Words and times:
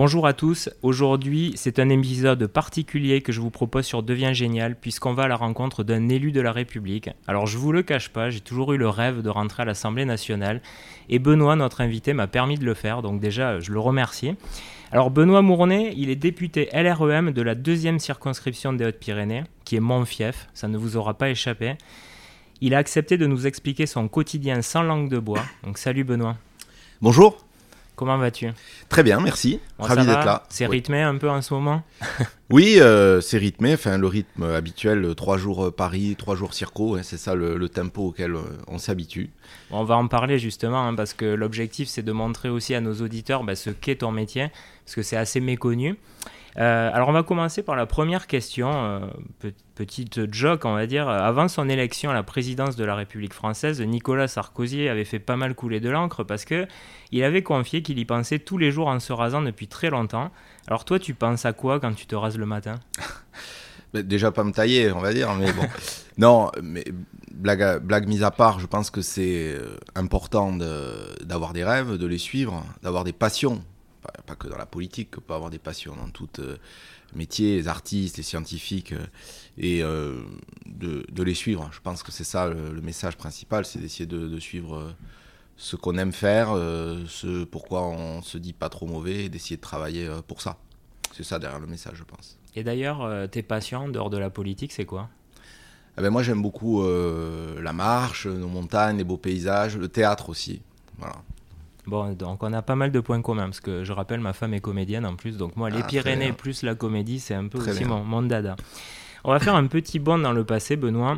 Bonjour 0.00 0.28
à 0.28 0.32
tous, 0.32 0.70
aujourd'hui 0.82 1.54
c'est 1.56 1.80
un 1.80 1.88
épisode 1.88 2.46
particulier 2.46 3.20
que 3.20 3.32
je 3.32 3.40
vous 3.40 3.50
propose 3.50 3.84
sur 3.84 4.04
Devient 4.04 4.32
Génial 4.32 4.76
puisqu'on 4.76 5.12
va 5.12 5.24
à 5.24 5.26
la 5.28 5.34
rencontre 5.34 5.82
d'un 5.82 6.08
élu 6.08 6.30
de 6.30 6.40
la 6.40 6.52
République. 6.52 7.10
Alors 7.26 7.48
je 7.48 7.58
vous 7.58 7.72
le 7.72 7.82
cache 7.82 8.10
pas, 8.10 8.30
j'ai 8.30 8.38
toujours 8.38 8.72
eu 8.72 8.76
le 8.76 8.88
rêve 8.88 9.22
de 9.22 9.28
rentrer 9.28 9.64
à 9.64 9.66
l'Assemblée 9.66 10.04
nationale 10.04 10.62
et 11.08 11.18
Benoît, 11.18 11.56
notre 11.56 11.80
invité, 11.80 12.12
m'a 12.12 12.28
permis 12.28 12.54
de 12.54 12.64
le 12.64 12.74
faire, 12.74 13.02
donc 13.02 13.20
déjà 13.20 13.58
je 13.58 13.72
le 13.72 13.80
remercie. 13.80 14.36
Alors 14.92 15.10
Benoît 15.10 15.42
Mournet, 15.42 15.92
il 15.96 16.10
est 16.10 16.14
député 16.14 16.68
LREM 16.72 17.32
de 17.32 17.42
la 17.42 17.56
deuxième 17.56 17.98
circonscription 17.98 18.72
des 18.72 18.84
Hautes-Pyrénées, 18.84 19.42
qui 19.64 19.74
est 19.74 19.80
mon 19.80 20.04
fief, 20.04 20.46
ça 20.54 20.68
ne 20.68 20.78
vous 20.78 20.96
aura 20.96 21.14
pas 21.14 21.28
échappé. 21.28 21.74
Il 22.60 22.72
a 22.72 22.78
accepté 22.78 23.18
de 23.18 23.26
nous 23.26 23.48
expliquer 23.48 23.86
son 23.86 24.06
quotidien 24.06 24.62
sans 24.62 24.84
langue 24.84 25.08
de 25.08 25.18
bois. 25.18 25.42
Donc 25.64 25.76
salut 25.76 26.04
Benoît. 26.04 26.36
Bonjour. 27.02 27.47
Comment 27.98 28.16
vas-tu? 28.16 28.46
Très 28.88 29.02
bien, 29.02 29.18
merci. 29.18 29.58
Ravi 29.76 30.06
d'être 30.06 30.24
là. 30.24 30.44
C'est 30.50 30.66
rythmé 30.66 31.02
un 31.02 31.16
peu 31.16 31.28
en 31.28 31.42
ce 31.42 31.52
moment? 31.52 31.82
Oui, 32.50 32.76
euh, 32.78 33.20
c'est 33.20 33.36
rythmé. 33.36 33.74
Enfin, 33.74 33.98
le 33.98 34.06
rythme 34.06 34.44
habituel, 34.44 35.14
trois 35.14 35.36
jours 35.36 35.66
euh, 35.66 35.70
Paris, 35.70 36.16
trois 36.16 36.34
jours 36.34 36.54
Circo, 36.54 36.94
hein, 36.94 37.00
c'est 37.02 37.18
ça 37.18 37.34
le, 37.34 37.68
tempo 37.68 38.06
auquel 38.06 38.36
euh, 38.36 38.40
on 38.68 38.78
s'habitue. 38.78 39.28
On 39.70 39.84
va 39.84 39.98
en 39.98 40.08
parler 40.08 40.38
justement, 40.38 40.86
hein, 40.88 40.94
parce 40.94 41.12
que 41.12 41.26
l'objectif, 41.26 41.88
c'est 41.88 42.02
de 42.02 42.12
montrer 42.12 42.48
aussi 42.48 42.74
à 42.74 42.80
nos 42.80 42.94
auditeurs 43.02 43.44
bah, 43.44 43.54
ce 43.54 43.68
qu'est 43.68 43.96
ton 43.96 44.12
métier, 44.12 44.48
parce 44.86 44.94
que 44.94 45.02
c'est 45.02 45.18
assez 45.18 45.40
méconnu. 45.40 45.98
Euh, 46.58 46.90
alors 46.92 47.08
on 47.08 47.12
va 47.12 47.22
commencer 47.22 47.62
par 47.62 47.76
la 47.76 47.86
première 47.86 48.26
question, 48.26 48.70
euh, 48.72 49.50
petite 49.76 50.32
joke 50.32 50.64
on 50.64 50.74
va 50.74 50.86
dire. 50.86 51.08
Avant 51.08 51.46
son 51.46 51.68
élection 51.68 52.10
à 52.10 52.14
la 52.14 52.24
présidence 52.24 52.74
de 52.74 52.84
la 52.84 52.96
République 52.96 53.32
française, 53.32 53.80
Nicolas 53.80 54.26
Sarkozy 54.26 54.88
avait 54.88 55.04
fait 55.04 55.20
pas 55.20 55.36
mal 55.36 55.54
couler 55.54 55.78
de 55.78 55.88
l'encre 55.88 56.24
parce 56.24 56.44
que 56.44 56.66
il 57.12 57.22
avait 57.22 57.42
confié 57.42 57.82
qu'il 57.82 57.98
y 57.98 58.04
pensait 58.04 58.40
tous 58.40 58.58
les 58.58 58.72
jours 58.72 58.88
en 58.88 58.98
se 58.98 59.12
rasant 59.12 59.42
depuis 59.42 59.68
très 59.68 59.90
longtemps. 59.90 60.32
Alors 60.66 60.84
toi 60.84 60.98
tu 60.98 61.14
penses 61.14 61.46
à 61.46 61.52
quoi 61.52 61.78
quand 61.78 61.94
tu 61.94 62.06
te 62.06 62.16
rases 62.16 62.38
le 62.38 62.46
matin? 62.46 62.74
Déjà 63.94 64.32
pas 64.32 64.44
me 64.44 64.52
tailler, 64.52 64.92
on 64.92 65.00
va 65.00 65.14
dire, 65.14 65.32
mais 65.34 65.50
bon. 65.52 65.62
non, 66.18 66.50
mais 66.62 66.84
blague, 67.32 67.82
blague 67.82 68.06
mise 68.06 68.22
à 68.22 68.30
part, 68.30 68.60
je 68.60 68.66
pense 68.66 68.90
que 68.90 69.00
c'est 69.00 69.54
euh, 69.54 69.78
important 69.94 70.52
d'avoir 71.22 71.54
des 71.54 71.64
rêves, 71.64 71.96
de 71.96 72.06
les 72.06 72.18
suivre, 72.18 72.66
d'avoir 72.82 73.04
des 73.04 73.14
passions 73.14 73.62
pas, 74.00 74.34
que 74.34 74.48
dans 74.48 74.56
la 74.56 74.66
politique, 74.66 75.10
on 75.16 75.20
peut 75.20 75.34
avoir 75.34 75.50
des 75.50 75.58
passions 75.58 75.94
dans 75.96 76.08
tout 76.08 76.28
euh, 76.38 76.56
métier, 77.14 77.56
les 77.56 77.68
artistes, 77.68 78.16
les 78.16 78.22
scientifiques, 78.22 78.92
euh, 78.92 79.06
et 79.56 79.82
euh, 79.82 80.20
de, 80.66 81.22
les 81.22 81.34
suivre. 81.34 81.68
Je 81.72 81.80
pense 81.80 82.02
que 82.02 82.12
c'est 82.12 82.24
ça 82.24 82.48
le, 82.48 82.80
message 82.80 83.16
principal, 83.16 83.64
c'est 83.64 83.78
d'essayer 83.78 84.06
de, 84.06 84.38
suivre 84.38 84.94
ce 85.56 85.76
qu'on 85.76 85.98
aime 85.98 86.12
faire, 86.12 86.50
ce 86.50 87.44
pourquoi 87.44 87.86
on 87.86 88.22
se 88.22 88.38
dit 88.38 88.52
pas 88.52 88.68
trop 88.68 88.86
mauvais, 88.86 89.24
et 89.24 89.28
d'essayer 89.28 89.56
de 89.56 89.60
travailler 89.60 90.08
pour 90.28 90.40
ça. 90.40 90.58
C'est 91.12 91.24
ça 91.24 91.38
derrière 91.38 91.58
le 91.58 91.66
message, 91.66 91.96
je 91.96 92.04
pense. 92.04 92.38
Et 92.54 92.62
d'ailleurs, 92.62 93.28
tes 93.30 93.42
passions 93.42 93.88
dehors 93.88 94.10
de 94.10 94.18
la 94.18 94.30
politique, 94.30 94.72
c'est 94.72 94.84
quoi? 94.84 95.08
Eh 95.98 96.00
ben 96.00 96.10
moi 96.10 96.22
j'aime 96.22 96.40
beaucoup 96.40 96.86
la 96.86 97.72
marche, 97.72 98.26
nos 98.26 98.46
montagnes, 98.46 98.98
les 98.98 99.04
beaux 99.04 99.16
paysages, 99.16 99.76
le 99.76 99.88
théâtre 99.88 100.28
aussi. 100.30 100.62
Voilà. 100.98 101.16
Bon, 101.88 102.12
donc 102.12 102.42
on 102.42 102.52
a 102.52 102.60
pas 102.60 102.76
mal 102.76 102.92
de 102.92 103.00
points 103.00 103.22
communs, 103.22 103.46
parce 103.46 103.60
que 103.60 103.82
je 103.82 103.92
rappelle, 103.94 104.20
ma 104.20 104.34
femme 104.34 104.52
est 104.52 104.60
comédienne 104.60 105.06
en 105.06 105.16
plus, 105.16 105.38
donc 105.38 105.56
moi, 105.56 105.70
les 105.70 105.80
ah, 105.80 105.86
Pyrénées 105.86 106.32
plus 106.32 106.62
la 106.62 106.74
comédie, 106.74 107.18
c'est 107.18 107.32
un 107.32 107.48
peu 107.48 107.58
aussi 107.58 107.86
mon, 107.86 108.22
dada. 108.22 108.56
On 109.24 109.32
va 109.32 109.38
faire 109.38 109.54
un 109.54 109.66
petit 109.66 109.98
bond 109.98 110.18
dans 110.18 110.34
le 110.34 110.44
passé, 110.44 110.76
Benoît, 110.76 111.16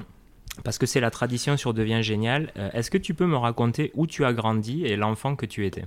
parce 0.63 0.79
que 0.79 0.87
c'est 0.87 1.01
la 1.01 1.11
tradition 1.11 1.57
sur 1.57 1.75
Devient 1.75 2.05
Génial. 2.05 2.53
Euh, 2.57 2.71
est-ce 2.73 2.89
que 2.89 2.99
tu 2.99 3.15
peux 3.15 3.27
me 3.27 3.37
raconter 3.37 3.91
où 3.95 4.07
tu 4.07 4.25
as 4.25 4.33
grandi 4.33 4.85
et 4.85 4.95
l'enfant 4.95 5.35
que 5.35 5.45
tu 5.45 5.67
étais? 5.67 5.85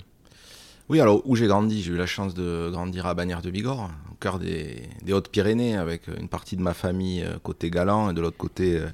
Oui, 0.90 1.00
alors 1.00 1.22
où 1.24 1.38
j'ai 1.38 1.48
grandi, 1.48 1.82
j'ai 1.82 1.94
eu 1.94 1.96
la 1.96 2.06
chance 2.06 2.34
de 2.34 2.70
grandir 2.70 3.06
à 3.06 3.14
Bagnères 3.14 3.42
de 3.42 3.52
Bigorre, 3.52 3.90
au 4.12 4.16
cœur 4.16 4.38
des, 4.38 4.90
Hautes-Pyrénées, 5.10 5.78
avec 5.78 6.10
une 6.10 6.28
partie 6.28 6.58
de 6.58 6.62
ma 6.62 6.74
famille 6.74 7.24
euh, 7.24 7.38
côté 7.42 7.70
Galant 7.70 8.10
et 8.10 8.14
de 8.14 8.20
l'autre 8.20 8.38
côté 8.38 8.80
euh, 8.80 8.88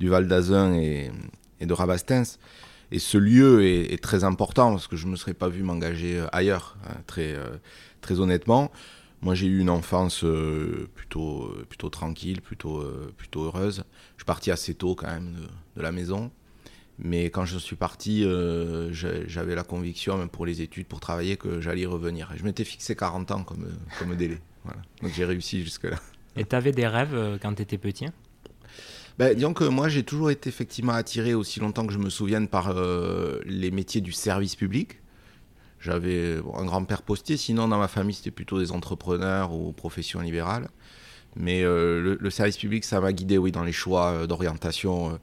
du 0.00 0.08
Val 0.08 0.26
d'Azun 0.26 0.74
et, 0.74 1.12
et, 1.60 1.66
de 1.66 1.72
Rabastens. 1.72 2.40
Et 2.90 2.98
ce 2.98 3.18
lieu 3.18 3.64
est, 3.64 4.02
très 4.02 4.24
important 4.24 4.70
parce 4.70 4.86
que 4.86 4.96
je 4.96 5.06
ne 5.06 5.12
me 5.12 5.16
serais 5.16 5.34
pas 5.34 5.48
vu 5.48 5.62
m'engager 5.62 6.18
euh, 6.18 6.26
ailleurs, 6.32 6.76
hein, 6.84 6.96
très, 7.06 7.34
euh, 7.34 7.58
très 8.00 8.20
honnêtement. 8.20 8.70
Moi, 9.20 9.34
j'ai 9.34 9.46
eu 9.46 9.58
une 9.58 9.68
enfance 9.68 10.24
euh, 10.24 10.88
plutôt, 10.94 11.52
plutôt 11.68 11.90
tranquille, 11.90 12.40
plutôt, 12.40 12.84
plutôt 13.16 13.44
heureuse. 13.44 13.84
Je 14.16 14.20
suis 14.20 14.26
parti 14.26 14.50
assez 14.50 14.74
tôt 14.74 14.94
quand 14.94 15.08
même 15.08 15.34
de, 15.76 15.82
la 15.82 15.92
maison. 15.92 16.30
Mais 17.00 17.26
quand 17.26 17.44
je 17.44 17.58
suis 17.58 17.76
parti, 17.76 18.24
j'avais 18.92 19.54
la 19.54 19.64
conviction, 19.64 20.16
même 20.16 20.28
pour 20.28 20.46
les 20.46 20.62
études, 20.62 20.86
pour 20.86 21.00
travailler, 21.00 21.36
que 21.36 21.60
j'allais 21.60 21.82
y 21.82 21.86
revenir. 21.86 22.30
je 22.36 22.44
m'étais 22.44 22.64
fixé 22.64 22.94
40 22.96 23.30
ans 23.32 23.42
comme, 23.42 23.68
comme 23.98 24.14
délai. 24.16 24.38
Donc 25.02 25.12
j'ai 25.14 25.24
réussi 25.24 25.62
jusque-là. 25.62 25.98
Et 26.36 26.44
tu 26.44 26.54
avais 26.54 26.72
des 26.72 26.86
rêves 26.86 27.38
quand 27.40 27.54
tu 27.54 27.62
étais 27.62 27.78
petit? 27.78 28.06
Ben, 29.18 29.34
disons 29.34 29.52
que 29.52 29.64
moi, 29.64 29.88
j'ai 29.88 30.04
toujours 30.04 30.30
été 30.30 30.48
effectivement 30.48 30.92
attiré, 30.92 31.34
aussi 31.34 31.58
longtemps 31.58 31.84
que 31.84 31.92
je 31.92 31.98
me 31.98 32.08
souvienne, 32.08 32.46
par 32.46 32.68
euh, 32.68 33.40
les 33.46 33.72
métiers 33.72 34.00
du 34.00 34.12
service 34.12 34.54
public. 34.54 35.00
J'avais 35.80 36.36
un 36.54 36.64
grand-père 36.64 37.02
postier, 37.02 37.36
sinon 37.36 37.66
dans 37.66 37.78
ma 37.78 37.88
famille, 37.88 38.14
c'était 38.14 38.30
plutôt 38.30 38.60
des 38.60 38.70
entrepreneurs 38.70 39.52
ou 39.52 39.72
professions 39.72 40.20
libérales. 40.20 40.68
Mais 41.34 41.64
euh, 41.64 42.16
le, 42.18 42.30
service 42.30 42.56
public, 42.56 42.84
ça 42.84 43.00
m'a 43.00 43.12
guidé, 43.12 43.38
oui, 43.38 43.50
dans 43.50 43.64
les 43.64 43.72
choix 43.72 44.12
euh, 44.12 44.26
d'orientation 44.28 45.18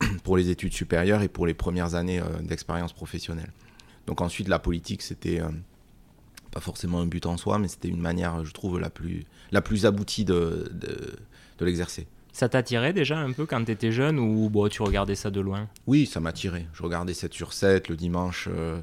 pour 0.24 0.36
les 0.36 0.50
études 0.50 0.72
supérieures 0.72 1.22
et 1.22 1.28
pour 1.28 1.46
les 1.46 1.54
premières 1.54 1.94
années 1.94 2.20
d'expérience 2.42 2.92
professionnelle. 2.92 3.52
Donc 4.08 4.20
ensuite, 4.20 4.48
la 4.48 4.58
politique, 4.58 5.02
c'était 5.02 5.40
pas 6.50 6.60
forcément 6.60 7.00
un 7.00 7.06
but 7.06 7.26
en 7.26 7.36
soi, 7.36 7.58
mais 7.60 7.68
c'était 7.68 7.88
une 7.88 8.00
manière, 8.00 8.44
je 8.44 8.52
trouve, 8.52 8.80
la 8.80 8.90
plus, 8.90 9.26
la 9.52 9.62
plus 9.62 9.86
aboutie 9.86 10.24
de, 10.24 10.72
de 11.58 11.64
l'exercer. 11.64 12.08
Ça 12.38 12.48
t'attirait 12.48 12.92
déjà 12.92 13.18
un 13.18 13.32
peu 13.32 13.46
quand 13.46 13.64
tu 13.64 13.72
étais 13.72 13.90
jeune 13.90 14.20
ou 14.20 14.48
bon, 14.48 14.68
tu 14.68 14.80
regardais 14.82 15.16
ça 15.16 15.28
de 15.28 15.40
loin? 15.40 15.66
Oui, 15.88 16.06
ça 16.06 16.20
m'attirait. 16.20 16.68
Je 16.72 16.84
regardais 16.84 17.12
7 17.12 17.34
sur 17.34 17.52
7 17.52 17.88
le 17.88 17.96
dimanche, 17.96 18.48
euh, 18.48 18.80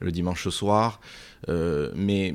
le 0.00 0.10
dimanche 0.10 0.48
soir. 0.48 1.02
Euh, 1.50 1.92
mais 1.94 2.34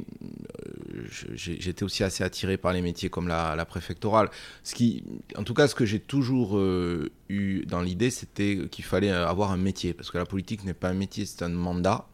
euh, 0.94 1.08
j'étais 1.34 1.82
aussi 1.82 2.04
assez 2.04 2.24
attiré 2.24 2.58
par 2.58 2.72
les 2.72 2.84
métiers 2.84 3.10
comme 3.10 3.28
la, 3.28 3.66
préfectorale. 3.66 4.30
Ce 4.64 4.76
qui, 4.76 5.04
en 5.36 5.44
tout 5.44 5.56
cas, 5.56 5.68
ce 5.68 5.74
que 5.74 5.86
j'ai 5.86 6.00
toujours 6.00 6.62
eu 7.30 7.66
dans 7.66 7.82
l'idée, 7.82 8.12
c'était 8.12 8.68
qu'il 8.70 8.86
fallait 8.86 9.10
avoir 9.10 9.52
un 9.52 9.58
métier. 9.58 9.96
Parce 9.96 10.12
que 10.12 10.20
la 10.20 10.28
politique 10.28 10.66
n'est 10.66 10.76
pas 10.76 10.90
un 10.90 10.94
métier, 10.94 11.26
c'est 11.26 11.42
un 11.42 11.50
mandat 11.50 12.06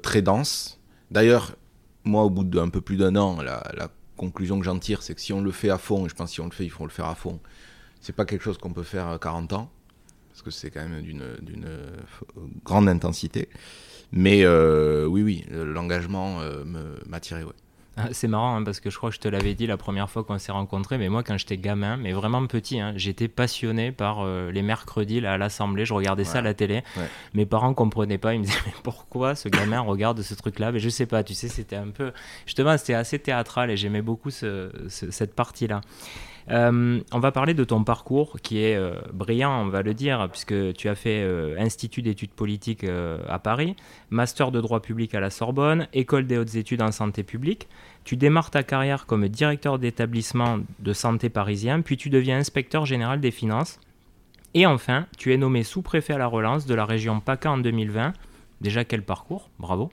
très 0.00 0.22
dense. 0.22 0.80
D'ailleurs, 1.10 1.56
moi, 2.04 2.22
au 2.22 2.30
bout 2.30 2.44
d'un 2.44 2.70
peu 2.70 2.80
plus 2.80 2.96
d'un 2.96 3.16
an, 3.16 3.42
la, 3.42 3.70
la 3.76 3.90
conclusion 4.20 4.58
que 4.58 4.64
j'en 4.66 4.78
tire, 4.78 5.02
c'est 5.02 5.14
que 5.14 5.20
si 5.20 5.32
on 5.32 5.40
le 5.40 5.50
fait 5.50 5.70
à 5.70 5.78
fond, 5.78 6.04
et 6.04 6.08
je 6.10 6.14
pense 6.14 6.28
que 6.28 6.34
si 6.34 6.40
on 6.42 6.44
le 6.44 6.50
fait, 6.50 6.64
il 6.64 6.70
faut 6.70 6.84
le 6.84 6.90
faire 6.90 7.06
à 7.06 7.14
fond, 7.14 7.40
c'est 8.02 8.14
pas 8.14 8.26
quelque 8.26 8.42
chose 8.42 8.58
qu'on 8.58 8.72
peut 8.72 8.82
faire 8.82 9.06
à 9.08 9.18
40 9.18 9.54
ans, 9.54 9.70
parce 10.28 10.42
que 10.42 10.50
c'est 10.50 10.70
quand 10.70 10.86
même 10.86 11.02
d'une 11.02 11.24
grande 12.62 12.88
intensité. 12.88 13.48
Mais 14.12 14.44
euh, 14.44 15.06
oui, 15.06 15.22
oui, 15.22 15.44
l'engagement 15.50 16.40
euh, 16.40 16.64
m'attirait, 17.06 17.44
ouais. 17.44 17.52
Ah, 18.02 18.08
c'est 18.12 18.28
marrant 18.28 18.56
hein, 18.56 18.64
parce 18.64 18.80
que 18.80 18.88
je 18.88 18.96
crois 18.96 19.10
que 19.10 19.16
je 19.16 19.20
te 19.20 19.28
l'avais 19.28 19.54
dit 19.54 19.66
la 19.66 19.76
première 19.76 20.08
fois 20.08 20.24
qu'on 20.24 20.38
s'est 20.38 20.52
rencontrés, 20.52 20.96
mais 20.96 21.08
moi 21.08 21.22
quand 21.22 21.36
j'étais 21.36 21.58
gamin, 21.58 21.96
mais 21.96 22.12
vraiment 22.12 22.46
petit, 22.46 22.80
hein, 22.80 22.92
j'étais 22.96 23.28
passionné 23.28 23.92
par 23.92 24.20
euh, 24.20 24.50
les 24.50 24.62
mercredis 24.62 25.24
à 25.26 25.36
l'Assemblée, 25.36 25.84
je 25.84 25.92
regardais 25.92 26.24
ça 26.24 26.38
à 26.38 26.42
la 26.42 26.54
télé. 26.54 26.82
Mes 27.34 27.46
parents 27.46 27.74
comprenaient 27.74 28.18
pas, 28.18 28.34
ils 28.34 28.40
me 28.40 28.44
disaient 28.44 28.58
mais 28.66 28.72
pourquoi 28.82 29.34
ce 29.34 29.48
gamin 29.48 29.80
regarde 29.80 30.22
ce 30.22 30.34
truc-là? 30.34 30.72
Mais 30.72 30.80
je 30.80 30.88
sais 30.88 31.06
pas, 31.06 31.22
tu 31.22 31.34
sais, 31.34 31.48
c'était 31.48 31.76
un 31.76 31.88
peu, 31.88 32.12
justement, 32.46 32.76
c'était 32.78 32.94
assez 32.94 33.18
théâtral 33.18 33.70
et 33.70 33.76
j'aimais 33.76 34.02
beaucoup 34.02 34.30
cette 34.30 35.34
partie-là. 35.34 35.80
Euh, 36.50 37.00
on 37.12 37.18
va 37.18 37.32
parler 37.32 37.54
de 37.54 37.64
ton 37.64 37.84
parcours 37.84 38.38
qui 38.42 38.62
est 38.62 38.76
euh, 38.76 38.94
brillant, 39.12 39.62
on 39.62 39.68
va 39.68 39.82
le 39.82 39.94
dire, 39.94 40.28
puisque 40.30 40.72
tu 40.74 40.88
as 40.88 40.94
fait 40.94 41.22
euh, 41.22 41.56
Institut 41.58 42.02
d'études 42.02 42.30
politiques 42.30 42.84
à 43.28 43.38
Paris, 43.38 43.76
Master 44.10 44.50
de 44.50 44.60
droit 44.60 44.80
public 44.80 45.14
à 45.14 45.20
la 45.20 45.30
Sorbonne, 45.30 45.86
École 45.92 46.26
des 46.26 46.38
hautes 46.38 46.54
études 46.54 46.82
en 46.82 46.92
santé 46.92 47.22
publique. 47.22 47.68
Tu 48.04 48.16
démarres 48.16 48.50
ta 48.50 48.62
carrière 48.62 49.06
comme 49.06 49.28
directeur 49.28 49.78
d'établissement 49.78 50.60
de 50.78 50.92
santé 50.92 51.28
parisien, 51.28 51.80
puis 51.80 51.96
tu 51.96 52.10
deviens 52.10 52.38
inspecteur 52.38 52.86
général 52.86 53.20
des 53.20 53.30
finances. 53.30 53.78
Et 54.54 54.66
enfin, 54.66 55.06
tu 55.16 55.32
es 55.32 55.36
nommé 55.36 55.62
sous-préfet 55.62 56.14
à 56.14 56.18
la 56.18 56.26
relance 56.26 56.66
de 56.66 56.74
la 56.74 56.84
région 56.84 57.20
PACA 57.20 57.52
en 57.52 57.58
2020. 57.58 58.12
Déjà, 58.60 58.84
quel 58.84 59.02
parcours, 59.02 59.48
bravo. 59.58 59.90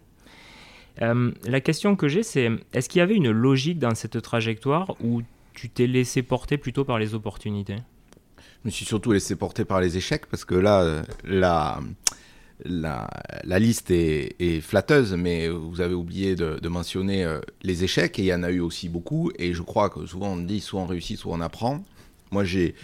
la 0.99 1.61
question 1.61 1.95
que 1.95 2.07
j'ai, 2.07 2.23
c'est 2.23 2.49
est-ce 2.73 2.89
qu'il 2.89 2.99
y 2.99 3.01
avait 3.01 3.15
une 3.15 3.29
logique 3.29 3.79
dans 3.79 3.93
cette 3.93 4.21
trajectoire 4.21 4.95
ou 5.01 5.21
tu 5.53 5.69
t'es 5.69 5.87
laissé 5.87 6.23
porter 6.23 6.57
plutôt 6.57 6.85
par 6.85 6.99
les 6.99 7.13
opportunités? 7.13 7.77
Je 8.63 8.69
me 8.69 8.71
suis 8.71 8.85
surtout 8.85 9.11
laissé 9.11 9.35
porter 9.35 9.63
par 9.63 9.79
les 9.79 9.97
échecs 9.97 10.25
parce 10.25 10.43
que 10.43 10.55
là, 10.55 11.03
la, 11.23 11.79
la, 12.65 13.09
liste 13.59 13.91
est, 13.91 14.61
flatteuse, 14.61 15.13
mais 15.13 15.47
vous 15.49 15.81
avez 15.81 15.93
oublié 15.93 16.35
de, 16.35 16.67
mentionner 16.67 17.23
euh, 17.23 17.39
les 17.63 17.83
échecs 17.83 18.19
et 18.19 18.23
il 18.23 18.27
y 18.27 18.33
en 18.33 18.43
a 18.43 18.51
eu 18.51 18.59
aussi 18.59 18.89
beaucoup. 18.89 19.31
Et 19.37 19.53
je 19.53 19.61
crois 19.61 19.89
que 19.89 20.05
souvent 20.05 20.29
on 20.29 20.37
dit 20.37 20.59
soit 20.59 20.81
on 20.81 20.85
réussit, 20.85 21.17
soit 21.17 21.33
on 21.33 21.41
apprend. 21.41 21.83
Moi, 22.31 22.43
j'ai 22.43 22.75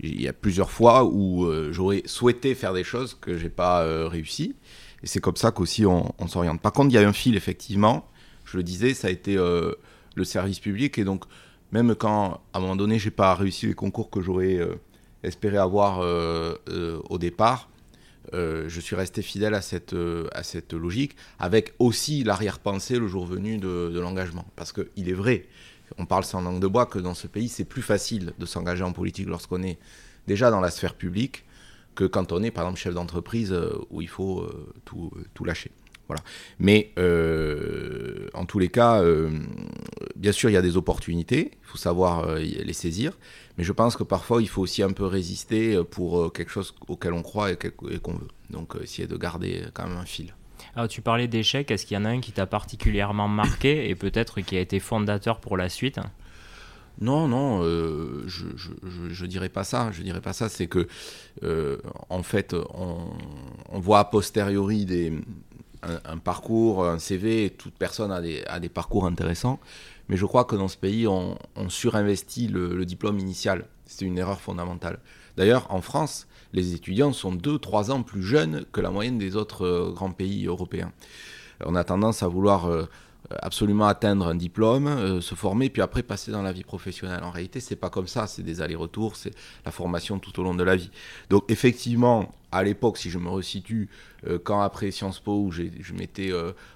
il 0.00 0.20
y 0.20 0.28
a 0.28 0.34
plusieurs 0.34 0.70
fois 0.70 1.04
où 1.04 1.46
euh, 1.46 1.72
j'aurais 1.72 2.02
souhaité 2.04 2.54
faire 2.54 2.74
des 2.74 2.84
choses 2.84 3.16
que 3.18 3.38
j'ai 3.38 3.48
pas 3.48 3.82
euh, 3.82 4.08
réussi. 4.08 4.54
Et 5.02 5.06
c'est 5.06 5.20
comme 5.20 5.36
ça 5.36 5.50
qu'aussi 5.52 5.86
on, 5.86 6.14
on 6.18 6.26
s'oriente. 6.26 6.60
Par 6.60 6.72
contre, 6.72 6.90
il 6.90 6.94
y 6.94 6.98
a 6.98 7.08
un 7.08 7.12
fil 7.14 7.36
effectivement 7.36 8.08
je 8.44 8.56
le 8.58 8.62
disais, 8.62 8.94
ça 8.94 9.08
a 9.08 9.10
été 9.10 9.34
le 9.34 10.24
service 10.24 10.60
public. 10.60 10.98
Et 10.98 11.04
donc, 11.04 11.24
même 11.72 11.96
quand, 11.96 12.40
à 12.52 12.58
un 12.58 12.60
moment 12.60 12.76
donné, 12.76 13.00
j'ai 13.00 13.10
pas 13.10 13.34
réussi 13.34 13.66
les 13.66 13.74
concours 13.74 14.08
que 14.08 14.20
j'aurais 14.20 14.60
espéré 15.24 15.56
avoir 15.56 15.98
au 17.10 17.18
départ, 17.18 17.68
je 18.32 18.80
suis 18.80 18.96
resté 18.96 19.22
fidèle 19.22 19.54
à 19.54 19.62
cette, 19.62 19.94
à 20.32 20.42
cette 20.42 20.72
logique, 20.72 21.16
avec 21.38 21.74
aussi 21.78 22.24
l'arrière-pensée 22.24 22.98
le 22.98 23.06
jour 23.06 23.26
venu 23.26 23.58
de, 23.58 23.98
l'engagement. 23.98 24.44
Parce 24.56 24.72
qu'il 24.72 25.08
est 25.08 25.14
vrai, 25.14 25.46
on 25.98 26.06
parle 26.06 26.24
sans 26.24 26.40
langue 26.40 26.60
de 26.60 26.66
bois, 26.66 26.86
que 26.86 26.98
dans 26.98 27.14
ce 27.14 27.26
pays, 27.26 27.48
c'est 27.48 27.64
plus 27.64 27.82
facile 27.82 28.32
de 28.38 28.46
s'engager 28.46 28.82
en 28.82 28.92
politique 28.92 29.28
lorsqu'on 29.28 29.62
est 29.62 29.78
déjà 30.26 30.50
dans 30.50 30.60
la 30.60 30.70
sphère 30.70 30.94
publique 30.94 31.44
que 31.96 32.04
quand 32.04 32.30
on 32.30 32.42
est, 32.44 32.52
par 32.52 32.64
exemple, 32.64 32.78
chef 32.78 32.94
d'entreprise 32.94 33.52
euh, 33.52 33.72
où 33.90 34.02
il 34.02 34.08
faut 34.08 34.42
euh, 34.42 34.72
euh, 34.94 35.08
tout, 35.34 35.44
lâcher. 35.44 35.72
Voilà. 36.08 36.22
Mais 36.58 36.92
en 38.34 38.44
tous 38.46 38.58
les 38.58 38.68
cas, 38.68 39.02
bien 40.14 40.32
sûr, 40.32 40.50
il 40.50 40.52
y 40.52 40.56
a 40.56 40.62
des 40.62 40.76
opportunités, 40.76 41.50
il 41.52 41.66
faut 41.66 41.78
savoir 41.78 42.36
les 42.36 42.72
saisir, 42.72 43.12
mais 43.58 43.64
je 43.64 43.72
pense 43.72 43.96
que 43.96 44.04
parfois, 44.04 44.42
il 44.42 44.48
faut 44.48 44.62
aussi 44.62 44.82
un 44.82 44.92
peu 44.92 45.04
résister 45.04 45.82
pour 45.90 46.32
quelque 46.32 46.50
chose 46.50 46.74
auquel 46.88 47.12
on 47.12 47.22
croit 47.22 47.52
et 47.52 47.56
qu'on 47.56 48.12
veut. 48.12 48.28
Donc, 48.50 48.74
essayer 48.80 49.08
de 49.08 49.16
garder 49.16 49.64
quand 49.74 49.88
même 49.88 49.98
un 49.98 50.04
fil. 50.04 50.34
Alors, 50.76 50.88
tu 50.88 51.00
parlais 51.00 51.26
d'échecs, 51.26 51.70
est-ce 51.70 51.86
qu'il 51.86 51.96
y 51.96 51.98
en 51.98 52.04
a 52.04 52.10
un 52.10 52.20
qui 52.20 52.32
t'a 52.32 52.46
particulièrement 52.46 53.28
marqué 53.28 53.88
et 53.88 53.94
peut-être 53.94 54.42
qui 54.42 54.56
a 54.56 54.60
été 54.60 54.78
fondateur 54.78 55.40
pour 55.40 55.56
la 55.56 55.68
suite? 55.68 55.98
Non, 57.00 57.28
non, 57.28 57.62
euh, 57.62 58.24
je, 58.26 58.46
je, 59.10 59.26
dirais 59.26 59.50
pas 59.50 59.64
ça. 59.64 59.90
Je 59.92 60.02
dirais 60.02 60.22
pas 60.22 60.32
ça. 60.32 60.48
C'est 60.48 60.66
que, 60.66 60.86
euh, 61.42 61.78
en 62.08 62.22
fait, 62.22 62.54
on, 62.74 63.10
voit 63.78 63.98
a 64.00 64.04
posteriori 64.04 64.86
des, 64.86 65.12
un, 66.04 66.18
parcours, 66.18 66.84
un 66.84 66.98
CV. 66.98 67.50
toute 67.50 67.74
personne 67.74 68.10
a 68.12 68.20
des, 68.20 68.68
parcours 68.68 69.06
intéressants. 69.06 69.60
Mais 70.08 70.16
je 70.16 70.24
crois 70.24 70.44
que 70.44 70.56
dans 70.56 70.68
ce 70.68 70.76
pays, 70.76 71.06
on, 71.06 71.38
surinvestit 71.68 72.48
le, 72.48 72.84
diplôme 72.84 73.18
initial. 73.18 73.66
C'est 73.86 74.04
une 74.04 74.18
erreur 74.18 74.40
fondamentale. 74.40 74.98
D'ailleurs, 75.36 75.66
en 75.70 75.80
France, 75.80 76.26
les 76.52 76.74
étudiants 76.74 77.12
sont 77.12 77.34
2-3 77.34 77.90
ans 77.90 78.02
plus 78.02 78.22
jeunes 78.22 78.64
que 78.72 78.80
la 78.80 78.90
moyenne 78.90 79.18
des 79.18 79.36
autres 79.36 79.66
euh, 79.66 79.92
grands 79.92 80.12
pays 80.12 80.46
européens. 80.46 80.92
On 81.64 81.74
a 81.74 81.84
tendance 81.84 82.22
à 82.22 82.28
vouloir 82.28 82.66
euh, 82.66 82.88
absolument 83.40 83.86
atteindre 83.86 84.26
un 84.26 84.34
diplôme, 84.34 84.86
euh, 84.86 85.20
se 85.20 85.34
former, 85.34 85.70
puis 85.70 85.82
après 85.82 86.02
passer 86.02 86.30
dans 86.30 86.42
la 86.42 86.52
vie 86.52 86.64
professionnelle. 86.64 87.22
En 87.22 87.30
réalité, 87.30 87.60
c'est 87.60 87.76
pas 87.76 87.90
comme 87.90 88.06
ça, 88.06 88.26
c'est 88.26 88.42
des 88.42 88.60
allers-retours, 88.60 89.16
c'est 89.16 89.32
la 89.64 89.72
formation 89.72 90.18
tout 90.18 90.38
au 90.40 90.42
long 90.42 90.54
de 90.54 90.64
la 90.64 90.76
vie. 90.76 90.90
Donc 91.30 91.44
effectivement, 91.50 92.34
à 92.52 92.62
l'époque, 92.62 92.98
si 92.98 93.10
je 93.10 93.18
me 93.18 93.28
resitue, 93.28 93.88
quand 94.44 94.60
après 94.60 94.90
Sciences 94.90 95.20
Po, 95.20 95.40
où 95.40 95.52
je 95.52 95.92
m'étais 95.92 96.32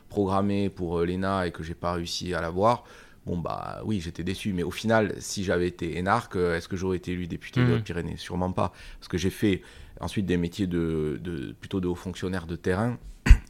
programmé 0.09 0.69
pour 0.69 1.01
l'ENA 1.01 1.47
et 1.47 1.53
que 1.53 1.63
j'ai 1.63 1.75
pas 1.75 1.93
réussi 1.93 2.35
à 2.35 2.41
l'avoir, 2.41 2.85
Bon, 3.27 3.37
bah 3.37 3.81
oui, 3.85 4.01
j'étais 4.01 4.23
déçu, 4.23 4.53
mais 4.53 4.63
au 4.63 4.71
final, 4.71 5.15
si 5.19 5.45
j'avais 5.45 5.69
été 5.69 5.99
énarque, 5.99 6.37
euh, 6.37 6.57
est-ce 6.57 6.69
que 6.69 6.77
j'aurais 6.77 6.97
été 6.97 7.13
élu 7.13 7.27
député 7.27 7.61
de 7.61 7.77
mmh. 7.77 7.83
Pyrénées? 7.83 8.17
Sûrement 8.17 8.51
pas. 8.53 8.73
Parce 8.99 9.09
que 9.09 9.19
j'ai 9.19 9.31
fait 9.31 9.63
ensuite 10.01 10.25
des 10.25 10.39
métiers 10.39 10.67
de, 10.67 11.55
plutôt 11.61 11.81
de 11.81 11.89
haut 11.89 11.95
fonctionnaire 11.95 12.47
de 12.47 12.57
terrain, 12.57 12.99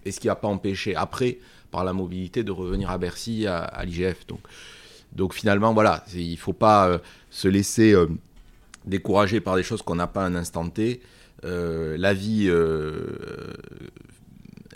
et 0.05 0.11
ce 0.11 0.19
qui 0.19 0.26
n'a 0.26 0.35
pas 0.35 0.49
empêché 0.49 0.97
après, 0.97 1.38
par 1.70 1.84
la 1.84 1.93
mobilité, 1.93 2.43
de 2.43 2.52
revenir 2.52 2.90
à 2.90 2.99
Bercy, 2.99 3.46
à, 3.46 3.84
l'IGF. 3.84 4.26
Donc, 4.26 4.40
donc 5.12 5.34
finalement, 5.34 5.75
voilà, 5.75 6.05
il 6.14 6.32
ne 6.32 6.37
faut 6.37 6.52
pas 6.52 6.88
euh, 6.88 6.99
se 7.31 7.49
laisser 7.49 7.93
euh, 7.93 8.06
décourager 8.84 9.40
par 9.40 9.56
des 9.56 9.62
choses 9.62 9.82
qu'on 9.82 9.96
n'a 9.96 10.06
pas 10.06 10.25
un 10.25 10.34
instant 10.34 10.69
T. 10.69 11.00
la 11.43 12.14
vie 12.14 12.49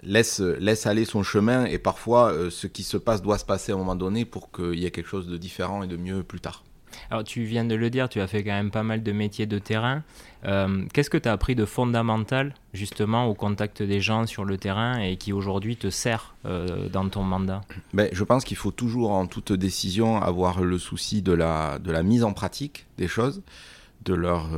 laisse, 0.05 0.41
laisse 0.41 0.87
aller 0.87 1.05
son 1.05 1.23
chemin 1.23 1.65
et 1.65 1.79
parfois 1.79 2.33
euh, 2.33 2.51
ce 2.51 2.67
qui 2.67 2.83
se 2.83 2.97
passe 2.97 3.23
doit 3.23 3.39
se 3.39 3.45
passer 3.45 3.73
à 3.73 3.75
un 3.75 3.79
moment 3.79 3.97
donné 3.97 4.25
pour 4.25 4.51
qu'il 4.53 4.79
y 4.79 4.87
ait 4.87 4.91
quelque 4.91 5.09
chose 5.09 5.27
de 5.27 5.37
différent 5.37 5.83
et 5.83 5.87
de 5.87 5.97
mieux 5.97 6.23
plus 6.23 6.41
tard. 6.41 6.63
Alors 7.11 7.25
tu 7.25 7.45
viens 7.45 7.65
de 7.65 7.75
le 7.75 7.91
dire, 7.91 8.09
tu 8.09 8.21
as 8.21 8.27
fait 8.27 8.43
quand 8.43 8.53
même 8.53 8.71
pas 8.71 8.83
mal 8.83 9.03
de 9.03 9.13
métiers 9.13 9.47
de 9.47 9.59
terrain. 9.59 10.03
Euh, 10.45 10.85
qu'est-ce 10.93 11.11
que 11.11 11.19
tu 11.19 11.29
as 11.29 11.33
appris 11.33 11.55
de 11.55 11.65
fondamental 11.65 12.55
justement 12.73 13.27
au 13.27 13.35
contact 13.35 13.83
des 13.83 14.01
gens 14.01 14.27
sur 14.27 14.45
le 14.45 14.59
terrain 14.59 14.99
et 15.01 15.17
qui 15.17 15.33
aujourd'hui 15.33 15.77
te 15.77 15.91
sert 15.91 16.35
euh, 16.45 16.89
dans 16.89 17.09
ton 17.09 17.23
mandat? 17.23 17.63
Ben, 17.93 18.09
Je 18.13 18.25
pense 18.25 18.45
qu'il 18.45 18.57
faut 18.57 18.71
toujours 18.71 19.13
en 19.13 19.27
toute 19.27 19.53
décision 19.53 20.21
avoir 20.21 20.63
le 20.63 20.79
souci 20.79 21.23
de 21.23 21.33
la, 21.33 21.79
de 21.79 21.91
la 21.91 22.03
mise 22.03 22.25
en 22.25 22.33
pratique 22.33 22.87
des 22.99 23.09
choses, 23.09 23.43
de 24.05 24.15
leur 24.15 24.51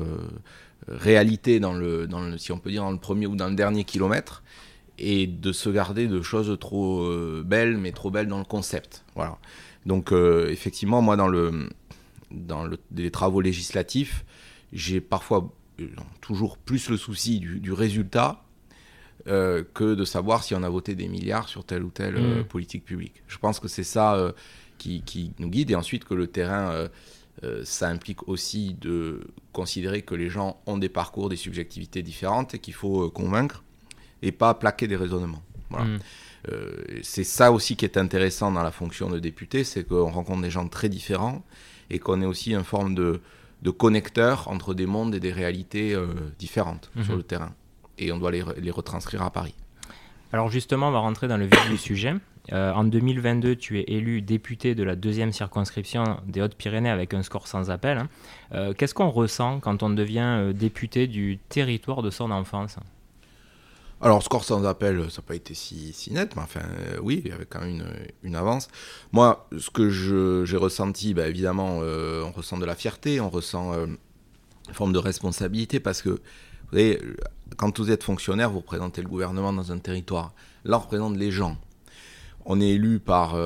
réalité 0.88 1.60
dans 1.60 1.72
le, 1.72 2.06
dans 2.06 2.20
le, 2.20 2.38
si 2.38 2.52
on 2.52 2.58
peut 2.58 2.70
dire, 2.70 2.82
dans 2.82 2.90
le 2.90 2.98
premier 2.98 3.26
ou 3.26 3.36
dans 3.36 3.48
le 3.48 3.54
dernier 3.54 3.84
kilomètre 3.84 4.42
et 4.98 5.26
de 5.26 5.52
se 5.52 5.68
garder 5.68 6.06
de 6.06 6.22
choses 6.22 6.56
trop 6.58 7.02
euh, 7.02 7.42
belles, 7.44 7.76
mais 7.76 7.92
trop 7.92 8.10
belles 8.10 8.28
dans 8.28 8.38
le 8.38 8.44
concept. 8.44 9.04
Voilà. 9.14 9.38
Donc 9.84 10.12
euh, 10.12 10.48
effectivement, 10.50 11.02
moi, 11.02 11.16
dans, 11.16 11.28
le, 11.28 11.68
dans 12.30 12.64
le, 12.64 12.78
les 12.94 13.10
travaux 13.10 13.40
législatifs, 13.40 14.24
j'ai 14.72 15.00
parfois 15.00 15.52
euh, 15.80 15.88
toujours 16.20 16.58
plus 16.58 16.88
le 16.88 16.96
souci 16.96 17.38
du, 17.40 17.72
résultat 17.72 18.42
que 19.26 19.94
de 19.96 20.04
savoir 20.04 20.44
si 20.44 20.54
on 20.54 20.62
a 20.62 20.68
voté 20.68 20.94
des 20.94 21.08
milliards 21.08 21.48
sur 21.48 21.64
telle 21.64 21.82
ou 21.82 21.90
telle 21.90 22.14
mmh. 22.14 22.44
politique 22.44 22.84
publique. 22.84 23.24
Je 23.26 23.38
pense 23.38 23.58
que 23.58 23.66
c'est 23.66 23.82
ça 23.82 24.32
qui, 24.78 25.02
qui, 25.02 25.32
nous 25.40 25.48
guide, 25.48 25.72
et 25.72 25.74
ensuite 25.74 26.04
que 26.04 26.14
le 26.14 26.28
terrain... 26.28 26.88
ça 27.64 27.88
implique 27.88 28.28
aussi 28.28 28.76
de 28.80 29.26
considérer 29.52 30.02
que 30.02 30.14
les 30.14 30.30
gens 30.30 30.60
ont 30.66 30.78
des 30.78 30.88
parcours, 30.88 31.28
des 31.28 31.36
subjectivités 31.36 32.02
différentes 32.02 32.54
et 32.54 32.60
qu'il 32.60 32.72
faut 32.72 33.10
convaincre 33.10 33.64
et 34.22 34.30
pas 34.30 34.54
plaquer 34.54 34.86
des 34.86 34.96
raisonnements. 34.96 35.42
Mm. 35.70 35.96
Euh, 36.52 36.84
c'est 37.02 37.24
ça 37.24 37.52
aussi 37.52 37.76
qui 37.76 37.84
est 37.84 37.96
intéressant 37.96 38.52
dans 38.52 38.62
la 38.62 38.70
fonction 38.70 39.10
de 39.10 39.18
député, 39.18 39.64
c'est 39.64 39.84
qu'on 39.84 40.10
rencontre 40.10 40.42
des 40.42 40.50
gens 40.50 40.68
très 40.68 40.88
différents 40.88 41.44
et 41.90 41.98
qu'on 41.98 42.22
est 42.22 42.26
aussi 42.26 42.52
une 42.52 42.64
forme 42.64 42.94
de, 42.94 43.20
de, 43.62 43.70
connecteur 43.70 44.48
entre 44.48 44.74
des 44.74 44.86
mondes 44.86 45.14
et 45.14 45.20
des 45.20 45.32
réalités 45.32 45.94
euh, 45.94 46.06
différentes 46.38 46.90
mm-hmm. 46.96 47.04
sur 47.04 47.16
le 47.16 47.22
terrain. 47.22 47.52
Et 47.98 48.12
on 48.12 48.18
doit 48.18 48.30
les, 48.30 48.44
les, 48.58 48.70
retranscrire 48.70 49.22
à 49.22 49.30
Paris. 49.30 49.54
Alors 50.32 50.50
justement, 50.50 50.88
on 50.88 50.92
va 50.92 50.98
rentrer 50.98 51.28
dans 51.28 51.36
le 51.36 51.46
vif 51.46 51.70
du 51.70 51.76
sujet. 51.76 52.14
Euh, 52.52 52.72
en 52.72 52.84
2022, 52.84 53.56
tu 53.56 53.80
es 53.80 53.84
élu 53.88 54.22
député 54.22 54.74
de 54.74 54.84
la 54.84 54.94
deuxième 54.94 55.32
circonscription 55.32 56.20
des 56.26 56.42
Hautes-Pyrénées 56.42 56.90
avec 56.90 57.14
un 57.14 57.22
score 57.22 57.48
sans 57.48 57.70
appel. 57.70 57.98
Hein. 58.52 58.72
Qu'est-ce 58.74 58.94
qu'on 58.94 59.10
ressent 59.10 59.60
quand 59.60 59.82
on 59.82 59.90
devient 59.90 60.52
député 60.54 61.06
du 61.06 61.38
territoire 61.48 62.02
de 62.02 62.10
son 62.10 62.30
enfance? 62.30 62.78
Alors, 64.02 64.22
score 64.22 64.44
sans 64.44 64.64
appel, 64.64 65.10
ça 65.10 65.22
n'a 65.22 65.26
pas 65.26 65.34
été 65.34 65.54
si, 65.54 65.94
net, 66.10 66.36
mais 66.36 66.42
enfin, 66.42 66.60
euh, 66.60 66.98
oui, 67.02 67.22
il 67.24 67.30
y 67.30 67.32
avait 67.32 67.46
quand 67.46 67.60
même 67.60 67.82
une, 68.22 68.36
avance. 68.36 68.68
Moi, 69.12 69.48
ce 69.58 69.70
que 69.70 69.88
j'ai 70.44 70.56
ressenti, 70.56 71.14
bah, 71.14 71.26
évidemment, 71.28 71.78
euh, 71.80 72.22
on 72.22 72.30
ressent 72.30 72.58
de 72.58 72.66
la 72.66 72.74
fierté, 72.74 73.20
on 73.20 73.30
ressent 73.30 73.72
euh, 73.72 73.86
une 74.68 74.74
forme 74.74 74.92
de 74.92 74.98
responsabilité, 74.98 75.80
parce 75.80 76.02
que, 76.02 76.10
vous 76.10 76.72
savez, 76.72 77.00
quand 77.56 77.78
vous 77.78 77.90
êtes 77.90 78.04
fonctionnaire, 78.04 78.50
vous 78.50 78.58
représentez 78.58 79.00
le 79.00 79.08
gouvernement 79.08 79.52
dans 79.52 79.72
un 79.72 79.78
territoire. 79.78 80.34
Là, 80.64 80.76
on 80.76 80.80
représente 80.80 81.16
les 81.16 81.30
gens. 81.30 81.56
On 82.44 82.60
est 82.60 82.70
élu 82.70 82.98
par 82.98 83.36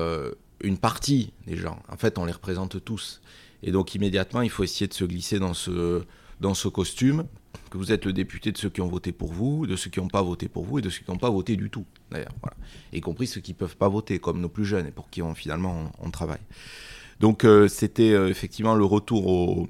une 0.61 0.77
partie 0.77 1.33
des 1.47 1.55
gens. 1.55 1.79
En 1.87 1.97
fait, 1.97 2.17
on 2.17 2.25
les 2.25 2.31
représente 2.31 2.83
tous. 2.83 3.21
Et 3.63 3.71
donc, 3.71 3.93
immédiatement, 3.95 4.41
il 4.41 4.49
faut 4.49 4.63
essayer 4.63 4.87
de 4.87 4.93
se 4.93 5.05
glisser 5.05 5.39
dans 5.39 5.53
ce, 5.53 6.03
dans 6.41 6.53
ce 6.55 6.67
costume 6.67 7.25
que 7.69 7.77
vous 7.77 7.93
êtes 7.93 8.03
le 8.05 8.11
député 8.11 8.51
de 8.51 8.57
ceux 8.57 8.69
qui 8.69 8.81
ont 8.81 8.87
voté 8.87 9.13
pour 9.13 9.31
vous, 9.31 9.65
de 9.65 9.75
ceux 9.75 9.89
qui 9.89 9.99
n'ont 9.99 10.09
pas 10.09 10.21
voté 10.21 10.49
pour 10.49 10.65
vous 10.65 10.79
et 10.79 10.81
de 10.81 10.89
ceux 10.89 11.03
qui 11.03 11.09
n'ont 11.09 11.17
pas 11.17 11.29
voté 11.29 11.55
du 11.55 11.69
tout, 11.69 11.85
d'ailleurs. 12.09 12.33
Y 12.91 12.99
compris 12.99 13.27
ceux 13.27 13.39
qui 13.39 13.51
ne 13.51 13.57
peuvent 13.57 13.77
pas 13.77 13.87
voter, 13.87 14.19
comme 14.19 14.41
nos 14.41 14.49
plus 14.49 14.65
jeunes 14.65 14.87
et 14.87 14.91
pour 14.91 15.09
qui 15.09 15.21
on, 15.21 15.33
finalement 15.35 15.91
on, 15.99 16.11
travaille. 16.11 16.41
Donc 17.21 17.45
euh, 17.45 17.67
c'était 17.67 18.11
euh, 18.11 18.27
effectivement 18.27 18.75
le 18.75 18.83
retour, 18.83 19.27
au, 19.27 19.69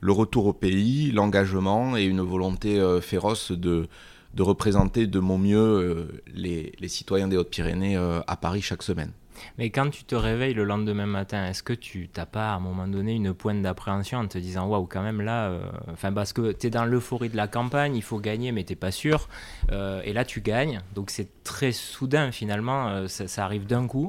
le 0.00 0.12
retour 0.12 0.46
au 0.46 0.52
pays, 0.52 1.12
l'engagement 1.12 1.96
et 1.96 2.04
une 2.04 2.22
volonté 2.22 2.80
euh, 2.80 3.00
féroce 3.00 3.52
de, 3.52 3.86
de 4.34 4.42
représenter 4.42 5.06
de 5.06 5.20
mon 5.20 5.38
mieux 5.38 6.08
les, 6.34 6.72
les, 6.80 6.88
citoyens 6.88 7.28
des 7.28 7.36
Hautes-Pyrénées 7.36 7.96
à 7.96 8.36
Paris 8.36 8.62
chaque 8.62 8.82
semaine. 8.82 9.12
Mais 9.58 9.70
quand 9.70 9.90
tu 9.90 10.04
te 10.04 10.14
réveilles 10.14 10.54
le 10.54 10.64
lendemain 10.64 11.06
matin, 11.06 11.46
est-ce 11.46 11.62
que 11.62 11.72
tu 11.72 12.08
n'as 12.16 12.26
pas 12.26 12.52
à 12.52 12.56
un 12.56 12.60
moment 12.60 12.86
donné 12.86 13.14
une 13.14 13.34
pointe 13.34 13.62
d'appréhension 13.62 14.18
en 14.18 14.26
te 14.26 14.38
disant 14.38 14.66
waouh, 14.66 14.86
quand 14.86 15.02
même 15.02 15.20
là, 15.20 15.48
euh, 15.48 15.70
enfin 15.92 16.12
parce 16.12 16.32
que 16.32 16.52
tu 16.52 16.66
es 16.66 16.70
dans 16.70 16.84
l'euphorie 16.84 17.28
de 17.28 17.36
la 17.36 17.48
campagne, 17.48 17.96
il 17.96 18.02
faut 18.02 18.18
gagner, 18.18 18.52
mais 18.52 18.64
tu 18.64 18.76
pas 18.76 18.90
sûr. 18.90 19.28
Euh, 19.72 20.02
et 20.04 20.12
là, 20.12 20.24
tu 20.24 20.40
gagnes. 20.40 20.80
Donc 20.94 21.10
c'est 21.10 21.42
très 21.44 21.72
soudain 21.72 22.32
finalement, 22.32 22.88
euh, 22.88 23.08
ça, 23.08 23.44
arrive 23.44 23.66
d'un 23.66 23.86
coup. 23.86 24.08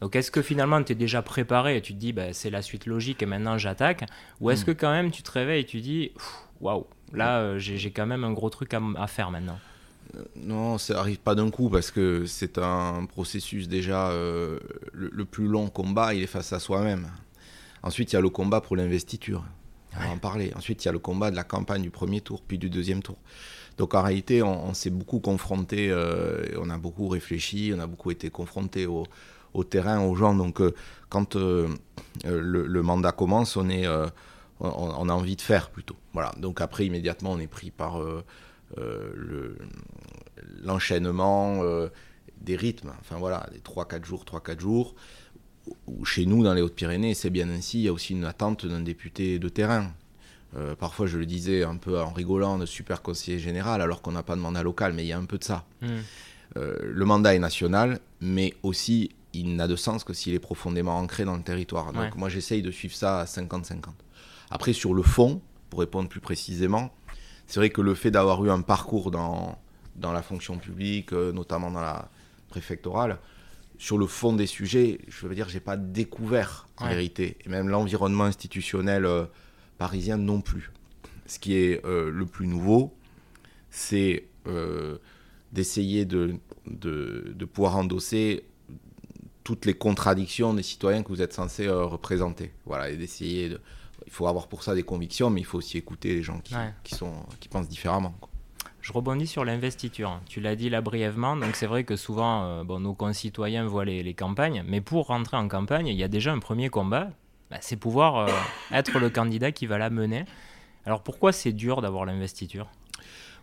Donc 0.00 0.14
est-ce 0.14 0.30
que 0.30 0.42
finalement 0.42 0.82
tu 0.82 0.92
es 0.92 0.94
déjà 0.94 1.22
préparé 1.22 1.78
et 1.78 1.80
tu 1.80 1.94
te 1.94 1.98
dis 1.98 2.12
bah, 2.12 2.32
c'est 2.32 2.50
la 2.50 2.60
suite 2.60 2.86
logique 2.86 3.22
et 3.22 3.26
maintenant 3.26 3.56
j'attaque? 3.56 4.04
Ou 4.40 4.50
est-ce 4.50 4.62
hmm. 4.62 4.66
que 4.66 4.70
quand 4.72 4.92
même 4.92 5.10
tu 5.10 5.22
te 5.22 5.30
réveilles 5.30 5.62
et 5.62 5.66
tu 5.66 5.80
dis 5.80 6.12
waouh, 6.60 6.86
là 7.14 7.56
j'ai 7.58 7.90
quand 7.90 8.06
même 8.06 8.22
un 8.22 8.32
gros 8.32 8.50
truc 8.50 8.74
à 8.74 9.06
faire 9.06 9.30
maintenant? 9.30 9.58
Non, 10.36 10.78
ça 10.78 10.98
arrive 10.98 11.18
pas 11.18 11.34
d'un 11.34 11.50
coup 11.50 11.68
parce 11.68 11.90
que 11.90 12.26
c'est 12.26 12.58
un 12.58 13.04
processus 13.06 13.68
déjà. 13.68 14.10
Euh, 14.10 14.58
le, 14.92 15.24
plus 15.24 15.46
long 15.46 15.68
combat, 15.68 16.14
il 16.14 16.22
est 16.22 16.26
face 16.26 16.52
à 16.52 16.60
soi-même. 16.60 17.08
Ensuite, 17.82 18.12
il 18.12 18.16
y 18.16 18.18
a 18.18 18.22
le 18.22 18.30
combat 18.30 18.60
pour 18.60 18.76
l'investiture. 18.76 19.44
On 19.96 20.00
va 20.00 20.10
en 20.10 20.18
parler. 20.18 20.52
Ensuite, 20.56 20.84
il 20.84 20.86
y 20.86 20.90
a 20.90 20.92
le 20.92 20.98
combat 20.98 21.30
de 21.30 21.36
la 21.36 21.44
campagne 21.44 21.82
du 21.82 21.90
premier 21.90 22.20
tour, 22.20 22.42
puis 22.46 22.58
du 22.58 22.68
deuxième 22.68 23.02
tour. 23.02 23.16
Donc 23.78 23.94
en 23.94 24.02
réalité, 24.02 24.42
on, 24.42 24.72
s'est 24.72 24.90
beaucoup 24.90 25.20
confronté, 25.20 25.90
euh, 25.90 26.42
on 26.58 26.70
a 26.70 26.78
beaucoup 26.78 27.08
réfléchi, 27.08 27.72
on 27.76 27.78
a 27.78 27.86
beaucoup 27.86 28.10
été 28.10 28.30
confronté 28.30 28.86
au 28.86 29.64
terrain, 29.64 30.00
aux 30.00 30.14
gens. 30.14 30.34
Donc, 30.34 30.60
quand 31.08 31.36
le, 31.36 32.82
mandat 32.82 33.12
commence, 33.12 33.56
on, 33.56 33.68
on, 34.60 35.08
a 35.08 35.12
envie 35.12 35.36
de 35.36 35.42
faire 35.42 35.70
plutôt. 35.70 35.96
Voilà. 36.14 36.32
Donc, 36.38 36.60
après, 36.60 36.86
immédiatement, 36.86 37.32
on 37.32 37.38
est 37.38 37.46
pris 37.46 37.70
par 37.70 38.00
l'enchaînement 40.62 41.62
des 42.40 42.56
rythmes. 42.56 42.92
Enfin, 43.00 43.16
voilà, 43.18 43.48
des 43.52 43.60
3-4 43.60 44.04
jours, 44.04 44.24
3-4 44.24 44.60
jours. 44.60 44.94
Chez 46.04 46.26
nous, 46.26 46.44
dans 46.44 46.54
les 46.54 46.62
Hautes-Pyrénées, 46.62 47.14
c'est 47.14 47.30
bien 47.30 47.48
ainsi. 47.50 47.80
Il 47.80 47.84
y 47.84 47.88
a 47.88 47.92
aussi 47.92 48.12
une 48.12 48.24
attente 48.24 48.66
d'un 48.66 48.80
député 48.80 49.38
de 49.38 49.48
terrain. 49.48 49.92
Euh, 50.56 50.74
parfois, 50.74 51.06
je 51.06 51.18
le 51.18 51.26
disais 51.26 51.64
un 51.64 51.76
peu 51.76 52.00
en 52.00 52.12
rigolant, 52.12 52.58
de 52.58 52.66
super 52.66 53.02
conseiller 53.02 53.38
général, 53.38 53.82
alors 53.82 54.00
qu'on 54.00 54.12
n'a 54.12 54.22
pas 54.22 54.36
de 54.36 54.40
mandat 54.40 54.62
local, 54.62 54.92
mais 54.92 55.04
il 55.04 55.08
y 55.08 55.12
a 55.12 55.18
un 55.18 55.24
peu 55.24 55.38
de 55.38 55.44
ça. 55.44 55.64
Hmm. 55.82 55.88
Euh, 56.56 56.76
le 56.82 57.04
mandat 57.04 57.34
est 57.34 57.40
national, 57.40 57.98
mais 58.20 58.54
aussi, 58.62 59.10
il 59.32 59.56
n'a 59.56 59.66
de 59.66 59.76
sens 59.76 60.04
que 60.04 60.14
s'il 60.14 60.34
est 60.34 60.38
profondément 60.38 60.96
ancré 60.96 61.24
dans 61.24 61.36
le 61.36 61.42
territoire. 61.42 61.92
Donc, 61.92 62.14
moi, 62.14 62.28
j'essaye 62.28 62.62
de 62.62 62.70
suivre 62.70 62.94
ça 62.94 63.20
à 63.20 63.24
50-50. 63.24 63.86
Après, 64.50 64.72
sur 64.72 64.94
le 64.94 65.02
fond, 65.02 65.42
pour 65.68 65.80
répondre 65.80 66.08
plus 66.08 66.20
précisément, 66.20 66.94
c'est 67.46 67.60
vrai 67.60 67.70
que 67.70 67.80
le 67.80 67.94
fait 67.94 68.10
d'avoir 68.10 68.44
eu 68.44 68.50
un 68.50 68.60
parcours 68.60 69.10
dans, 69.10 69.58
dans 69.96 70.12
la 70.12 70.22
fonction 70.22 70.58
publique, 70.58 71.12
euh, 71.12 71.32
notamment 71.32 71.70
dans 71.70 71.80
la 71.80 72.08
préfectorale, 72.48 73.18
sur 73.78 73.98
le 73.98 74.06
fond 74.06 74.32
des 74.32 74.46
sujets, 74.46 75.00
je 75.08 75.26
veux 75.26 75.34
dire, 75.34 75.48
j'ai 75.48 75.60
pas 75.60 75.76
découvert 75.76 76.66
en 76.78 76.88
vérité, 76.88 77.36
et 77.44 77.48
même 77.48 77.68
l'environnement 77.68 78.24
institutionnel 78.24 79.06
parisien 79.78 80.16
non 80.16 80.40
plus. 80.40 80.70
Ce 81.26 81.38
qui 81.38 81.54
est 81.54 81.84
euh, 81.84 82.10
le 82.10 82.26
plus 82.26 82.46
nouveau, 82.46 82.94
c'est 83.70 84.24
euh, 84.46 84.98
d'essayer 85.52 86.04
de, 86.04 86.36
de, 86.66 87.44
pouvoir 87.44 87.76
endosser 87.76 88.44
toutes 89.42 89.64
les 89.64 89.74
contradictions 89.74 90.54
des 90.54 90.62
citoyens 90.62 91.02
que 91.02 91.08
vous 91.08 91.22
êtes 91.22 91.32
censé 91.32 91.66
euh, 91.66 91.84
représenter. 91.84 92.52
Voilà, 92.64 92.90
et 92.90 92.96
d'essayer 92.96 93.48
de... 93.48 93.60
Il 94.04 94.12
faut 94.12 94.26
avoir 94.26 94.48
pour 94.48 94.62
ça 94.62 94.74
des 94.74 94.82
convictions, 94.82 95.30
mais 95.30 95.40
il 95.40 95.44
faut 95.44 95.58
aussi 95.58 95.78
écouter 95.78 96.14
les 96.14 96.22
gens 96.22 96.40
qui, 96.40 96.54
qui 96.84 96.94
sont, 96.94 97.14
qui 97.40 97.48
pensent 97.48 97.68
différemment. 97.68 98.14
Je 98.80 98.92
rebondis 98.92 99.26
sur 99.26 99.44
l'investiture. 99.44 100.20
Tu 100.28 100.40
l'as 100.40 100.54
dit 100.54 100.70
là 100.70 100.80
brièvement, 100.80 101.36
donc 101.36 101.56
c'est 101.56 101.66
vrai 101.66 101.84
que 101.84 101.96
souvent 101.96 102.64
bon, 102.64 102.78
nos 102.78 102.94
concitoyens 102.94 103.66
voient 103.66 103.84
les, 103.84 104.02
les, 104.02 104.14
campagnes, 104.14 104.62
mais 104.66 104.80
pour 104.80 105.08
rentrer 105.08 105.36
en 105.36 105.48
campagne, 105.48 105.88
il 105.88 105.96
y 105.96 106.04
a 106.04 106.08
déjà 106.08 106.32
un 106.32 106.38
premier 106.38 106.68
combat, 106.68 107.10
bah, 107.50 107.58
c'est 107.60 107.76
pouvoir 107.76 108.16
euh, 108.16 108.32
être 108.72 108.98
le 108.98 109.08
candidat 109.10 109.52
qui 109.52 109.66
va 109.66 109.78
la 109.78 109.90
mener. 109.90 110.24
Alors 110.84 111.02
pourquoi 111.02 111.32
c'est 111.32 111.52
dur 111.52 111.80
d'avoir 111.80 112.04
l'investiture? 112.04 112.68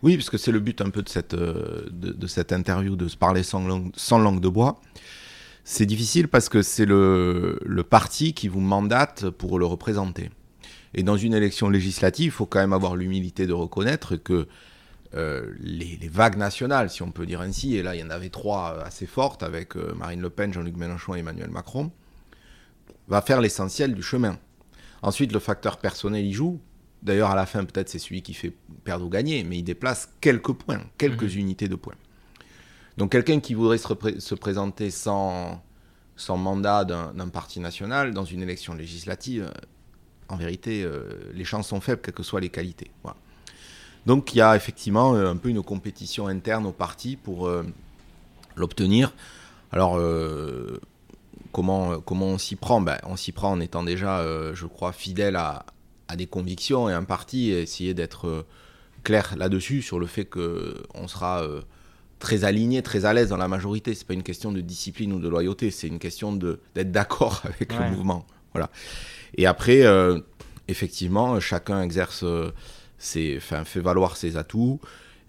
Oui, 0.02 0.16
parce 0.16 0.28
que 0.28 0.36
c'est 0.36 0.52
le 0.52 0.60
but 0.60 0.80
un 0.82 0.90
peu 0.90 1.02
de 1.02 1.08
cette, 1.08 1.34
euh, 1.34 1.88
de, 1.90 2.26
cette 2.26 2.52
interview, 2.52 2.96
de 2.96 3.08
se 3.08 3.16
parler 3.16 3.42
sans 3.42 3.66
langue, 3.66 3.90
sans 3.96 4.18
langue 4.18 4.40
de 4.40 4.48
bois. 4.48 4.80
C'est 5.62 5.86
difficile 5.86 6.28
parce 6.28 6.50
que 6.50 6.60
c'est 6.60 6.84
le, 6.84 7.58
le, 7.64 7.82
parti 7.84 8.34
qui 8.34 8.48
vous 8.48 8.60
mandate 8.60 9.30
pour 9.30 9.58
le 9.58 9.64
représenter. 9.64 10.30
Et 10.94 11.02
dans 11.02 11.16
une 11.16 11.34
élection 11.34 11.68
législative, 11.68 12.26
il 12.26 12.30
faut 12.30 12.46
quand 12.46 12.60
même 12.60 12.72
avoir 12.72 12.96
l'humilité 12.96 13.46
de 13.46 13.52
reconnaître 13.52 14.16
que 14.16 14.46
euh, 15.14 15.52
les, 15.60 15.96
les, 16.00 16.08
vagues 16.08 16.36
nationales, 16.36 16.90
si 16.90 17.02
on 17.02 17.10
peut 17.10 17.26
dire 17.26 17.40
ainsi, 17.40 17.76
et 17.76 17.82
là 17.82 17.94
il 17.94 18.00
y 18.00 18.04
en 18.04 18.10
avait 18.10 18.30
trois 18.30 18.80
assez 18.84 19.06
fortes 19.06 19.42
avec 19.44 19.76
Marine 19.76 20.20
Le 20.20 20.30
Pen, 20.30 20.52
Jean-Luc 20.52 20.76
Mélenchon 20.76 21.14
et 21.14 21.20
Emmanuel 21.20 21.50
Macron, 21.50 21.92
va 23.08 23.22
faire 23.22 23.40
l'essentiel 23.40 23.94
du 23.94 24.02
chemin. 24.02 24.38
Ensuite, 25.02 25.32
le 25.32 25.38
facteur 25.38 25.76
personnel 25.76 26.24
y 26.24 26.32
joue. 26.32 26.60
D'ailleurs, 27.02 27.30
à 27.30 27.34
la 27.34 27.44
fin, 27.44 27.64
peut-être 27.64 27.90
c'est 27.90 27.98
celui 27.98 28.22
qui 28.22 28.32
fait 28.32 28.54
perdre 28.84 29.04
ou 29.04 29.10
gagner, 29.10 29.44
mais 29.44 29.58
il 29.58 29.62
déplace 29.62 30.08
quelques 30.20 30.54
points, 30.54 30.80
quelques 30.96 31.34
mhm. 31.34 31.40
unités 31.40 31.68
de 31.68 31.74
points. 31.74 31.96
Donc 32.96 33.12
quelqu'un 33.12 33.40
qui 33.40 33.54
voudrait 33.54 33.76
se, 33.76 34.34
présenter 34.34 34.90
sans, 34.90 35.62
sans 36.16 36.38
mandat 36.38 36.84
d'un 36.84 37.28
parti 37.28 37.60
national 37.60 38.14
dans 38.14 38.24
une 38.24 38.40
élection 38.40 38.72
législative, 38.72 39.52
en 40.28 40.36
vérité, 40.36 40.82
euh, 40.82 41.04
les 41.32 41.44
chances 41.44 41.68
sont 41.68 41.80
faibles, 41.80 42.00
quelles 42.02 42.14
que 42.14 42.22
soient 42.22 42.40
les 42.40 42.50
qualités. 42.50 42.90
Donc 44.06 44.34
il 44.34 44.38
y 44.38 44.40
a 44.40 44.54
effectivement 44.56 45.14
euh, 45.14 45.30
un 45.30 45.36
peu 45.36 45.48
une 45.48 45.62
compétition 45.62 46.26
interne 46.26 46.66
au 46.66 46.72
parti 46.72 47.16
pour 47.16 47.46
euh, 47.46 47.64
l'obtenir. 48.56 49.12
Alors 49.72 49.98
comment, 51.50 51.98
comment 52.00 52.26
on 52.26 52.38
s'y 52.38 52.54
prend? 52.54 52.80
Ben, 52.80 52.98
On 53.04 53.16
s'y 53.16 53.32
prend 53.32 53.50
en 53.50 53.60
étant 53.60 53.82
déjà, 53.82 54.22
je 54.54 54.66
crois, 54.66 54.92
fidèle 54.92 55.34
à, 55.34 55.66
des 56.14 56.26
convictions 56.26 56.88
et 56.88 56.92
un 56.92 57.02
parti, 57.02 57.50
et 57.50 57.62
essayer 57.62 57.92
d'être 57.92 58.44
clair 59.04 59.34
là-dessus, 59.36 59.82
sur 59.82 60.00
le 60.00 60.06
fait 60.06 60.24
qu'on 60.24 61.06
sera 61.06 61.42
euh, 61.42 61.60
très 62.18 62.44
aligné, 62.44 62.82
très 62.82 63.04
à 63.04 63.12
l'aise 63.12 63.28
dans 63.28 63.36
la 63.36 63.46
majorité. 63.46 63.94
C'est 63.94 64.06
pas 64.06 64.14
une 64.14 64.24
question 64.24 64.50
de 64.50 64.60
discipline 64.60 65.12
ou 65.12 65.20
de 65.20 65.28
loyauté, 65.28 65.70
c'est 65.70 65.86
une 65.86 66.00
question 66.00 66.32
d'être 66.32 66.90
d'accord 66.90 67.42
avec 67.44 67.72
le 67.78 67.90
mouvement. 67.90 68.26
Voilà. 68.54 68.70
Et 69.36 69.46
après, 69.46 69.82
effectivement, 70.68 71.38
chacun 71.40 71.82
exerce 71.82 72.24
ses, 72.98 73.40
fait 73.40 73.80
valoir 73.80 74.16
ses 74.16 74.36
atouts. 74.36 74.80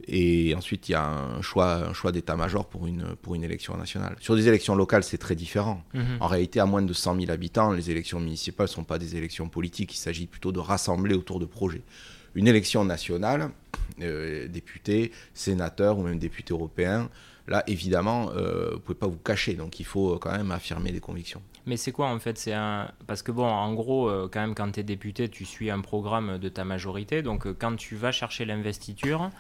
Et 0.08 0.54
ensuite, 0.56 0.90
il 0.90 0.92
y 0.92 0.96
a 0.96 1.06
un 1.06 1.42
choix, 1.42 1.76
un 1.88 1.94
choix 1.94 2.12
d'état-major 2.12 2.66
pour 2.68 2.86
une, 2.86 3.16
pour 3.22 3.34
une 3.34 3.44
élection 3.44 3.76
nationale. 3.78 4.16
Sur 4.20 4.36
des 4.36 4.48
élections 4.48 4.76
locales, 4.76 5.04
c'est 5.04 5.18
très 5.18 5.36
différent. 5.36 5.84
Mhm. 5.94 6.18
En 6.20 6.28
réalité, 6.28 6.60
à 6.60 6.66
moins 6.66 6.82
de 6.82 6.94
100 6.94 7.20
000 7.20 7.32
habitants, 7.32 7.72
les 7.72 7.90
élections 7.90 8.20
municipales 8.20 8.68
ne 8.68 8.72
sont 8.72 8.84
pas 8.84 9.00
des 9.00 9.16
élections 9.16 9.48
politiques. 9.48 9.96
Il 9.96 9.98
s'agit 9.98 10.28
plutôt 10.28 10.52
de 10.52 10.60
rassembler 10.60 11.16
autour 11.16 11.40
de 11.40 11.46
projets. 11.46 11.82
Une 12.36 12.48
élection 12.48 12.84
nationale, 12.84 13.50
euh, 14.02 14.48
député, 14.48 15.12
sénateur 15.34 15.98
ou 15.98 16.04
même 16.04 16.20
député 16.20 16.54
européen, 16.54 17.10
là, 17.48 17.64
évidemment, 17.66 18.32
euh, 18.36 18.68
vous 18.72 18.76
ne 18.76 18.80
pouvez 18.80 19.00
pas 19.00 19.08
vous 19.08 19.18
cacher. 19.18 19.54
Donc, 19.54 19.80
il 19.80 19.86
faut 19.86 20.20
quand 20.20 20.32
même 20.32 20.52
affirmer 20.52 20.92
des 20.92 21.00
convictions. 21.00 21.42
Mais 21.66 21.78
c'est 21.78 21.92
quoi 21.92 22.08
en 22.08 22.20
fait 22.20 22.38
C'est 22.38 22.54
un 22.54 22.92
parce 23.08 23.22
que 23.22 23.32
bon, 23.32 23.46
en 23.46 23.74
gros, 23.74 24.10
euh, 24.10 24.30
quand 24.32 24.42
même, 24.42 24.56
quand 24.56 24.72
tu 24.72 24.80
es 24.80 24.84
député, 24.84 25.30
tu 25.30 25.46
suis 25.46 25.70
un 25.70 25.82
programme 25.82 26.38
de 26.38 26.50
ta 26.50 26.64
majorité. 26.66 27.22
Donc, 27.22 27.48
quand 27.60 27.76
tu 27.76 27.96
vas 27.96 28.12
chercher 28.12 28.46
l'investiture, 28.46 29.32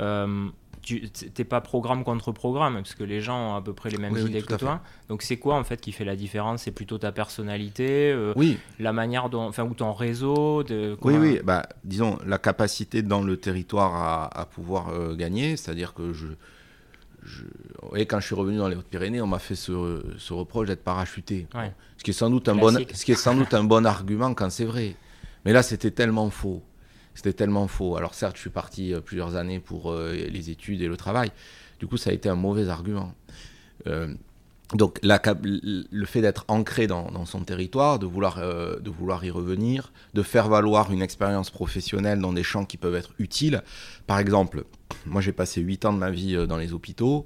euh, 0.00 0.48
tu 0.82 1.10
n'es 1.38 1.44
pas 1.44 1.60
programme 1.60 2.04
contre 2.04 2.32
programme, 2.32 2.74
parce 2.74 2.94
que 2.94 3.04
les 3.04 3.20
gens 3.20 3.52
ont 3.52 3.56
à 3.56 3.62
peu 3.62 3.72
près 3.72 3.90
les 3.90 3.98
mêmes 3.98 4.16
idées 4.16 4.42
que 4.42 4.54
toi. 4.54 4.80
Donc 5.08 5.22
c'est 5.22 5.36
quoi 5.36 5.56
en 5.56 5.64
fait 5.64 5.80
qui 5.80 5.92
fait 5.92 6.04
la 6.04 6.16
différence? 6.16 6.62
C'est 6.62 6.70
plutôt 6.70 6.98
ta 6.98 7.12
personnalité, 7.12 8.10
euh, 8.12 8.32
oui. 8.36 8.58
la 8.78 8.92
manière 8.92 9.28
dont, 9.28 9.42
enfin, 9.42 9.64
ou 9.64 9.74
ton 9.74 9.92
réseau 9.92 10.62
de, 10.62 10.96
Oui, 11.02 11.14
oui, 11.18 11.40
bah, 11.44 11.68
disons 11.84 12.18
la 12.26 12.38
capacité 12.38 13.02
dans 13.02 13.22
le 13.22 13.36
territoire 13.36 14.30
à, 14.34 14.46
pouvoir 14.46 14.88
euh, 14.88 15.14
gagner, 15.14 15.56
c'est-à-dire 15.56 15.94
que 15.94 16.12
je, 16.12 16.26
je... 17.28 18.04
quand 18.04 18.20
je 18.20 18.26
suis 18.26 18.34
revenu 18.34 18.58
dans 18.58 18.68
les 18.68 18.76
Hautes-Pyrénées, 18.76 19.20
on 19.20 19.26
m'a 19.26 19.38
fait 19.38 19.54
ce, 19.54 20.02
ce 20.18 20.32
reproche 20.32 20.66
d'être 20.66 20.82
parachuté. 20.82 21.46
Ce, 21.96 22.04
qui 22.04 22.10
est 22.10 22.14
sans 22.14 22.30
doute 22.30 22.48
un 22.48 22.54
bon, 22.54 22.74
ce 22.92 23.04
qui 23.04 23.12
est 23.12 23.16
sans 23.16 23.34
doute 23.34 23.54
un 23.54 23.64
bon 23.64 23.86
argument 23.86 24.34
quand 24.34 24.50
c'est 24.50 24.64
vrai. 24.64 24.96
Mais 25.44 25.52
là, 25.52 25.62
c'était 25.62 25.90
tellement 25.90 26.30
faux. 26.30 26.62
C'était 27.14 27.32
tellement 27.32 27.66
faux. 27.66 27.96
Alors 27.96 28.14
certes, 28.14 28.36
je 28.36 28.42
suis 28.42 28.50
parti 28.50 28.94
euh, 28.94 29.00
plusieurs 29.00 29.34
années 29.34 29.58
pour 29.58 29.90
euh, 29.90 30.12
les 30.12 30.50
études 30.50 30.82
et 30.82 30.88
le 30.88 30.96
travail. 30.96 31.32
Du 31.80 31.86
coup, 31.86 31.96
ça 31.96 32.10
a 32.10 32.12
été 32.12 32.28
un 32.28 32.36
mauvais 32.36 32.68
argument. 32.68 33.12
Euh, 33.86 34.14
donc 34.74 34.98
le 35.02 36.04
fait 36.04 36.20
d'être 36.20 36.44
ancré 36.48 36.86
dans, 36.86 37.24
son 37.24 37.40
territoire, 37.40 37.98
de 37.98 38.06
vouloir, 38.06 38.36
de 38.38 38.90
vouloir 38.90 39.24
y 39.24 39.30
revenir, 39.30 39.92
de 40.12 40.22
faire 40.22 40.48
valoir 40.48 40.92
une 40.92 41.00
expérience 41.00 41.50
professionnelle 41.50 42.20
dans 42.20 42.32
des 42.34 42.42
champs 42.42 42.66
qui 42.66 42.76
peuvent 42.76 42.94
être 42.94 43.14
utiles. 43.18 43.62
Par 44.06 44.18
exemple, 44.18 44.64
moi 45.06 45.22
j'ai 45.22 45.32
passé 45.32 45.62
8 45.62 45.86
ans 45.86 45.92
de 45.94 45.98
ma 45.98 46.10
vie 46.10 46.46
dans 46.46 46.58
les 46.58 46.74
hôpitaux. 46.74 47.24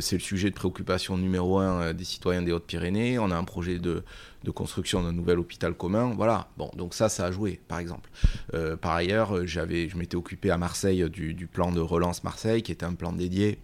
c'est 0.00 0.16
le 0.16 0.22
sujet 0.22 0.48
de 0.48 0.54
préoccupation 0.54 1.18
numéro 1.18 1.58
un 1.58 1.92
des 1.92 2.04
citoyens 2.04 2.40
des 2.40 2.52
Hautes-Pyrénées. 2.52 3.18
On 3.18 3.30
a 3.30 3.36
un 3.36 3.44
projet 3.44 3.78
de, 3.78 4.02
de 4.44 4.50
construction 4.50 5.02
d'un 5.02 5.12
nouvel 5.12 5.38
hôpital 5.38 5.74
commun. 5.74 6.14
Voilà. 6.16 6.48
Bon, 6.56 6.70
donc 6.76 6.94
ça, 6.94 7.08
ça 7.08 7.26
a 7.26 7.32
joué, 7.32 7.60
par 7.68 7.78
exemple. 7.78 8.10
Euh, 8.54 8.76
par 8.76 8.92
ailleurs, 8.92 9.46
je 9.46 9.96
m'étais 9.96 10.16
occupé 10.16 10.50
à 10.50 10.58
Marseille 10.58 11.08
du, 11.10 11.46
plan 11.46 11.72
de 11.72 11.80
relance 11.80 12.24
Marseille, 12.24 12.62
qui 12.62 12.72
était 12.72 12.86
un 12.86 12.94
plan 12.94 13.12
dédié. 13.12 13.58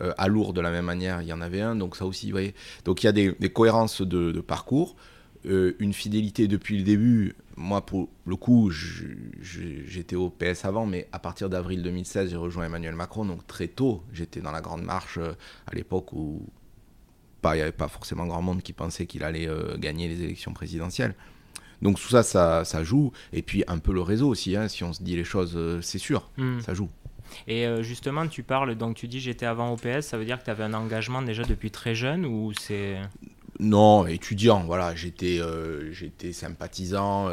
Euh, 0.00 0.12
à 0.16 0.28
Lourdes, 0.28 0.56
de 0.56 0.60
la 0.60 0.70
même 0.70 0.86
manière, 0.86 1.20
il 1.22 1.28
y 1.28 1.32
en 1.32 1.40
avait 1.40 1.60
un. 1.60 1.76
Donc 1.76 1.96
ça 1.96 2.06
aussi, 2.06 2.26
vous 2.26 2.32
voyez. 2.32 2.54
Donc 2.84 3.02
il 3.02 3.06
y 3.06 3.08
a 3.08 3.12
des, 3.12 3.34
cohérences 3.50 4.02
de, 4.02 4.40
parcours. 4.40 4.96
Euh, 5.44 5.74
une 5.80 5.92
fidélité 5.92 6.48
depuis 6.48 6.78
le 6.78 6.84
début. 6.84 7.34
Moi, 7.56 7.84
pour 7.84 8.08
le 8.26 8.36
coup, 8.36 8.70
j'étais 8.70 10.16
au 10.16 10.30
PS 10.30 10.64
avant, 10.64 10.86
mais 10.86 11.08
à 11.12 11.18
partir 11.18 11.50
d'avril 11.50 11.82
2016, 11.82 12.30
j'ai 12.30 12.36
rejoint 12.36 12.64
Emmanuel 12.64 12.94
Macron. 12.94 13.24
Donc 13.24 13.46
très 13.46 13.68
tôt, 13.68 14.02
j'étais 14.12 14.40
dans 14.40 14.52
la 14.52 14.60
Grande 14.60 14.82
Marche 14.82 15.18
à 15.18 15.74
l'époque 15.74 16.12
où 16.12 16.46
il 17.50 17.56
n'y 17.56 17.62
avait 17.62 17.72
pas 17.72 17.88
forcément 17.88 18.26
grand 18.26 18.42
monde 18.42 18.62
qui 18.62 18.72
pensait 18.72 19.06
qu'il 19.06 19.24
allait 19.24 19.48
euh, 19.48 19.76
gagner 19.76 20.08
les 20.08 20.22
élections 20.22 20.52
présidentielles. 20.52 21.14
Donc 21.80 22.00
tout 22.00 22.08
ça, 22.08 22.22
ça, 22.64 22.84
joue. 22.84 23.12
Et 23.32 23.42
puis 23.42 23.64
un 23.66 23.78
peu 23.78 23.92
le 23.92 24.02
réseau 24.02 24.28
aussi, 24.28 24.56
hein, 24.56 24.68
si 24.68 24.84
on 24.84 24.92
se 24.92 25.02
dit 25.02 25.16
les 25.16 25.24
choses, 25.24 25.54
euh, 25.56 25.80
c'est 25.82 25.98
sûr, 25.98 26.30
hmm. 26.36 26.60
ça 26.60 26.74
joue. 26.74 26.88
Et 27.46 27.66
euh, 27.66 27.82
justement, 27.82 28.26
tu 28.26 28.42
parles, 28.42 28.74
donc 28.74 28.96
tu 28.96 29.08
dis 29.08 29.20
j'étais 29.20 29.46
avant 29.46 29.72
OPS, 29.72 30.00
ça 30.02 30.18
veut 30.18 30.24
dire 30.24 30.38
que 30.38 30.44
tu 30.44 30.50
avais 30.50 30.64
un 30.64 30.74
engagement 30.74 31.22
déjà 31.22 31.42
depuis 31.44 31.70
très 31.70 31.94
jeune 31.94 32.24
ou 32.24 32.52
c'est... 32.58 32.98
Non, 33.60 34.06
étudiant, 34.06 34.64
voilà, 34.64 34.94
j'étais 34.94 35.40
j'étais 35.90 36.32
sympathisant, 36.32 37.28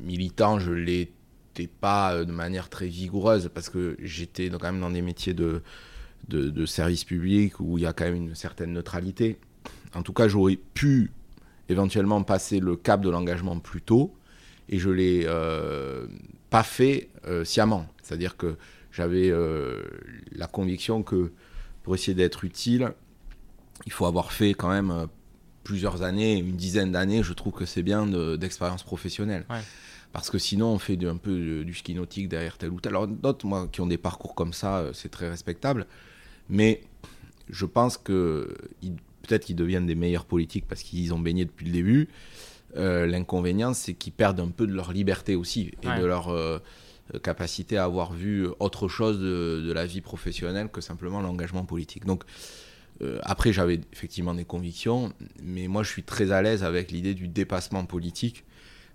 militant, 0.00 0.58
je 0.58 0.70
l'étais 0.70 1.66
pas 1.66 2.24
de 2.24 2.30
manière 2.30 2.68
très 2.68 2.86
vigoureuse 2.86 3.50
parce 3.52 3.70
que 3.70 3.96
j'étais 3.98 4.50
quand 4.50 4.62
même 4.62 4.80
dans 4.80 4.90
des 4.90 5.02
métiers 5.02 5.34
de, 5.34 5.62
de, 6.28 6.66
service 6.66 7.04
public 7.04 7.58
où 7.60 7.78
il 7.78 7.84
y 7.84 7.86
a 7.86 7.92
quand 7.92 8.04
même 8.04 8.14
une 8.14 8.34
certaine 8.34 8.72
neutralité. 8.72 9.38
en 9.94 10.02
tout 10.02 10.12
cas, 10.12 10.28
j'aurais 10.28 10.58
pu 10.74 11.10
éventuellement 11.68 12.22
passer 12.22 12.60
le 12.60 12.76
cap 12.76 13.00
de 13.00 13.08
l'engagement 13.08 13.58
plus 13.58 13.80
tôt, 13.80 14.14
et 14.68 14.78
je 14.78 14.90
l'ai 14.90 15.26
pas 16.50 16.62
fait 16.62 17.08
sciemment. 17.42 17.86
C'est-à-dire 18.02 18.36
que 18.36 18.56
j'avais 18.94 19.32
la 20.32 20.46
conviction 20.46 21.02
que 21.02 21.32
pour 21.82 21.94
essayer 21.94 22.14
d'être 22.14 22.44
utile, 22.44 22.92
il 23.86 23.92
faut 23.92 24.06
avoir 24.06 24.32
fait 24.32 24.54
quand 24.54 24.70
même 24.70 25.08
plusieurs 25.64 26.02
années, 26.02 26.38
une 26.38 26.56
dizaine 26.56 26.92
d'années, 26.92 27.22
je 27.22 27.32
trouve 27.32 27.52
que 27.52 27.64
c'est 27.64 27.82
bien 27.82 28.06
d'expérience 28.36 28.82
professionnelle. 28.82 29.44
Parce 30.14 30.30
que 30.30 30.38
sinon, 30.38 30.68
on 30.68 30.78
fait 30.78 30.96
un 31.04 31.16
peu 31.16 31.64
du 31.64 31.74
ski 31.74 31.92
nautique 31.92 32.28
derrière 32.28 32.56
tel 32.56 32.70
ou 32.70 32.78
tel. 32.78 32.92
Alors, 32.92 33.08
d'autres, 33.08 33.44
moi, 33.46 33.66
qui 33.72 33.80
ont 33.80 33.86
des 33.88 33.98
parcours 33.98 34.36
comme 34.36 34.52
ça, 34.52 34.78
euh, 34.78 34.92
c'est 34.92 35.08
très 35.08 35.28
respectable. 35.28 35.88
Mais 36.48 36.82
je 37.50 37.66
pense 37.66 37.98
que 37.98 38.56
peut-être 39.22 39.46
qu'ils 39.46 39.56
deviennent 39.56 39.86
des 39.86 39.96
meilleurs 39.96 40.26
politiques 40.26 40.66
parce 40.68 40.84
qu'ils 40.84 41.12
ont 41.12 41.18
baigné 41.18 41.44
depuis 41.44 41.66
le 41.66 41.72
début. 41.72 42.08
Euh, 42.76 43.06
l'inconvénient, 43.06 43.74
c'est 43.74 43.94
qu'ils 43.94 44.12
perdent 44.12 44.38
un 44.38 44.50
peu 44.50 44.68
de 44.68 44.72
leur 44.72 44.92
liberté 44.92 45.34
aussi 45.34 45.72
et 45.82 46.00
de 46.00 46.04
leur 46.04 46.28
euh, 46.28 46.60
capacité 47.22 47.76
à 47.76 47.84
avoir 47.84 48.12
vu 48.12 48.46
autre 48.60 48.88
chose 48.88 49.18
de, 49.18 49.62
de, 49.66 49.72
la 49.72 49.86
vie 49.86 50.00
professionnelle 50.00 50.68
que 50.70 50.80
simplement 50.80 51.20
l'engagement 51.20 51.64
politique. 51.64 52.06
Donc, 52.06 52.24
euh, 53.02 53.18
après, 53.22 53.52
j'avais 53.52 53.80
effectivement 53.92 54.34
des 54.34 54.44
convictions, 54.44 55.12
mais 55.42 55.68
moi, 55.68 55.82
je 55.82 55.90
suis 55.90 56.02
très 56.02 56.32
à 56.32 56.42
l'aise 56.42 56.62
avec 56.62 56.90
l'idée 56.90 57.14
du 57.14 57.28
dépassement 57.28 57.84
politique, 57.84 58.44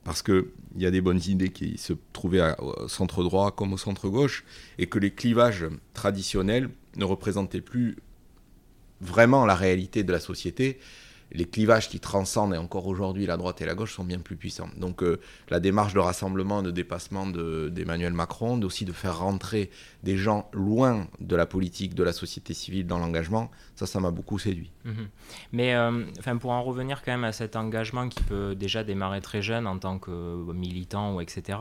parce 0.04 0.22
qu'il 0.22 0.46
y 0.78 0.86
a 0.86 0.92
des 0.92 1.02
bonnes 1.02 1.22
idées 1.28 1.50
qui 1.50 1.78
se 1.78 1.94
trouvaient 2.14 2.56
au 2.60 2.88
centre 2.88 3.24
droit 3.24 3.52
comme 3.52 3.74
au 3.74 3.78
centre 3.78 4.08
gauche, 4.10 4.46
et 4.78 4.88
que 4.88 5.00
les 5.00 5.12
clivages 5.12 5.66
traditionnels 5.94 6.70
ne 6.96 7.06
représentaient 7.06 7.62
plus 7.62 7.98
vraiment 9.02 9.46
la 9.46 9.56
réalité 9.56 10.04
de 10.04 10.12
la 10.12 10.20
société, 10.20 10.80
les 11.32 11.46
clivages 11.46 11.90
qui 11.90 12.00
transcendent 12.00 12.54
et 12.54 12.58
encore 12.58 12.88
aujourd'hui 12.88 13.26
la 13.26 13.38
droite 13.38 13.62
et 13.62 13.66
la 13.66 13.76
gauche 13.76 13.94
sont 13.94 14.04
bien 14.04 14.20
plus 14.20 14.36
puissants. 14.36 14.70
Donc 14.78 15.04
euh, 15.04 15.20
la 15.50 15.60
démarche 15.60 15.94
de 15.94 16.00
rassemblement, 16.00 16.62
de 16.64 16.72
dépassement 16.72 17.28
d'Emmanuel 17.28 18.14
Macron, 18.14 18.60
aussi 18.62 18.86
de 18.86 18.92
faire 18.92 19.20
rentrer 19.20 19.70
des 20.04 20.18
gens 20.18 20.50
loin 20.54 21.08
de 21.20 21.36
la 21.36 21.46
politique, 21.46 21.94
de 21.94 22.04
la 22.04 22.14
société 22.14 22.54
civile 22.54 22.88
dans 22.88 23.00
l'engagement, 23.00 23.52
ça, 23.76 23.86
ça 23.86 24.00
m'a 24.00 24.12
beaucoup 24.12 24.40
séduit. 24.40 24.72
Mhm. 24.86 25.08
Mais 25.52 25.76
euh, 25.76 26.06
pour 26.40 26.52
en 26.52 26.64
revenir 26.64 27.04
quand 27.04 27.12
même 27.12 27.24
à 27.24 27.32
cet 27.32 27.56
engagement 27.56 28.08
qui 28.10 28.24
peut 28.24 28.56
déjà 28.56 28.84
démarrer 28.84 29.22
très 29.22 29.42
jeune 29.42 29.68
en 29.68 29.78
tant 29.78 30.00
que 30.00 30.52
militant 30.54 31.16
ou 31.16 31.22
etc. 31.22 31.60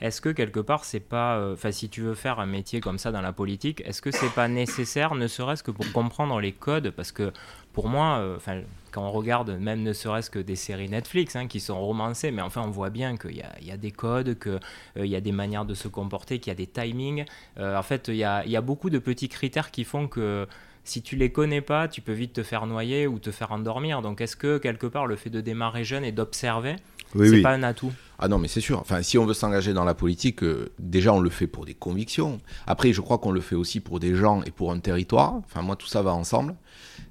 Est-ce 0.00 0.20
que 0.20 0.28
quelque 0.28 0.60
part 0.60 0.84
c'est 0.84 1.00
pas, 1.00 1.36
euh, 1.36 1.54
enfin 1.54 1.72
si 1.72 1.88
tu 1.88 2.02
veux 2.02 2.14
faire 2.14 2.40
un 2.40 2.46
métier 2.46 2.80
comme 2.80 2.98
ça 2.98 3.12
dans 3.12 3.20
la 3.20 3.32
politique, 3.32 3.82
est-ce 3.84 4.02
que 4.02 4.10
c'est 4.10 4.34
pas 4.34 4.48
nécessaire, 4.48 5.14
ne 5.14 5.26
serait-ce 5.26 5.62
que 5.62 5.70
pour 5.70 5.90
comprendre 5.92 6.40
les 6.40 6.52
codes, 6.52 6.90
parce 6.90 7.12
que 7.12 7.32
pour 7.76 7.88
moi, 7.88 8.18
euh, 8.18 8.36
enfin, 8.36 8.62
quand 8.96 9.06
on 9.06 9.12
regarde 9.12 9.50
même 9.60 9.82
ne 9.82 9.92
serait-ce 9.92 10.30
que 10.30 10.38
des 10.38 10.56
séries 10.56 10.88
Netflix 10.88 11.36
hein, 11.36 11.48
qui 11.48 11.60
sont 11.60 11.78
romancées, 11.78 12.30
mais 12.30 12.40
enfin 12.40 12.62
on 12.64 12.70
voit 12.70 12.88
bien 12.88 13.18
qu'il 13.18 13.32
y, 13.32 13.66
y, 13.66 13.70
a 13.70 13.76
des 13.76 13.90
codes, 13.90 14.38
qu'il 14.38 14.58
euh, 14.96 15.06
y 15.06 15.14
a 15.14 15.20
des 15.20 15.32
manières 15.32 15.66
de 15.66 15.74
se 15.74 15.86
comporter, 15.86 16.38
qu'il 16.38 16.50
y 16.50 16.52
a 16.52 16.54
des 16.54 16.66
timings. 16.66 17.26
Euh, 17.58 17.76
en 17.76 17.82
fait, 17.82 18.08
il 18.08 18.16
y 18.16 18.24
a, 18.24 18.46
y 18.46 18.56
a, 18.56 18.62
beaucoup 18.62 18.88
de 18.88 18.98
petits 18.98 19.28
critères 19.28 19.70
qui 19.70 19.84
font 19.84 20.08
que 20.08 20.46
si 20.84 21.02
tu 21.02 21.14
les 21.14 21.30
connais 21.30 21.60
pas, 21.60 21.88
tu 21.88 22.00
peux 22.00 22.14
vite 22.14 22.32
te 22.32 22.42
faire 22.42 22.64
noyer 22.64 23.06
ou 23.06 23.18
te 23.18 23.30
faire 23.30 23.52
endormir. 23.52 24.00
Donc 24.00 24.22
est-ce 24.22 24.34
que 24.34 24.56
quelque 24.56 24.86
part 24.86 25.06
le 25.06 25.16
fait 25.16 25.28
de 25.28 25.42
démarrer 25.42 25.84
jeune 25.84 26.02
et 26.02 26.12
d'observer, 26.12 26.76
oui, 27.14 27.28
c'est 27.28 27.42
pas 27.42 27.52
un 27.52 27.64
atout? 27.64 27.92
Ah 28.18 28.28
non, 28.28 28.38
mais 28.38 28.48
c'est 28.48 28.62
sûr. 28.62 28.80
Enfin, 28.80 29.02
si 29.02 29.18
on 29.18 29.26
veut 29.26 29.34
s'engager 29.34 29.74
dans 29.74 29.84
la 29.84 29.94
politique, 29.94 30.40
déjà 30.78 31.12
on 31.12 31.20
le 31.20 31.28
fait 31.28 31.46
pour 31.46 31.66
des 31.66 31.74
convictions. 31.74 32.40
Après, 32.66 32.94
je 32.94 33.02
crois 33.02 33.18
qu'on 33.18 33.30
le 33.30 33.42
fait 33.42 33.56
aussi 33.56 33.80
pour 33.80 34.00
des 34.00 34.14
gens 34.14 34.42
et 34.44 34.50
pour 34.50 34.72
un 34.72 34.78
territoire. 34.78 35.34
Enfin, 35.44 35.60
moi, 35.60 35.76
tout 35.76 35.86
ça 35.86 36.00
va 36.00 36.14
ensemble. 36.14 36.54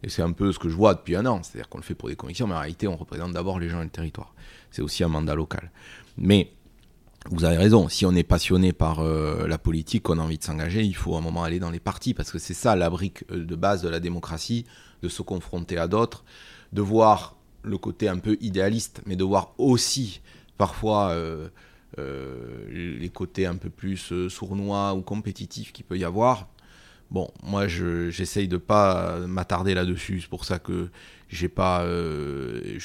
Et 0.06 0.10
c'est 0.10 0.22
un 0.22 0.32
peu 0.34 0.52
ce 0.52 0.60
que 0.60 0.70
je 0.70 0.76
vois 0.76 0.94
depuis 0.94 1.16
un 1.16 1.26
an. 1.26 1.42
C'est-à-dire 1.42 1.68
qu'on 1.68 1.80
le 1.80 1.84
fait 1.84 1.96
pour 1.96 2.10
des 2.10 2.16
convictions, 2.16 2.46
mais 2.46 2.54
en 2.54 2.60
réalité, 2.60 2.88
on 2.88 2.96
représente 2.96 3.34
d'abord 3.34 3.60
les 3.60 3.70
gens 3.70 3.82
et 3.82 3.86
le 3.86 3.90
territoire. 3.90 4.36
C'est 4.70 4.84
aussi 4.84 5.04
un 5.04 5.08
mandat 5.08 5.34
local. 5.34 5.72
Mais 6.16 6.52
vous 7.32 7.44
avez 7.44 7.58
raison, 7.58 7.90
si 7.90 8.06
on 8.06 8.14
est 8.14 8.24
passionné 8.24 8.72
par 8.72 9.00
euh, 9.00 9.48
la 9.48 9.58
politique, 9.58 10.04
qu'on 10.04 10.20
a 10.20 10.22
envie 10.22 10.38
de 10.38 10.44
s'engager, 10.44 10.84
il 10.84 10.96
faut 10.96 11.16
à 11.16 11.18
un 11.18 11.22
moment 11.22 11.44
aller 11.44 11.58
dans 11.58 11.72
les 11.72 11.80
partis, 11.80 12.14
parce 12.14 12.32
que 12.32 12.38
c'est 12.38 12.54
ça 12.54 12.76
la 12.76 12.92
brique 12.92 13.24
euh, 13.32 13.44
de 13.44 13.56
base 13.56 13.82
de 13.82 13.90
la 13.90 14.00
démocratie, 14.00 14.66
de 15.02 15.10
se 15.10 15.24
confronter 15.24 15.80
à 15.80 15.88
d'autres, 15.88 16.24
de 16.72 16.84
voir 16.84 17.36
le 17.64 17.80
côté 17.80 18.08
un 18.08 18.20
peu 18.20 18.38
idéaliste, 18.42 19.02
mais 19.08 19.16
de 19.16 19.24
voir 19.24 19.56
aussi 19.58 20.22
parfois 20.60 21.10
euh, 21.10 21.50
les 22.70 23.10
côtés 23.10 23.48
un 23.48 23.56
peu 23.56 23.72
plus 23.72 24.14
sournois 24.30 24.94
ou 24.94 25.02
compétitifs 25.02 25.74
qu'il 25.74 25.86
peut 25.86 25.98
y 25.98 26.04
avoir. 26.04 26.48
Bon, 27.12 27.30
moi, 27.44 27.68
j'essaye 27.68 28.48
de 28.48 28.58
pas 28.58 29.20
m'attarder 29.28 29.74
là-dessus. 29.74 30.22
C'est 30.22 30.30
pour 30.30 30.46
ça 30.46 30.60
que 30.60 30.90
j'ai 31.30 31.50
pas. 31.50 31.84
Euh, 31.84 32.78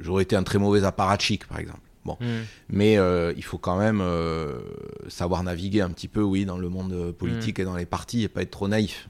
j'aurais 0.00 0.22
été 0.22 0.36
un 0.36 0.42
très 0.42 0.58
mauvais 0.58 0.84
apparatchik, 0.84 1.46
par 1.46 1.58
exemple. 1.58 1.80
Bon, 2.04 2.16
hmm. 2.20 2.44
mais 2.70 2.96
euh, 2.96 3.34
il 3.36 3.44
faut 3.44 3.58
quand 3.58 3.78
même 3.78 4.00
euh, 4.00 4.60
savoir 5.08 5.42
naviguer 5.42 5.82
un 5.82 5.90
petit 5.90 6.08
peu, 6.08 6.22
oui, 6.22 6.46
dans 6.46 6.56
le 6.56 6.68
monde 6.68 7.12
politique 7.12 7.58
hmm. 7.58 7.62
et 7.62 7.64
dans 7.64 7.76
les 7.76 7.86
partis 7.86 8.22
et 8.22 8.28
pas 8.28 8.42
être 8.42 8.50
trop 8.50 8.68
naïf. 8.68 9.08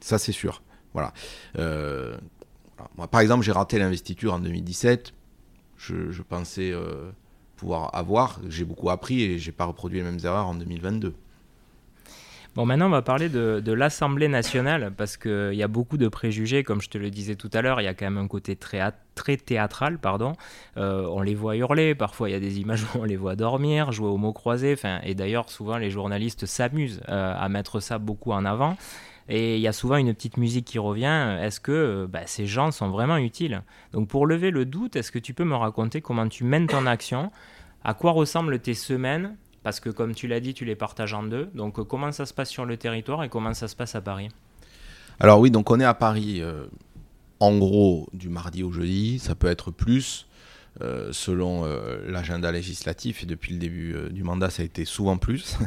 Ça, 0.00 0.18
c'est 0.18 0.32
sûr. 0.32 0.62
Voilà. 0.94 1.12
Moi, 2.96 3.08
par 3.08 3.20
exemple, 3.20 3.44
j'ai 3.44 3.52
raté 3.52 3.78
l'investiture 3.78 4.34
en 4.34 4.38
2017. 4.38 5.12
Je, 5.76 6.10
je 6.10 6.22
pensais 6.22 6.72
pouvoir 7.56 7.94
avoir. 7.94 8.40
J'ai 8.48 8.64
beaucoup 8.64 8.88
appris 8.90 9.22
et 9.22 9.38
j'ai 9.38 9.52
pas 9.52 9.64
reproduit 9.64 9.98
les 9.98 10.04
mêmes 10.04 10.20
erreurs 10.22 10.46
en 10.46 10.54
2022. 10.54 11.14
Bon, 12.58 12.66
maintenant, 12.66 12.86
on 12.86 12.90
va 12.90 13.02
parler 13.02 13.28
de, 13.28 13.72
l'Assemblée 13.72 14.26
nationale, 14.26 14.92
parce 14.96 15.16
qu'il 15.16 15.54
y 15.54 15.62
a 15.62 15.68
beaucoup 15.68 15.96
de 15.96 16.08
préjugés, 16.08 16.64
comme 16.64 16.80
je 16.80 16.88
te 16.88 16.98
le 16.98 17.08
disais 17.08 17.36
tout 17.36 17.48
à 17.52 17.62
l'heure, 17.62 17.80
il 17.80 17.84
y 17.84 17.86
a 17.86 17.94
quand 17.94 18.06
même 18.06 18.18
un 18.18 18.26
côté 18.26 18.56
très, 18.56 18.80
très 19.14 19.36
théâtral, 19.36 20.00
pardon. 20.00 20.32
Euh, 20.76 21.06
on 21.06 21.22
les 21.22 21.36
voit 21.36 21.54
hurler, 21.54 21.94
parfois 21.94 22.28
il 22.28 22.32
y 22.32 22.34
a 22.34 22.40
des 22.40 22.58
images 22.58 22.82
où 22.82 22.98
on 22.98 23.04
les 23.04 23.14
voit 23.14 23.36
dormir, 23.36 23.92
jouer 23.92 24.08
aux 24.08 24.16
mots 24.16 24.32
croisés, 24.32 24.74
et 25.04 25.14
d'ailleurs, 25.14 25.50
souvent, 25.50 25.76
les 25.76 25.88
journalistes 25.92 26.46
s'amusent 26.46 27.00
euh, 27.08 27.32
à 27.38 27.48
mettre 27.48 27.78
ça 27.78 27.98
beaucoup 27.98 28.32
en 28.32 28.44
avant. 28.44 28.76
Et 29.28 29.54
il 29.54 29.60
y 29.60 29.68
a 29.68 29.72
souvent 29.72 29.94
une 29.94 30.12
petite 30.12 30.36
musique 30.36 30.64
qui 30.64 30.80
revient. 30.80 31.38
Est-ce 31.40 31.60
que 31.60 32.08
bah, 32.10 32.26
ces 32.26 32.46
gens 32.46 32.72
sont 32.72 32.90
vraiment 32.90 33.18
utiles? 33.18 33.62
Donc 33.92 34.08
pour 34.08 34.26
lever 34.26 34.50
le 34.50 34.64
doute, 34.64 34.96
est-ce 34.96 35.12
que 35.12 35.20
tu 35.20 35.32
peux 35.32 35.44
me 35.44 35.54
raconter 35.54 36.00
comment 36.00 36.26
tu 36.26 36.42
mènes 36.42 36.66
ton 36.66 36.86
action? 36.86 37.30
À 37.84 37.94
quoi 37.94 38.10
ressemblent 38.10 38.58
tes 38.58 38.74
semaines? 38.74 39.36
Parce 39.62 39.80
que 39.80 39.90
comme 39.90 40.14
tu 40.14 40.28
l'as 40.28 40.40
dit, 40.40 40.54
tu 40.54 40.64
les 40.64 40.76
partages 40.76 41.14
en 41.14 41.22
deux. 41.22 41.50
Donc 41.54 41.78
euh, 41.78 41.84
comment 41.84 42.12
ça 42.12 42.26
se 42.26 42.34
passe 42.34 42.50
sur 42.50 42.64
le 42.64 42.76
territoire 42.76 43.22
et 43.24 43.28
comment 43.28 43.54
ça 43.54 43.68
se 43.68 43.76
passe 43.76 43.94
à 43.94 44.00
Paris? 44.00 44.28
Alors 45.20 45.40
oui, 45.40 45.50
donc 45.50 45.70
on 45.70 45.80
est 45.80 45.84
à 45.84 45.94
Paris 45.94 46.40
euh, 46.40 46.66
en 47.40 47.56
gros 47.58 48.08
du 48.12 48.28
mardi 48.28 48.62
au 48.62 48.70
jeudi, 48.70 49.18
ça 49.18 49.34
peut 49.34 49.48
être 49.48 49.70
plus. 49.70 50.26
Euh, 50.80 51.08
selon 51.10 51.64
l'agenda 52.06 52.52
législatif, 52.52 53.24
et 53.24 53.26
depuis 53.26 53.52
le 53.52 53.58
début 53.58 53.96
du 54.10 54.22
mandat, 54.22 54.48
ça 54.48 54.62
a 54.62 54.64
été 54.64 54.84
souvent 54.84 55.16
plus. 55.16 55.58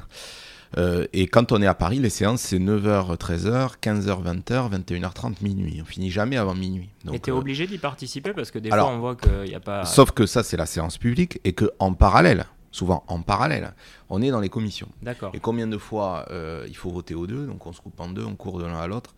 et 1.12 1.28
quand 1.28 1.52
on 1.52 1.62
est 1.62 1.68
à 1.68 1.74
Paris, 1.74 2.00
les 2.00 2.10
séances, 2.10 2.40
c'est 2.40 2.60
9h, 2.60 3.18
13h, 3.18 3.74
15h, 3.82 4.24
20h, 4.24 4.72
21h30, 4.72 5.44
minuit. 5.44 5.80
On 5.82 5.86
finit 5.86 6.12
jamais 6.12 6.38
avant 6.38 6.56
minuit. 6.56 6.92
Donc, 7.04 7.16
et 7.16 7.20
tu 7.20 7.30
es 7.30 7.34
obligé 7.34 7.68
d'y 7.68 7.78
participer 7.78 8.32
parce 8.32 8.52
que 8.52 8.60
des 8.60 8.70
fois, 8.70 8.88
on 8.88 9.00
voit 9.00 9.18
qu'il 9.18 9.50
n'y 9.50 9.56
a 9.56 9.60
pas. 9.60 9.84
Sauf 9.84 10.12
que 10.12 10.26
ça, 10.26 10.44
c'est 10.44 10.56
la 10.56 10.66
séance 10.66 10.98
publique 10.98 11.42
et 11.44 11.52
qu'en 11.52 11.92
parallèle, 11.92 12.46
souvent 12.72 13.04
en 13.08 13.22
parallèle. 13.22 13.74
On 14.10 14.22
est 14.22 14.32
dans 14.32 14.40
les 14.40 14.50
commissions. 14.50 14.90
D'accord. 15.02 15.32
Et 15.34 15.40
combien 15.40 15.68
de 15.68 15.78
fois 15.78 16.26
euh, 16.32 16.66
il 16.68 16.76
faut 16.76 16.90
voter 16.90 17.14
aux 17.14 17.28
deux, 17.28 17.46
donc 17.46 17.66
on 17.68 17.74
se 17.74 17.82
coupe 17.82 18.00
en 18.00 18.10
deux, 18.10 18.24
on 18.24 18.36
court 18.36 18.60
de 18.60 18.66
l'un 18.66 18.80
à 18.80 18.88
l'autre. 18.88 19.14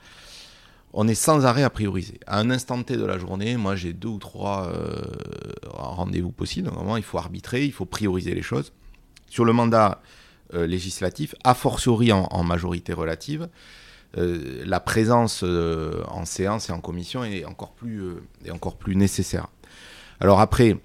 On 0.93 1.07
est 1.07 1.15
sans 1.15 1.45
arrêt 1.45 1.63
à 1.63 1.69
prioriser. 1.69 2.19
À 2.27 2.39
un 2.39 2.51
instant 2.51 2.81
T 2.83 2.97
de 2.97 3.05
la 3.05 3.17
journée, 3.17 3.57
moi 3.57 3.75
j'ai 3.75 3.93
deux 3.93 4.09
ou 4.09 4.19
trois 4.19 4.67
euh, 4.67 5.01
rendez-vous 5.65 6.31
possibles. 6.31 6.67
Normalement, 6.67 6.97
il 6.97 7.03
faut 7.03 7.17
arbitrer, 7.17 7.65
il 7.65 7.71
faut 7.71 7.85
prioriser 7.85 8.35
les 8.35 8.43
choses. 8.43 8.73
Sur 9.27 9.45
le 9.45 9.53
mandat 9.53 10.01
euh, 10.53 10.67
législatif, 10.67 11.33
a 11.43 11.55
fortiori 11.55 12.11
en, 12.11 12.43
majorité 12.43 12.93
relative, 12.93 13.49
la 14.15 14.79
présence 14.79 15.41
en 15.41 16.25
séance 16.25 16.69
et 16.69 16.71
en 16.71 16.79
commission 16.79 17.23
est 17.23 17.45
encore 17.45 17.71
plus, 17.71 18.13
est 18.45 18.51
encore 18.51 18.75
plus 18.75 18.95
nécessaire. 18.95 19.47
Alors 20.19 20.39
après, 20.39 20.77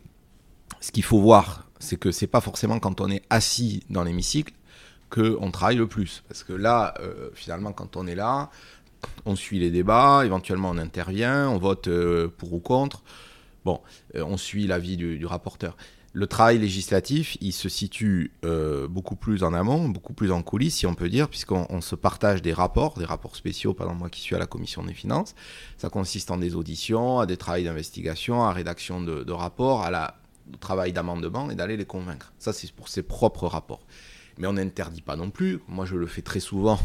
ce 0.81 0.92
qu'il 0.92 1.04
faut 1.04 1.20
voir, 1.20 1.67
c'est 1.81 1.97
que 1.97 2.11
c'est 2.11 2.27
pas 2.27 2.41
forcément 2.41 2.79
quand 2.79 3.01
on 3.01 3.11
est 3.11 3.23
assis 3.31 3.83
dans 3.91 4.05
l'hémicycle 4.05 4.55
qu'on 5.11 5.51
travaille 5.51 5.77
le 5.77 5.87
plus. 5.87 6.23
Parce 6.29 6.45
que 6.45 6.53
là, 6.53 6.95
euh, 7.01 7.31
finalement, 7.35 7.73
quand 7.73 7.97
on 7.97 8.07
est 8.07 8.14
là, 8.14 8.51
on 9.25 9.37
suit 9.37 9.59
les 9.59 9.71
débats, 9.71 10.23
éventuellement 10.25 10.71
on 10.71 10.79
intervient, 10.79 11.49
on 11.49 11.59
vote 11.59 11.88
euh, 11.88 12.29
pour 12.29 12.53
ou 12.53 12.61
contre. 12.61 13.03
Bon, 13.64 13.81
euh, 14.14 14.25
on 14.25 14.37
suit 14.37 14.67
l'avis 14.67 14.97
du, 14.97 15.25
rapporteur. 15.27 15.77
Le 16.14 16.27
travail 16.27 16.59
législatif, 16.59 17.37
il 17.41 17.53
se 17.53 17.69
situe 17.69 18.33
beaucoup 18.88 19.14
plus 19.14 19.45
en 19.45 19.53
amont, 19.53 19.88
beaucoup 19.88 20.14
plus 20.14 20.33
en 20.33 20.43
coulisses, 20.43 20.77
si 20.77 20.87
on 20.87 20.95
peut 20.95 21.11
dire, 21.11 21.29
puisqu'on 21.29 21.81
se 21.81 21.95
partage 21.95 22.41
des 22.41 22.55
rapports, 22.55 22.99
des 22.99 23.05
rapports 23.05 23.37
spéciaux, 23.37 23.75
par 23.75 23.87
exemple 23.87 24.01
moi 24.01 24.09
qui 24.09 24.23
suis 24.23 24.35
à 24.35 24.38
la 24.38 24.47
commission 24.47 24.83
des 24.83 24.95
finances. 24.95 25.35
Ça 25.77 25.91
consiste 25.91 26.31
en 26.31 26.38
des 26.38 26.57
auditions, 26.57 27.21
à 27.21 27.27
des 27.27 27.37
travaux 27.37 27.62
d'investigation, 27.62 28.43
à 28.43 28.53
rédaction 28.53 29.03
de 29.03 29.33
rapports, 29.33 29.83
à 29.83 29.91
la 29.91 30.14
travail 30.61 30.92
d'amendement 30.92 31.50
et 31.50 31.54
d'aller 31.54 31.76
les 31.76 31.84
convaincre. 31.84 32.32
Ça, 32.38 32.52
c'est 32.52 32.70
pour 32.72 32.88
ses 32.88 33.02
propres 33.02 33.46
rapports. 33.46 33.87
Mais 34.40 34.46
on 34.46 34.52
n'interdit 34.52 35.02
pas 35.02 35.16
non 35.16 35.30
plus. 35.30 35.58
Moi, 35.66 35.84
je 35.84 35.96
le 35.96 36.06
fais 36.06 36.22
très 36.22 36.38
souvent 36.38 36.78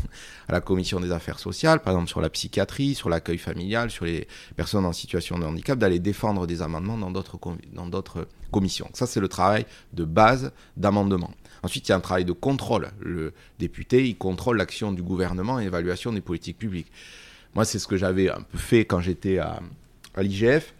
à 0.48 0.52
la 0.52 0.60
commission 0.60 1.00
des 1.00 1.12
affaires 1.12 1.38
sociales, 1.38 1.82
par 1.82 1.94
exemple 1.94 2.10
sur 2.10 2.20
la 2.20 2.32
psychiatrie, 2.32 2.96
sur 2.96 3.10
l'accueil 3.10 3.38
familial, 3.38 3.92
sur 3.92 4.06
les 4.06 4.28
personnes 4.56 4.86
en 4.86 4.94
situation 4.94 5.38
de 5.38 5.46
handicap, 5.46 5.78
d'aller 5.78 6.00
défendre 6.00 6.48
des 6.48 6.64
amendements 6.64 6.98
dans 6.98 7.12
d'autres 7.12 8.28
commissions. 8.52 8.90
Ça, 8.94 9.06
c'est 9.06 9.20
le 9.20 9.28
travail 9.28 9.68
de 9.94 10.04
base 10.04 10.52
d'amendement. 10.78 11.32
Ensuite, 11.62 11.88
il 11.88 11.92
y 11.92 11.94
a 11.94 11.96
un 11.96 12.02
travail 12.02 12.26
de 12.26 12.32
contrôle. 12.32 12.90
Le 13.00 13.34
député, 13.60 14.08
il 14.08 14.18
contrôle 14.18 14.58
l'action 14.58 14.92
du 14.92 15.04
gouvernement 15.04 15.60
et 15.60 15.66
l'évaluation 15.66 16.12
des 16.12 16.22
politiques 16.22 16.58
publiques. 16.58 16.92
Moi, 17.54 17.66
c'est 17.66 17.78
ce 17.78 17.88
que 17.88 17.98
j'avais 17.98 18.32
un 18.32 18.42
peu 18.42 18.58
fait 18.58 18.86
quand 18.86 19.00
j'étais 19.00 19.38
à 19.38 19.62
l'IGF. 20.18 20.74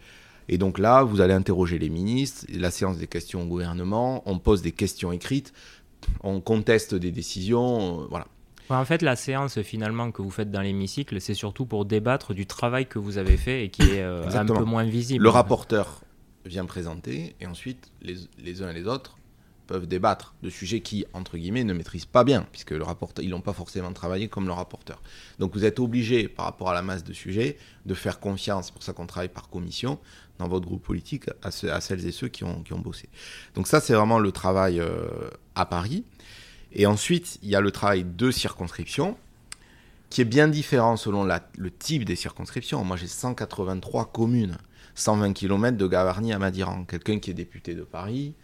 Et 0.48 0.58
donc 0.58 0.78
là, 0.78 1.02
vous 1.02 1.20
allez 1.20 1.34
interroger 1.34 1.78
les 1.78 1.90
ministres, 1.90 2.46
la 2.52 2.70
séance 2.70 2.98
des 2.98 3.06
questions 3.06 3.42
au 3.42 3.46
gouvernement, 3.46 4.22
on 4.26 4.38
pose 4.38 4.62
des 4.62 4.72
questions 4.72 5.12
écrites, 5.12 5.52
on 6.22 6.40
conteste 6.40 6.94
des 6.94 7.10
décisions, 7.10 8.02
euh, 8.02 8.06
voilà. 8.10 8.26
En 8.70 8.84
fait, 8.84 9.02
la 9.02 9.14
séance 9.14 9.60
finalement 9.60 10.10
que 10.10 10.22
vous 10.22 10.30
faites 10.30 10.50
dans 10.50 10.62
l'hémicycle, 10.62 11.20
c'est 11.20 11.34
surtout 11.34 11.66
pour 11.66 11.84
débattre 11.84 12.32
du 12.32 12.46
travail 12.46 12.86
que 12.86 12.98
vous 12.98 13.18
avez 13.18 13.36
fait 13.36 13.64
et 13.64 13.68
qui 13.70 13.82
est 13.82 14.00
euh, 14.00 14.26
un 14.32 14.46
peu 14.46 14.64
moins 14.64 14.84
visible. 14.84 15.22
Le 15.22 15.28
rapporteur 15.28 16.00
vient 16.46 16.64
présenter 16.64 17.36
et 17.40 17.46
ensuite 17.46 17.90
les, 18.00 18.16
les 18.38 18.62
uns 18.62 18.70
et 18.70 18.74
les 18.74 18.86
autres 18.86 19.18
peuvent 19.66 19.86
débattre 19.86 20.34
de 20.42 20.50
sujets 20.50 20.80
qui, 20.80 21.04
entre 21.12 21.36
guillemets, 21.36 21.64
ne 21.64 21.72
maîtrisent 21.72 22.06
pas 22.06 22.24
bien, 22.24 22.46
puisque 22.52 22.72
le 22.72 22.82
rapporteur, 22.82 23.24
ils 23.24 23.30
n'ont 23.30 23.40
pas 23.40 23.52
forcément 23.52 23.92
travaillé 23.92 24.28
comme 24.28 24.46
le 24.46 24.52
rapporteur. 24.52 25.02
Donc 25.38 25.54
vous 25.54 25.64
êtes 25.64 25.80
obligé, 25.80 26.28
par 26.28 26.44
rapport 26.44 26.70
à 26.70 26.74
la 26.74 26.82
masse 26.82 27.04
de 27.04 27.12
sujets, 27.12 27.56
de 27.86 27.94
faire 27.94 28.20
confiance, 28.20 28.66
c'est 28.66 28.72
pour 28.72 28.82
ça 28.82 28.92
qu'on 28.92 29.06
travaille 29.06 29.28
par 29.28 29.48
commission, 29.48 29.98
dans 30.38 30.48
votre 30.48 30.66
groupe 30.66 30.82
politique, 30.82 31.24
à, 31.42 31.50
celles 31.50 32.06
et 32.06 32.12
ceux 32.12 32.28
qui 32.28 32.44
ont, 32.44 32.62
qui 32.62 32.72
ont 32.72 32.78
bossé. 32.78 33.08
Donc 33.54 33.66
ça, 33.66 33.80
c'est 33.80 33.94
vraiment 33.94 34.18
le 34.18 34.32
travail 34.32 34.80
euh, 34.80 35.06
à 35.54 35.66
Paris. 35.66 36.04
Et 36.72 36.86
ensuite, 36.86 37.38
il 37.42 37.50
y 37.50 37.56
a 37.56 37.60
le 37.60 37.70
travail 37.70 38.04
de 38.04 38.30
circonscription, 38.30 39.16
qui 40.10 40.20
est 40.20 40.24
bien 40.24 40.48
différent 40.48 40.96
selon 40.96 41.24
le 41.24 41.70
type 41.70 42.04
des 42.04 42.16
circonscriptions. 42.16 42.84
Moi, 42.84 42.96
j'ai 42.96 43.06
183 43.06 44.12
communes, 44.12 44.58
120 44.94 45.32
km 45.32 45.76
de 45.76 45.86
Gavarnie 45.86 46.32
à 46.32 46.38
Madiran. 46.38 46.84
Quelqu'un 46.84 47.18
qui 47.18 47.30
est 47.30 47.34
député 47.34 47.74
de 47.74 47.82
Paris, 47.82 48.34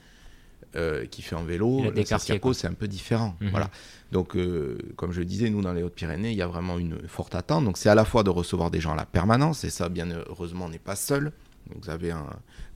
euh, 0.77 1.05
qui 1.07 1.23
fait 1.23 1.35
en 1.35 1.43
vélo, 1.43 1.83
le 1.83 2.05
c'est 2.05 2.67
un 2.67 2.75
peu 2.75 2.87
différent. 2.87 3.37
Mhm. 3.41 3.51
Voilà. 3.51 3.71
Donc, 4.13 4.37
euh, 4.37 4.79
comme 4.97 5.11
je 5.11 5.19
le 5.19 5.25
disais, 5.25 5.51
nous, 5.51 5.63
dans 5.63 5.73
les 5.73 5.83
Hautes-Pyrénées, 5.83 6.31
il 6.31 6.37
y 6.37 6.43
a 6.43 6.47
vraiment 6.47 6.79
une 6.79 7.09
forte 7.09 7.35
attente. 7.35 7.65
Donc, 7.65 7.77
c'est 7.77 7.89
à 7.89 7.97
la 7.97 8.05
fois 8.05 8.23
de 8.23 8.31
recevoir 8.31 8.71
des 8.71 8.81
gens 8.81 8.93
à 8.93 8.97
la 8.97 9.07
permanence, 9.07 9.65
et 9.65 9.71
ça, 9.71 9.89
bien 9.89 10.09
heureusement, 10.29 10.67
on 10.67 10.69
n'est 10.69 10.79
pas 10.79 10.97
seul. 10.97 11.33
Vous 11.81 11.91
avez 11.91 12.11
un 12.11 12.27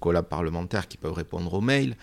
collab 0.00 0.26
parlementaire 0.26 0.88
qui 0.88 0.96
peut 0.96 1.10
répondre 1.10 1.52
aux 1.54 1.60
mails. 1.60 1.96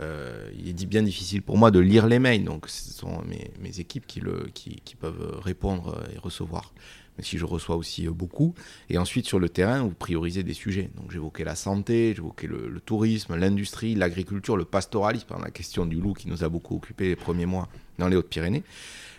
Euh, 0.00 0.50
il 0.58 0.68
est 0.68 0.86
bien 0.86 1.02
difficile 1.02 1.42
pour 1.42 1.58
moi 1.58 1.70
de 1.70 1.80
lire 1.80 2.06
les 2.06 2.18
mails, 2.18 2.44
donc 2.44 2.68
ce 2.68 2.92
sont 2.92 3.22
mes, 3.24 3.80
équipes 3.80 4.06
qui, 4.06 4.20
peuvent 4.98 5.40
répondre 5.42 6.00
et 6.14 6.18
recevoir 6.18 6.72
si 7.22 7.38
je 7.38 7.44
reçois 7.44 7.76
aussi 7.76 8.06
euh, 8.06 8.12
beaucoup. 8.12 8.54
Et 8.88 8.98
ensuite, 8.98 9.26
sur 9.26 9.38
le 9.38 9.48
terrain, 9.48 9.82
vous 9.82 9.90
priorisez 9.90 10.42
des 10.42 10.54
sujets. 10.54 10.90
Donc, 10.96 11.10
j'évoquais 11.10 11.44
la 11.44 11.54
santé, 11.54 12.12
j'évoquais 12.14 12.46
le, 12.46 12.68
le, 12.68 12.80
tourisme, 12.80 13.36
l'industrie, 13.36 13.94
l'agriculture, 13.94 14.56
le 14.56 14.64
pastoralisme, 14.64 15.26
la 15.42 15.50
question 15.50 15.86
du 15.86 16.00
loup 16.00 16.14
qui 16.14 16.28
nous 16.28 16.44
a 16.44 16.48
beaucoup 16.48 16.76
occupé 16.76 17.08
les 17.08 17.16
premiers 17.16 17.46
mois 17.46 17.68
dans 17.98 18.08
les 18.08 18.16
Hautes-Pyrénées, 18.16 18.62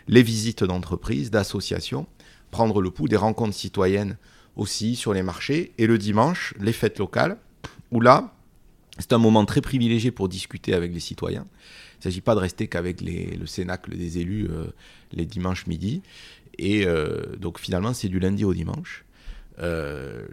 les 0.08 0.24
visites 0.24 0.64
d'entreprises, 0.64 1.32
d'associations, 1.32 2.08
prendre 2.50 2.82
le 2.82 2.92
pouls 2.92 3.08
des 3.08 3.18
rencontres 3.18 3.56
citoyennes 3.56 4.18
aussi 4.56 4.96
sur 4.96 5.14
les 5.14 5.24
marchés, 5.24 5.72
et 5.78 5.88
le 5.88 5.98
dimanche, 5.98 6.54
les 6.60 6.74
fêtes 6.74 7.00
locales, 7.00 7.38
où 7.92 8.02
là, 8.02 8.34
c'est 9.00 9.14
un 9.14 9.18
moment 9.18 9.46
très 9.46 9.62
privilégié 9.62 10.12
pour 10.12 10.30
discuter 10.30 10.74
avec 10.74 10.94
les 10.94 11.00
citoyens. 11.00 11.48
Il 11.96 12.00
ne 12.00 12.04
s'agit 12.04 12.22
pas 12.22 12.36
de 12.36 12.40
rester 12.40 12.68
qu'avec 12.68 13.02
le 13.02 13.46
cénacle 13.46 13.96
des 13.96 14.18
élus 14.18 14.48
euh, 14.50 14.68
les 15.12 15.26
dimanches 15.26 15.68
midi. 15.68 16.02
Et 16.58 16.86
euh, 16.86 17.36
donc 17.38 17.60
finalement, 17.60 17.94
c'est 17.94 18.10
du 18.10 18.20
lundi 18.20 18.44
au 18.44 18.54
dimanche. 18.54 19.06
Euh, 19.60 20.26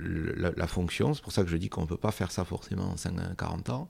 la, 0.57 0.67
fonction, 0.67 1.13
c'est 1.13 1.23
pour 1.23 1.33
ça 1.33 1.43
que 1.43 1.51
je 1.51 1.57
dis 1.57 1.69
qu'on 1.69 1.83
ne 1.83 1.87
peut 1.87 1.99
pas 1.99 2.13
faire 2.13 2.31
ça 2.31 2.45
forcément 2.45 2.91
en 2.93 2.97
5, 2.97 3.37
40 3.37 3.71
ans. 3.71 3.89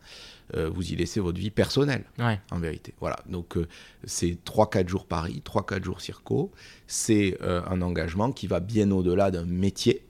Vous 0.55 0.93
y 0.93 0.97
laissez 0.97 1.21
votre 1.21 1.39
vie 1.39 1.51
personnelle, 1.51 2.05
en 2.19 2.59
vérité. 2.59 2.95
Voilà, 3.01 3.19
donc 3.29 3.57
c'est 4.05 4.39
3-4 4.45 4.89
jours 4.89 5.07
Paris, 5.07 5.43
3-4 5.45 5.85
jours 5.85 6.01
Circo. 6.01 6.51
C'est 6.87 7.39
un 7.43 7.83
engagement 7.83 8.33
qui 8.33 8.47
va 8.47 8.59
bien 8.59 8.91
au-delà 8.91 9.31
d'un 9.31 9.45
métier. 9.45 10.08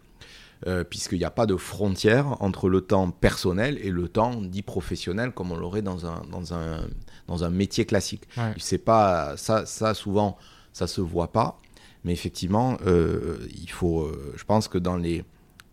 Puisqu'il 0.91 1.19
n'y 1.19 1.25
a 1.25 1.31
pas 1.31 1.47
de 1.47 1.57
frontière 1.57 2.43
entre 2.43 2.69
le 2.69 2.81
temps 2.81 3.11
personnel 3.11 3.79
et 3.81 3.91
le 3.91 4.09
temps 4.09 4.43
dit 4.43 4.63
professionnel 4.63 5.33
comme 5.33 5.53
on 5.53 5.57
l'aurait 5.57 5.83
dans 5.83 6.07
un, 6.07 6.23
dans, 6.31 6.53
un, 6.53 6.81
dans 7.29 7.45
un 7.45 7.51
métier 7.51 7.87
classique. 7.87 8.29
C'est 8.59 8.79
pas 8.79 9.37
ça, 9.37 9.67
ça 9.67 9.95
souvent 9.95 10.37
ça 10.73 10.87
se 10.87 11.01
voit 11.01 11.33
pas. 11.33 11.61
Mais 12.05 12.13
effectivement, 12.13 12.79
euh, 12.87 13.39
il 13.61 13.71
faut, 13.71 14.03
euh, 14.03 14.33
je 14.37 14.45
pense 14.45 14.69
que 14.69 14.79
dans 14.79 14.97
les, 14.97 15.25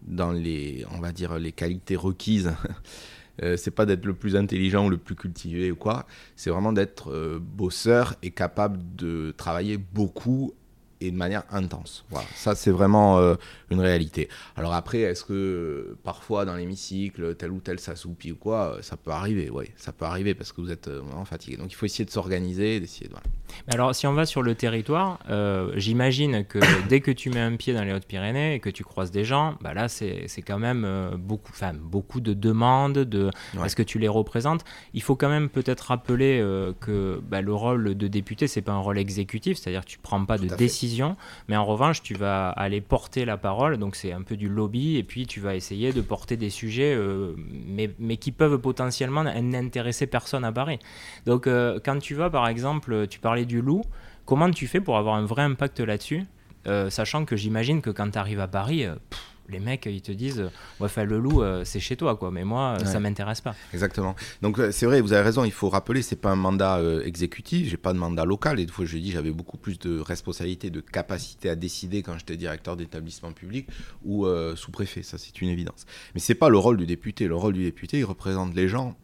dans 0.02 0.32
les, 0.32 0.86
on 0.92 1.00
va 1.00 1.12
dire, 1.12 1.38
les 1.38 1.52
qualités 1.52 1.96
requises, 1.96 2.52
euh, 3.44 3.56
c'est 3.58 3.72
pas 3.72 3.86
d'être 3.86 4.06
le 4.06 4.16
plus 4.16 4.36
intelligent 4.36 4.88
ou 4.88 4.90
le 4.90 4.98
plus 4.98 5.16
cultivé 5.16 5.72
ou 5.72 5.76
quoi, 5.76 6.08
c'est 6.36 6.50
vraiment 6.50 6.74
d'être 6.74 7.40
bosseur 7.40 8.16
et 8.24 8.32
capable 8.32 8.80
de 8.96 9.34
travailler 9.38 9.78
beaucoup 9.78 10.54
et 11.02 11.12
de 11.12 11.18
manière 11.18 11.44
intense. 11.52 12.06
Voilà, 12.10 12.28
ça 12.36 12.56
c'est 12.56 12.72
vraiment 12.72 13.20
euh, 13.20 13.36
une 13.70 13.80
réalité. 13.80 14.30
Alors 14.56 14.74
après, 14.74 15.00
est-ce 15.00 15.24
que 15.24 15.34
euh, 15.34 15.98
parfois 16.04 16.46
dans 16.46 16.56
l'hémicycle, 16.56 17.36
tel 17.36 17.52
ou 17.52 17.60
tel 17.60 17.80
s'assoupit 17.80 18.32
ou 18.32 18.36
quoi, 18.36 18.76
euh, 18.76 18.82
ça 18.82 18.98
peut 18.98 19.12
arriver, 19.12 19.50
oui, 19.50 19.66
ça 19.76 19.92
peut 19.92 20.06
arriver 20.06 20.34
parce 20.34 20.52
que 20.52 20.62
vous 20.62 20.72
êtes 20.72 20.90
vraiment 20.90 21.26
fatigué. 21.26 21.58
Donc 21.58 21.72
il 21.72 21.76
faut 21.76 21.86
essayer 21.86 22.06
de 22.06 22.12
s'organiser, 22.12 22.80
d'essayer 22.80 23.08
de... 23.08 23.14
Voilà. 23.14 23.26
Alors 23.68 23.96
si 23.96 24.08
on 24.08 24.14
va 24.14 24.26
sur 24.26 24.42
le 24.42 24.56
territoire, 24.56 25.20
j'imagine 25.76 26.46
que 26.46 26.60
dès 26.90 27.02
que 27.02 27.12
tu 27.12 27.30
mets 27.30 27.42
un 27.42 27.56
pied 27.56 27.74
dans 27.74 27.84
les 27.84 27.94
Hautes-Pyrénées 27.94 28.56
et 28.56 28.60
que 28.60 28.70
tu 28.70 28.84
croises 28.84 29.12
des 29.12 29.26
gens, 29.26 29.58
bah 29.62 29.74
là 29.74 29.88
c'est 29.90 30.28
quand 30.46 30.60
même 30.60 31.12
beaucoup, 31.18 31.52
enfin, 31.52 31.74
beaucoup 31.74 32.22
de 32.22 32.34
demandes, 32.34 33.00
de, 33.00 33.30
est-ce 33.64 33.76
que 33.76 33.84
tu 33.84 34.00
les 34.00 34.08
représentes 34.08 34.64
Il 34.94 35.02
faut 35.02 35.16
quand 35.16 35.30
même 35.30 35.50
peut-être 35.50 35.82
rappeler 35.82 36.40
que 36.80 37.22
bah, 37.28 37.42
le 37.42 37.54
rôle 37.54 37.96
de 37.96 38.08
député, 38.08 38.48
c'est 38.48 38.62
pas 38.62 38.74
un 38.74 38.80
rôle 38.80 38.98
exécutif, 38.98 39.58
c'est-à-dire 39.58 39.84
que 39.86 39.90
tu 39.90 40.00
prends 40.00 40.24
pas 40.26 40.38
de 40.38 40.48
décision 40.48 40.85
mais 41.48 41.56
en 41.56 41.66
revanche, 41.66 42.02
tu 42.02 42.14
vas 42.14 42.50
aller 42.50 42.82
porter 42.82 43.26
la 43.26 43.38
parole, 43.38 43.78
donc 43.78 43.96
c'est 43.96 44.12
un 44.12 44.22
peu 44.22 44.36
du 44.36 44.50
lobby, 44.50 44.98
et 44.98 45.04
puis 45.04 45.28
tu 45.28 45.40
vas 45.40 45.56
essayer 45.56 45.94
de 45.94 46.02
porter 46.02 46.38
des 46.38 46.50
sujets, 46.50 46.94
euh, 46.96 47.34
mais, 47.38 47.90
mais, 48.00 48.18
qui 48.18 48.32
peuvent 48.32 48.58
potentiellement 48.60 49.24
n'intéresser 49.24 50.08
personne 50.08 50.44
à 50.44 50.52
Paris. 50.52 50.80
Donc 51.26 51.48
euh, 51.48 51.80
quand 51.84 52.00
tu 52.00 52.16
vas, 52.16 52.30
par 52.30 52.48
exemple, 52.48 53.08
tu 53.08 53.20
parlais 53.20 53.46
du 53.46 53.62
loup, 53.62 53.84
comment 54.26 54.50
tu 54.50 54.68
fais 54.68 54.82
pour 54.82 54.98
avoir 54.98 55.16
un 55.16 55.26
vrai 55.26 55.44
impact 55.44 55.80
là-dessus, 55.80 56.26
euh, 56.68 56.90
sachant 56.90 57.26
que 57.26 57.36
j'imagine 57.36 57.82
que 57.82 57.90
quand 57.90 58.12
tu 58.12 58.18
arrives 58.18 58.40
à 58.40 58.48
Paris, 58.48 58.86
les 59.50 59.60
mecs, 59.60 59.86
ils 59.86 60.02
te 60.02 60.12
disent, 60.12 60.50
ouais, 60.80 61.06
le 61.06 61.20
loup, 61.20 61.42
euh, 61.42 61.64
c'est 61.66 61.80
chez 61.80 61.96
toi, 61.96 62.16
quoi. 62.16 62.32
Mais 62.32 62.44
moi, 62.44 62.78
ça 62.86 63.00
m'intéresse 63.00 63.42
pas. 63.42 63.56
Exactement. 63.74 64.16
Donc 64.42 64.60
euh, 64.60 64.72
c'est 64.72 64.86
vrai, 64.86 65.02
vous 65.02 65.14
avez 65.14 65.24
raison. 65.24 65.46
Il 65.46 65.52
faut 65.52 65.70
rappeler, 65.70 66.02
c'est 66.02 66.16
pas 66.16 66.32
un 66.32 66.36
mandat 66.36 66.78
euh, 66.78 67.04
exécutif. 67.04 67.70
J'ai 67.70 67.78
pas 67.78 67.94
de 67.94 67.98
mandat 67.98 68.26
local. 68.26 68.60
Et 68.60 68.66
des 68.66 68.72
fois, 68.72 68.86
je 68.86 68.98
dis, 68.98 69.12
j'avais 69.12 69.32
beaucoup 69.32 69.58
plus 69.58 69.78
de 69.80 70.00
responsabilité, 70.00 70.70
de 70.70 70.82
capacité 70.82 71.50
à 71.50 71.56
décider 71.56 72.02
quand 72.02 72.18
j'étais 72.18 72.38
directeur 72.38 72.76
d'établissement 72.76 73.32
public 73.32 73.68
ou 74.04 74.28
sous-préfet. 74.56 75.04
Ça, 75.04 75.18
c'est 75.18 75.42
une 75.42 75.50
évidence. 75.50 75.86
Mais 76.14 76.20
c'est 76.20 76.36
pas 76.36 76.50
le 76.50 76.58
rôle 76.58 76.78
du 76.78 76.86
député. 76.86 77.28
Le 77.28 77.36
rôle 77.36 77.54
du 77.54 77.64
député, 77.64 78.00
il 78.00 78.06
représente 78.06 78.56
les 78.56 78.68
gens 78.68 78.96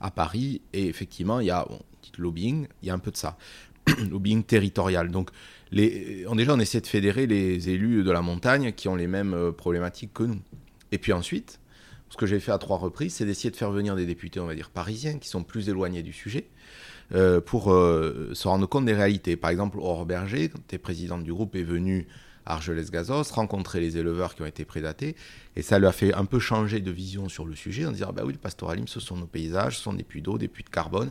à 0.00 0.10
Paris. 0.10 0.60
Et 0.72 0.86
effectivement, 0.86 1.40
il 1.40 1.46
y 1.46 1.50
a, 1.50 1.64
bon, 1.68 1.80
lobbying, 2.18 2.66
il 2.82 2.88
y 2.88 2.90
a 2.90 2.94
un 2.94 2.98
peu 2.98 3.10
de 3.10 3.16
ça. 3.16 3.36
lobbying 4.10 4.42
territorial. 4.42 5.10
Donc 5.10 5.30
on, 5.72 6.34
déjà, 6.34 6.54
on 6.54 6.60
essaie 6.60 6.80
de 6.80 6.86
fédérer 6.86 7.26
les 7.26 7.68
élus 7.68 8.04
de 8.04 8.10
la 8.10 8.22
montagne 8.22 8.72
qui 8.72 8.88
ont 8.88 8.96
les 8.96 9.06
mêmes 9.06 9.34
euh, 9.34 9.52
problématiques 9.52 10.12
que 10.14 10.22
nous. 10.22 10.40
Et 10.92 10.98
puis 10.98 11.12
ensuite, 11.12 11.60
ce 12.08 12.16
que 12.16 12.26
j'ai 12.26 12.40
fait 12.40 12.52
à 12.52 12.58
trois 12.58 12.78
reprises, 12.78 13.14
c'est 13.14 13.26
d'essayer 13.26 13.50
de 13.50 13.56
faire 13.56 13.70
venir 13.70 13.94
des 13.94 14.06
députés, 14.06 14.40
on 14.40 14.46
va 14.46 14.54
dire, 14.54 14.70
parisiens, 14.70 15.18
qui 15.18 15.28
sont 15.28 15.42
plus 15.42 15.68
éloignés 15.68 16.02
du 16.02 16.12
sujet, 16.12 16.48
euh, 17.14 17.40
pour 17.40 17.72
euh, 17.72 18.30
se 18.32 18.48
rendre 18.48 18.66
compte 18.66 18.86
des 18.86 18.94
réalités. 18.94 19.36
Par 19.36 19.50
exemple, 19.50 19.78
Aurore 19.78 20.06
Berger, 20.06 20.48
quand 20.48 20.60
tu 20.66 20.74
es 20.74 20.78
présidente 20.78 21.24
du 21.24 21.32
groupe, 21.32 21.54
est 21.54 21.62
venue 21.62 22.06
à 22.46 22.54
Argelès-Gazos, 22.54 23.34
rencontrer 23.34 23.80
les 23.80 23.98
éleveurs 23.98 24.34
qui 24.34 24.40
ont 24.40 24.46
été 24.46 24.64
prédatés, 24.64 25.16
et 25.54 25.60
ça 25.60 25.78
lui 25.78 25.86
a 25.86 25.92
fait 25.92 26.14
un 26.14 26.24
peu 26.24 26.38
changer 26.38 26.80
de 26.80 26.90
vision 26.90 27.28
sur 27.28 27.44
le 27.44 27.54
sujet, 27.54 27.84
en 27.84 27.92
disant, 27.92 28.12
bah 28.14 28.22
oui, 28.24 28.32
le 28.32 28.38
pastoralisme, 28.38 28.88
ce 28.88 29.00
sont 29.00 29.16
nos 29.16 29.26
paysages, 29.26 29.76
ce 29.76 29.82
sont 29.82 29.92
des 29.92 30.02
puits 30.02 30.22
d'eau, 30.22 30.38
des 30.38 30.48
puits 30.48 30.64
de 30.64 30.70
carbone, 30.70 31.10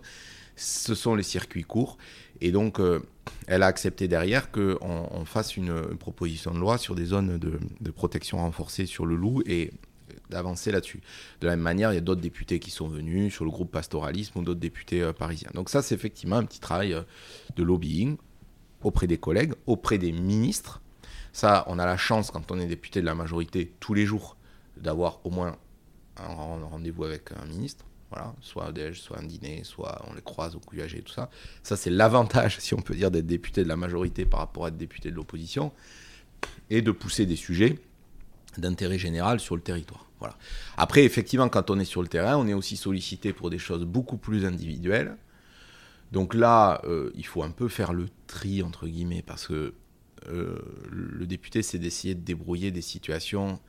ce 0.56 0.96
sont 0.96 1.14
les 1.14 1.24
circuits 1.24 1.64
courts, 1.64 2.00
et 2.42 2.52
donc, 2.52 2.80
euh, 2.80 3.00
elle 3.48 3.64
a 3.64 3.68
accepté 3.68 4.08
derrière 4.08 4.52
qu'on 4.52 4.78
on 4.82 5.26
fasse 5.26 5.58
une, 5.58 5.74
proposition 5.98 6.54
de 6.54 6.60
loi 6.60 6.78
sur 6.78 6.96
des 6.96 7.06
zones 7.06 7.38
de, 7.38 7.92
protection 7.92 8.38
renforcée 8.38 8.86
sur 8.86 9.06
le 9.06 9.16
loup 9.16 9.42
et 9.46 9.72
d'avancer 10.30 10.72
là-dessus. 10.72 11.02
De 11.42 11.48
la 11.48 11.56
même 11.56 11.64
manière, 11.64 11.92
il 11.92 11.96
y 11.96 12.00
a 12.00 12.02
d'autres 12.02 12.22
députés 12.22 12.60
qui 12.60 12.72
sont 12.72 12.88
venus 12.88 13.34
sur 13.34 13.46
le 13.46 13.52
groupe 13.52 13.72
pastoralisme 13.72 14.40
ou 14.40 14.44
d'autres 14.44 14.60
députés 14.60 15.02
euh, 15.02 15.14
parisiens. 15.14 15.50
Donc 15.54 15.70
ça, 15.70 15.82
c'est 15.82 15.96
effectivement 15.96 16.38
un 16.38 16.46
petit 16.46 16.60
travail 16.60 16.94
euh, 16.94 17.02
de 17.56 17.64
lobbying 17.64 18.18
auprès 18.84 19.08
des 19.08 19.18
collègues, 19.18 19.54
auprès 19.66 19.98
des 19.98 20.12
ministres. 20.12 20.82
Ça, 21.34 21.66
on 21.68 21.80
a 21.80 21.86
la 21.86 21.98
chance, 21.98 22.32
quand 22.32 22.52
on 22.52 22.60
est 22.60 22.66
député 22.66 23.02
de 23.02 23.06
la 23.06 23.16
majorité, 23.16 23.74
tous 23.80 23.94
les 23.94 24.06
jours, 24.06 24.38
d'avoir 24.76 25.20
au 25.26 25.30
moins 25.30 25.56
un 26.18 26.66
rendez-vous 26.66 27.04
avec 27.04 27.32
un 27.32 27.46
ministre 27.46 27.86
Voilà, 28.10 28.34
soit 28.40 28.66
un 28.66 28.72
déj, 28.72 29.02
soit 29.02 29.20
un 29.20 29.24
dîner, 29.24 29.64
soit 29.64 30.02
on 30.10 30.14
les 30.14 30.22
croise 30.22 30.56
au 30.56 30.60
QAG, 30.60 31.04
tout 31.04 31.12
ça. 31.12 31.30
Ça, 31.62 31.76
c'est 31.76 31.90
l'avantage, 31.90 32.58
si 32.60 32.74
on 32.74 32.82
peut 32.82 32.96
dire, 32.96 33.12
d'être 33.12 33.28
député 33.28 33.64
de 33.64 33.68
la 33.68 33.76
majorité 33.76 34.26
par 34.26 34.40
rapport 34.40 34.66
à 34.66 34.68
être 34.70 34.78
député 34.78 35.12
de 35.12 35.16
l'opposition, 35.16 35.74
et 36.70 36.82
de 36.82 36.92
pousser 36.92 37.26
des 37.26 37.36
sujets 37.36 37.80
d'intérêt 38.58 38.98
général 38.98 39.40
sur 39.40 39.56
le 39.56 39.62
territoire. 39.62 40.06
Voilà. 40.20 40.36
Après, 40.78 41.04
effectivement, 41.04 41.48
quand 41.50 41.70
on 41.70 41.80
est 41.80 41.86
sur 41.86 42.02
le 42.02 42.08
terrain, 42.08 42.38
on 42.38 42.48
est 42.48 42.54
aussi 42.54 42.76
sollicité 42.76 43.34
pour 43.34 43.50
des 43.50 43.60
choses 43.60 43.84
beaucoup 43.86 44.18
plus 44.18 44.46
individuelles. 44.46 45.16
Donc 46.12 46.34
là, 46.34 46.82
euh, 46.86 47.12
il 47.16 47.26
faut 47.26 47.44
un 47.44 47.52
peu 47.52 47.68
faire 47.68 47.94
le 47.94 48.08
tri, 48.26 48.64
entre 48.64 48.88
guillemets, 48.88 49.22
parce 49.22 49.48
que 49.48 49.74
euh, 50.30 50.58
le 50.90 51.28
député, 51.28 51.62
c'est 51.62 51.78
d'essayer 51.78 52.16
de 52.16 52.22
débrouiller 52.22 52.72
des 52.72 52.82
situations 52.82 53.60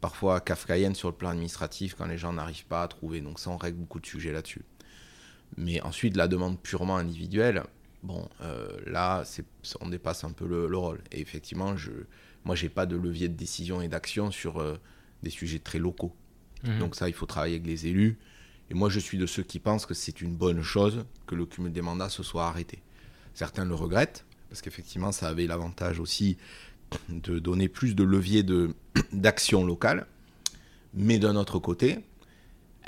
parfois 0.00 0.40
kafkaïennes 0.40 0.94
sur 0.94 1.08
le 1.08 1.14
plan 1.14 1.30
administratif 1.30 1.94
quand 1.94 2.06
les 2.06 2.18
gens 2.18 2.32
n'arrivent 2.32 2.66
pas 2.66 2.82
à 2.82 2.88
trouver. 2.88 3.20
Donc 3.20 3.38
ça, 3.38 3.50
on 3.50 3.56
règle 3.56 3.78
beaucoup 3.78 4.00
de 4.00 4.06
sujets 4.06 4.32
là-dessus. 4.32 4.62
Mais 5.56 5.80
ensuite, 5.80 6.16
la 6.16 6.28
demande 6.28 6.60
purement 6.60 6.96
individuelle, 6.96 7.62
bon, 8.02 8.28
euh, 8.42 8.68
là, 8.86 9.24
on 9.80 9.88
dépasse 9.88 10.24
un 10.24 10.32
peu 10.32 10.46
le, 10.46 10.76
rôle. 10.76 11.00
Et 11.12 11.20
effectivement, 11.20 11.76
je, 11.76 11.90
moi, 12.44 12.54
j'ai 12.54 12.68
pas 12.68 12.86
de 12.86 12.96
levier 12.96 13.28
de 13.28 13.34
décision 13.34 13.80
et 13.80 13.88
d'action 13.88 14.30
sur 14.30 14.60
euh, 14.60 14.76
des 15.22 15.30
sujets 15.30 15.58
très 15.58 15.78
locaux. 15.78 16.14
Mhm. 16.64 16.78
Donc 16.78 16.96
ça, 16.96 17.08
il 17.08 17.14
faut 17.14 17.26
travailler 17.26 17.54
avec 17.54 17.66
les 17.66 17.86
élus. 17.86 18.18
Et 18.70 18.74
moi, 18.74 18.88
je 18.90 18.98
suis 18.98 19.18
de 19.18 19.26
ceux 19.26 19.44
qui 19.44 19.60
pensent 19.60 19.86
que 19.86 19.94
c'est 19.94 20.20
une 20.20 20.34
bonne 20.34 20.62
chose 20.62 21.04
que 21.26 21.34
le 21.34 21.46
cumul 21.46 21.72
des 21.72 21.82
mandats 21.82 22.08
se 22.08 22.22
soit 22.22 22.46
arrêté. 22.46 22.82
Certains 23.32 23.64
le 23.64 23.74
regrettent, 23.74 24.24
parce 24.48 24.60
qu'effectivement, 24.60 25.12
ça 25.12 25.28
avait 25.28 25.46
l'avantage 25.46 26.00
aussi 26.00 26.36
de 27.08 27.38
donner 27.38 27.68
plus 27.68 27.94
de 27.94 28.04
levier 28.04 28.44
d'action 29.12 29.64
locale. 29.64 30.06
Mais 30.94 31.18
d'un 31.18 31.36
autre 31.36 31.58
côté, 31.58 31.98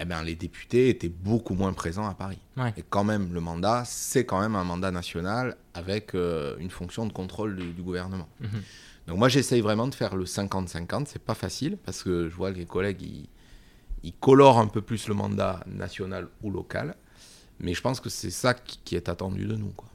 eh 0.01 0.05
ben, 0.05 0.23
les 0.23 0.37
députés 0.37 0.89
étaient 0.89 1.09
beaucoup 1.09 1.55
moins 1.55 1.73
présents 1.73 2.09
à 2.09 2.15
Paris. 2.15 2.39
Et 2.77 2.85
quand 2.89 3.05
même, 3.05 3.33
le 3.33 3.41
mandat, 3.41 3.83
c'est 3.85 4.25
quand 4.25 4.41
même 4.41 4.55
un 4.55 4.65
mandat 4.65 4.91
national 4.91 5.57
avec 5.75 6.15
euh, 6.15 6.57
une 6.59 6.71
fonction 6.71 7.07
de 7.07 7.13
contrôle 7.13 7.57
du, 7.57 7.83
gouvernement. 7.83 8.29
Mhm. 8.41 8.63
Donc 9.09 9.19
moi, 9.19 9.29
j'essaye 9.29 9.61
vraiment 9.61 9.89
de 9.89 9.95
faire 9.95 10.17
le 10.17 10.25
50-50. 10.25 11.07
C'est 11.07 11.23
pas 11.23 11.35
facile 11.35 11.77
parce 11.85 12.03
que 12.03 12.29
je 12.29 12.35
vois 12.35 12.53
que 12.53 12.59
les 12.59 12.67
collègues, 12.67 13.03
ils, 13.03 13.29
ils, 14.05 14.13
colorent 14.13 14.59
un 14.59 14.67
peu 14.67 14.83
plus 14.83 15.09
le 15.09 15.15
mandat 15.15 15.65
national 15.67 16.29
ou 16.43 16.51
local. 16.51 16.95
Mais 17.59 17.75
je 17.75 17.81
pense 17.81 17.99
que 17.99 18.09
c'est 18.09 18.31
ça 18.31 18.55
qui, 18.55 18.79
qui, 18.85 18.95
est 18.95 19.09
attendu 19.09 19.47
de 19.47 19.57
nous. 19.57 19.71
Quoi. 19.71 19.89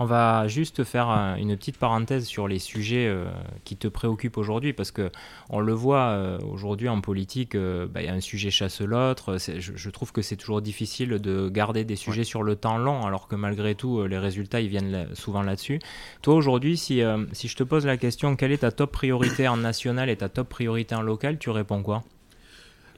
On 0.00 0.04
va 0.04 0.46
juste 0.46 0.84
faire 0.84 1.08
une 1.38 1.56
petite 1.56 1.76
parenthèse 1.76 2.24
sur 2.24 2.46
les 2.46 2.60
sujets 2.60 3.08
euh, 3.08 3.24
qui 3.64 3.76
te 3.76 3.88
préoccupent 3.88 4.36
aujourd'hui, 4.36 4.72
parce 4.72 4.92
que 4.92 5.10
on 5.50 5.58
le 5.58 5.72
voit 5.72 6.10
euh, 6.10 6.38
aujourd'hui 6.48 6.88
en 6.88 7.00
politique, 7.00 7.56
euh, 7.56 7.88
bah, 7.88 8.00
il 8.00 8.06
y 8.06 8.08
a 8.08 8.12
un 8.12 8.20
sujet 8.20 8.50
chasse 8.50 8.80
l'autre. 8.80 9.38
Je, 9.38 9.90
trouve 9.90 10.12
que 10.12 10.22
c'est 10.22 10.36
toujours 10.36 10.62
difficile 10.62 11.18
de 11.18 11.48
garder 11.48 11.84
des 11.84 11.96
sujets 11.96 12.22
sur 12.22 12.44
le 12.44 12.54
temps 12.54 12.78
long, 12.78 13.06
alors 13.06 13.26
que 13.26 13.34
malgré 13.34 13.74
tout, 13.74 14.04
les 14.04 14.18
résultats 14.18 14.60
ils 14.60 14.68
viennent 14.68 15.08
souvent 15.14 15.42
là-dessus. 15.42 15.80
Toi 16.22 16.34
aujourd'hui, 16.34 16.76
si, 16.76 17.02
si 17.32 17.48
je 17.48 17.56
te 17.56 17.64
pose 17.64 17.84
la 17.84 17.96
question, 17.96 18.36
quelle 18.36 18.52
est 18.52 18.58
ta 18.58 18.70
top 18.70 18.92
priorité 18.92 19.48
en 19.48 19.56
national 19.56 20.10
et 20.10 20.16
ta 20.16 20.28
top 20.28 20.48
priorité 20.48 20.94
en 20.94 21.02
local, 21.02 21.38
tu 21.38 21.50
réponds 21.50 21.82
quoi? 21.82 22.04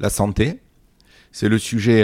La 0.01 0.11
santé. 0.11 0.61
C'est 1.33 1.49
le 1.49 1.59
sujet 1.59 2.03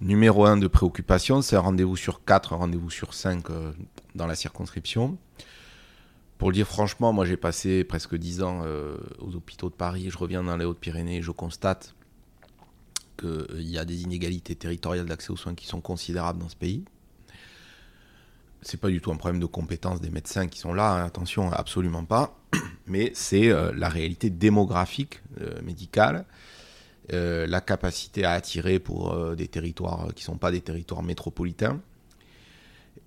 numéro 0.00 0.44
un 0.44 0.56
de 0.56 0.66
préoccupation, 0.66 1.42
c'est 1.42 1.56
un 1.56 1.60
rendez-vous 1.60 1.96
sur 1.96 2.24
quatre, 2.24 2.52
un 2.52 2.56
rendez-vous 2.56 2.90
sur 2.90 3.14
cinq 3.14 3.50
euh, 3.50 3.72
dans 4.14 4.26
la 4.26 4.34
circonscription. 4.34 5.18
Pour 6.38 6.50
le 6.50 6.54
dire 6.54 6.66
franchement, 6.66 7.12
moi 7.12 7.24
j'ai 7.24 7.36
passé 7.36 7.84
presque 7.84 8.16
dix 8.16 8.42
ans 8.42 8.62
euh, 8.64 8.96
aux 9.18 9.34
hôpitaux 9.34 9.70
de 9.70 9.74
Paris, 9.74 10.08
je 10.10 10.18
reviens 10.18 10.42
dans 10.42 10.56
les 10.56 10.64
Hautes-Pyrénées, 10.64 11.22
je 11.22 11.30
constate 11.30 11.94
qu'il 13.18 13.28
euh, 13.28 13.60
y 13.60 13.78
a 13.78 13.84
des 13.84 14.02
inégalités 14.02 14.54
territoriales 14.54 15.06
d'accès 15.06 15.30
aux 15.30 15.36
soins 15.36 15.54
qui 15.54 15.66
sont 15.66 15.80
considérables 15.80 16.40
dans 16.40 16.48
ce 16.48 16.56
pays. 16.56 16.84
C'est 18.62 18.80
pas 18.80 18.88
du 18.88 19.00
tout 19.00 19.12
un 19.12 19.16
problème 19.16 19.40
de 19.40 19.46
compétence 19.46 20.00
des 20.00 20.10
médecins 20.10 20.48
qui 20.48 20.58
sont 20.58 20.72
là, 20.72 20.92
hein, 20.92 21.04
attention, 21.04 21.52
absolument 21.52 22.04
pas, 22.04 22.36
mais 22.86 23.12
c'est 23.14 23.50
la 23.74 23.88
réalité 23.90 24.30
démographique 24.30 25.22
médicale 25.62 26.24
euh, 27.12 27.46
la 27.46 27.60
capacité 27.60 28.24
à 28.24 28.32
attirer 28.32 28.78
pour 28.78 29.12
euh, 29.12 29.34
des 29.34 29.48
territoires 29.48 30.08
qui 30.14 30.22
ne 30.22 30.26
sont 30.26 30.38
pas 30.38 30.50
des 30.50 30.60
territoires 30.60 31.02
métropolitains. 31.02 31.80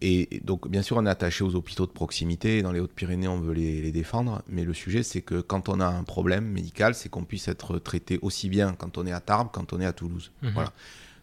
Et 0.01 0.41
donc, 0.43 0.67
bien 0.67 0.83
sûr, 0.83 0.97
on 0.97 1.05
est 1.07 1.09
attaché 1.09 1.43
aux 1.43 1.55
hôpitaux 1.55 1.87
de 1.87 1.91
proximité. 1.91 2.61
Dans 2.61 2.71
les 2.71 2.79
Hautes-Pyrénées, 2.79 3.27
on 3.27 3.39
veut 3.39 3.53
les, 3.53 3.91
défendre. 3.91 4.43
Mais 4.47 4.63
le 4.63 4.73
sujet, 4.73 5.01
c'est 5.01 5.21
que 5.21 5.41
quand 5.41 5.69
on 5.69 5.79
a 5.79 5.87
un 5.87 6.03
problème 6.03 6.45
médical, 6.45 6.93
c'est 6.93 7.09
qu'on 7.09 7.23
puisse 7.23 7.47
être 7.47 7.79
traité 7.79 8.19
aussi 8.21 8.49
bien 8.49 8.73
quand 8.73 8.99
on 8.99 9.07
est 9.07 9.11
à 9.11 9.21
Tarbes, 9.21 9.49
quand 9.51 9.73
on 9.73 9.79
est 9.79 9.85
à 9.85 9.93
Toulouse. 9.93 10.31
Mhm. 10.43 10.51
Voilà. 10.51 10.71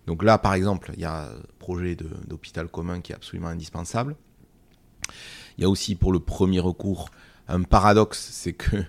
Donc 0.09 0.25
là, 0.25 0.39
par 0.39 0.55
exemple, 0.55 0.91
il 0.95 1.01
y 1.01 1.05
a 1.05 1.29
un 1.31 1.37
projet 1.61 1.97
d'hôpital 2.27 2.67
commun 2.67 3.01
qui 3.01 3.13
est 3.13 3.15
absolument 3.15 3.49
indispensable. 3.49 4.17
Il 5.57 5.63
y 5.63 5.65
a 5.65 5.69
aussi, 5.69 5.95
pour 5.95 6.13
le 6.13 6.19
premier 6.19 6.59
recours, 6.59 7.11
un 7.47 7.63
paradoxe, 7.63 8.29
c'est 8.33 8.55
que 8.55 8.85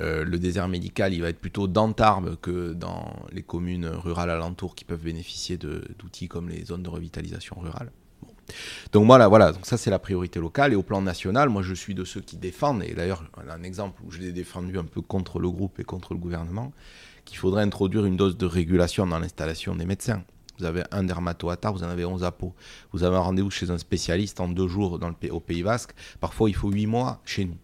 euh, 0.00 0.24
le 0.24 0.38
désert 0.38 0.68
médical, 0.68 1.12
il 1.12 1.22
va 1.22 1.28
être 1.28 1.40
plutôt 1.40 1.66
dans 1.66 1.92
Tarbes 1.92 2.36
que 2.40 2.72
dans 2.72 3.12
les 3.32 3.42
communes 3.42 3.86
rurales 3.86 4.30
alentours 4.30 4.74
qui 4.74 4.84
peuvent 4.84 5.02
bénéficier 5.02 5.56
d'outils 5.58 6.28
comme 6.28 6.48
les 6.48 6.64
zones 6.64 6.82
de 6.82 6.88
revitalisation 6.88 7.56
rurale. 7.58 7.90
Donc 8.92 9.06
voilà, 9.06 9.28
voilà, 9.28 9.52
ça 9.62 9.76
c'est 9.76 9.90
la 9.90 9.98
priorité 9.98 10.40
locale. 10.40 10.72
Et 10.72 10.76
au 10.76 10.82
plan 10.82 11.00
national, 11.02 11.48
moi 11.48 11.62
je 11.62 11.74
suis 11.74 11.94
de 11.94 12.04
ceux 12.04 12.20
qui 12.20 12.36
défendent, 12.36 12.82
et 12.82 12.94
d'ailleurs 12.94 13.24
un 13.48 13.62
exemple 13.62 14.02
où 14.04 14.10
je 14.10 14.18
l'ai 14.18 14.32
défendu 14.32 14.78
un 14.78 14.84
peu 14.84 15.00
contre 15.00 15.38
le 15.38 15.50
groupe 15.50 15.78
et 15.78 15.84
contre 15.84 16.14
le 16.14 16.18
gouvernement, 16.18 16.72
qu'il 17.24 17.38
faudrait 17.38 17.62
introduire 17.62 18.04
une 18.04 18.16
dose 18.16 18.36
de 18.36 18.46
régulation 18.46 19.06
dans 19.06 19.18
l'installation 19.18 19.76
des 19.76 19.86
médecins. 19.86 20.24
Vous 20.58 20.64
avez 20.64 20.82
un 20.90 21.04
dermato 21.04 21.48
vous 21.48 21.82
en 21.82 21.88
avez 21.88 22.04
11 22.04 22.24
à 22.24 22.30
Pau. 22.30 22.54
Vous 22.92 23.02
avez 23.04 23.16
un 23.16 23.20
rendez-vous 23.20 23.50
chez 23.50 23.70
un 23.70 23.78
spécialiste 23.78 24.38
en 24.38 24.48
deux 24.48 24.68
jours 24.68 24.98
dans 24.98 25.08
le, 25.08 25.32
au 25.32 25.40
Pays 25.40 25.62
Basque. 25.62 25.92
Parfois 26.20 26.50
il 26.50 26.54
faut 26.54 26.70
huit 26.70 26.86
mois 26.86 27.20
chez 27.24 27.46
nous. 27.46 27.56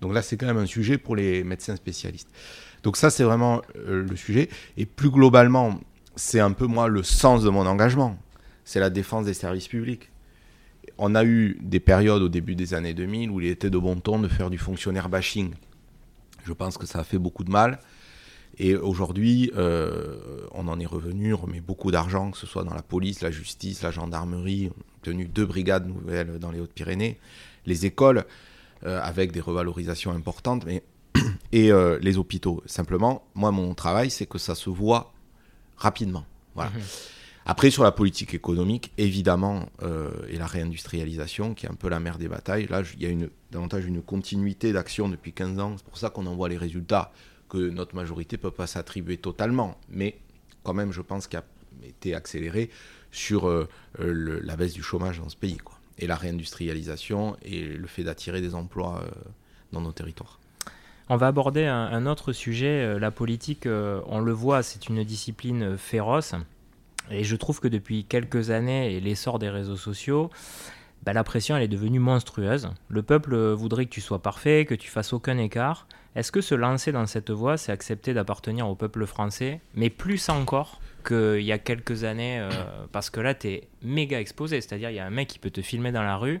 Donc 0.00 0.14
là, 0.14 0.22
c'est 0.22 0.36
quand 0.36 0.46
même 0.46 0.58
un 0.58 0.66
sujet 0.66 0.98
pour 0.98 1.16
les 1.16 1.44
médecins 1.44 1.76
spécialistes. 1.76 2.28
Donc 2.82 2.96
ça, 2.96 3.10
c'est 3.10 3.24
vraiment 3.24 3.62
euh, 3.76 4.06
le 4.08 4.16
sujet. 4.16 4.48
Et 4.76 4.86
plus 4.86 5.10
globalement, 5.10 5.80
c'est 6.16 6.40
un 6.40 6.52
peu 6.52 6.66
moi 6.66 6.88
le 6.88 7.02
sens 7.02 7.42
de 7.42 7.50
mon 7.50 7.66
engagement. 7.66 8.18
C'est 8.64 8.80
la 8.80 8.90
défense 8.90 9.26
des 9.26 9.34
services 9.34 9.68
publics. 9.68 10.10
On 10.98 11.14
a 11.14 11.24
eu 11.24 11.58
des 11.60 11.80
périodes 11.80 12.22
au 12.22 12.28
début 12.28 12.54
des 12.54 12.74
années 12.74 12.94
2000 12.94 13.30
où 13.30 13.40
il 13.40 13.48
était 13.48 13.70
de 13.70 13.78
bon 13.78 13.96
ton 13.96 14.18
de 14.20 14.28
faire 14.28 14.50
du 14.50 14.58
fonctionnaire 14.58 15.08
bashing. 15.08 15.54
Je 16.44 16.52
pense 16.52 16.78
que 16.78 16.86
ça 16.86 17.00
a 17.00 17.04
fait 17.04 17.18
beaucoup 17.18 17.42
de 17.42 17.50
mal. 17.50 17.80
Et 18.58 18.76
aujourd'hui, 18.76 19.50
euh, 19.56 20.16
on 20.52 20.68
en 20.68 20.78
est 20.78 20.86
revenu, 20.86 21.34
on 21.34 21.38
remet 21.38 21.60
beaucoup 21.60 21.90
d'argent, 21.90 22.30
que 22.30 22.38
ce 22.38 22.46
soit 22.46 22.62
dans 22.62 22.74
la 22.74 22.82
police, 22.82 23.20
la 23.20 23.32
justice, 23.32 23.82
la 23.82 23.90
gendarmerie, 23.90 24.70
on 24.70 24.80
a 24.80 24.84
tenu 25.02 25.24
deux 25.24 25.46
brigades 25.46 25.88
nouvelles 25.88 26.38
dans 26.38 26.52
les 26.52 26.60
Hautes-Pyrénées, 26.60 27.18
les 27.66 27.86
écoles. 27.86 28.24
Euh, 28.86 29.00
avec 29.00 29.32
des 29.32 29.40
revalorisations 29.40 30.10
importantes, 30.10 30.66
mais 30.66 30.82
et 31.52 31.72
euh, 31.72 31.98
les 32.02 32.18
hôpitaux. 32.18 32.62
Simplement, 32.66 33.26
moi, 33.34 33.50
mon 33.50 33.72
travail, 33.72 34.10
c'est 34.10 34.26
que 34.26 34.36
ça 34.36 34.54
se 34.54 34.68
voit 34.68 35.14
rapidement. 35.78 36.26
Voilà. 36.54 36.68
Mhm. 36.68 36.82
Après, 37.46 37.70
sur 37.70 37.82
la 37.82 37.92
politique 37.92 38.34
économique, 38.34 38.92
évidemment, 38.98 39.70
euh, 39.82 40.10
et 40.28 40.36
la 40.36 40.46
réindustrialisation, 40.46 41.54
qui 41.54 41.64
est 41.64 41.70
un 41.70 41.76
peu 41.76 41.88
la 41.88 41.98
mère 41.98 42.18
des 42.18 42.28
batailles, 42.28 42.66
là, 42.66 42.82
il 42.92 43.02
y 43.02 43.06
a 43.06 43.08
une, 43.08 43.30
davantage 43.50 43.86
une 43.86 44.02
continuité 44.02 44.74
d'action 44.74 45.08
depuis 45.08 45.32
15 45.32 45.58
ans. 45.60 45.74
C'est 45.78 45.86
pour 45.86 45.96
ça 45.96 46.10
qu'on 46.10 46.26
en 46.26 46.34
voit 46.34 46.50
les 46.50 46.58
résultats 46.58 47.10
que 47.48 47.70
notre 47.70 47.94
majorité 47.94 48.36
ne 48.36 48.42
peut 48.42 48.50
pas 48.50 48.66
s'attribuer 48.66 49.16
totalement. 49.16 49.78
Mais 49.88 50.18
quand 50.62 50.74
même, 50.74 50.92
je 50.92 51.00
pense 51.00 51.26
qu'il 51.26 51.38
a 51.38 51.44
été 51.86 52.14
accéléré 52.14 52.68
sur 53.12 53.48
la 53.98 54.56
baisse 54.56 54.74
du 54.74 54.82
chômage 54.82 55.20
dans 55.20 55.30
ce 55.30 55.36
pays. 55.36 55.56
Quoi 55.56 55.78
et 55.98 56.06
la 56.06 56.16
réindustrialisation 56.16 57.36
et 57.42 57.62
le 57.62 57.86
fait 57.86 58.02
d'attirer 58.02 58.40
des 58.40 58.54
emplois 58.54 59.02
euh, 59.02 59.10
dans 59.72 59.80
nos 59.80 59.92
territoires. 59.92 60.38
On 61.08 61.16
va 61.16 61.26
aborder 61.26 61.66
un, 61.66 62.06
autre 62.06 62.32
sujet. 62.32 62.82
Euh, 62.82 62.98
la 62.98 63.10
politique, 63.10 63.66
euh, 63.66 64.00
on 64.06 64.20
le 64.20 64.32
voit, 64.32 64.62
c'est 64.62 64.88
une 64.88 65.04
discipline 65.04 65.76
féroce. 65.76 66.34
Et 67.10 67.24
je 67.24 67.36
trouve 67.36 67.60
que 67.60 67.68
depuis 67.68 68.04
quelques 68.04 68.50
années 68.50 68.94
et 68.94 69.00
l'essor 69.00 69.38
des 69.38 69.50
réseaux 69.50 69.76
sociaux, 69.76 70.30
bah, 71.02 71.12
la 71.12 71.22
pression 71.22 71.54
elle 71.56 71.62
est 71.62 71.68
devenue 71.68 71.98
monstrueuse. 71.98 72.70
Le 72.88 73.02
peuple 73.02 73.36
voudrait 73.52 73.84
que 73.84 73.90
tu 73.90 74.00
sois 74.00 74.22
parfait, 74.22 74.64
que 74.64 74.74
tu 74.74 74.88
fasses 74.88 75.12
aucun 75.12 75.36
écart. 75.36 75.86
Est-ce 76.16 76.32
que 76.32 76.40
se 76.40 76.54
lancer 76.54 76.92
dans 76.92 77.06
cette 77.06 77.30
voie, 77.30 77.58
c'est 77.58 77.72
accepter 77.72 78.14
d'appartenir 78.14 78.68
au 78.68 78.74
peuple 78.74 79.04
français, 79.04 79.60
mais 79.74 79.90
plus 79.90 80.30
encore 80.30 80.80
qu'il 81.04 81.42
y 81.42 81.52
a 81.52 81.58
quelques 81.58 82.04
années, 82.04 82.40
euh, 82.40 82.50
parce 82.90 83.10
que 83.10 83.20
là, 83.20 83.34
tu 83.34 83.48
es 83.48 83.68
méga 83.82 84.20
exposé. 84.20 84.60
C'est-à-dire, 84.60 84.90
il 84.90 84.96
y 84.96 84.98
a 84.98 85.06
un 85.06 85.10
mec 85.10 85.28
qui 85.28 85.38
peut 85.38 85.50
te 85.50 85.62
filmer 85.62 85.92
dans 85.92 86.02
la 86.02 86.16
rue 86.16 86.40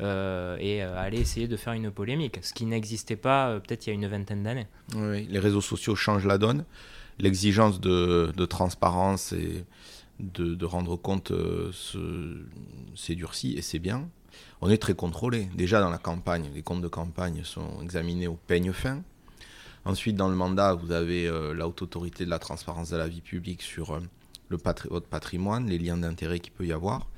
euh, 0.00 0.56
et 0.60 0.82
euh, 0.82 0.96
aller 0.98 1.18
essayer 1.18 1.48
de 1.48 1.56
faire 1.56 1.72
une 1.72 1.90
polémique, 1.90 2.38
ce 2.42 2.52
qui 2.52 2.66
n'existait 2.66 3.16
pas 3.16 3.58
peut-être 3.60 3.86
il 3.86 3.90
y 3.90 3.92
a 3.92 3.94
une 3.94 4.06
vingtaine 4.06 4.42
d'années. 4.42 4.66
Oui, 4.94 5.26
les 5.28 5.38
réseaux 5.38 5.60
sociaux 5.60 5.96
changent 5.96 6.26
la 6.26 6.38
donne. 6.38 6.64
L'exigence 7.18 7.80
de, 7.80 8.44
transparence 8.46 9.32
et 9.32 9.64
de, 10.20 10.64
rendre 10.64 10.96
compte 10.96 11.32
s'est 12.94 13.14
durcie 13.14 13.54
et 13.56 13.62
c'est 13.62 13.78
bien. 13.78 14.08
On 14.60 14.70
est 14.70 14.78
très 14.78 14.94
contrôlé. 14.94 15.48
Déjà 15.54 15.80
dans 15.80 15.90
la 15.90 15.98
campagne, 15.98 16.50
les 16.54 16.62
comptes 16.62 16.80
de 16.82 16.88
campagne 16.88 17.42
sont 17.44 17.82
examinés 17.82 18.28
au 18.28 18.38
peigne 18.46 18.72
fin. 18.72 19.02
Ensuite, 19.84 20.16
dans 20.16 20.28
le 20.28 20.36
mandat, 20.36 20.74
vous 20.74 20.92
avez 20.92 21.30
la 21.54 21.66
haute 21.66 21.82
autorité 21.82 22.24
de 22.24 22.30
la 22.30 22.38
transparence 22.38 22.90
de 22.90 22.96
la 22.96 23.08
vie 23.08 23.20
publique 23.20 23.62
sur 23.62 23.98
le 24.48 24.58
votre 24.90 25.06
patrimoine, 25.06 25.66
les 25.68 25.78
liens 25.78 25.96
d'intérêt 25.96 26.38
qu'il 26.38 26.52
peut 26.52 26.66
y 26.66 26.72
avoir. 26.72 27.08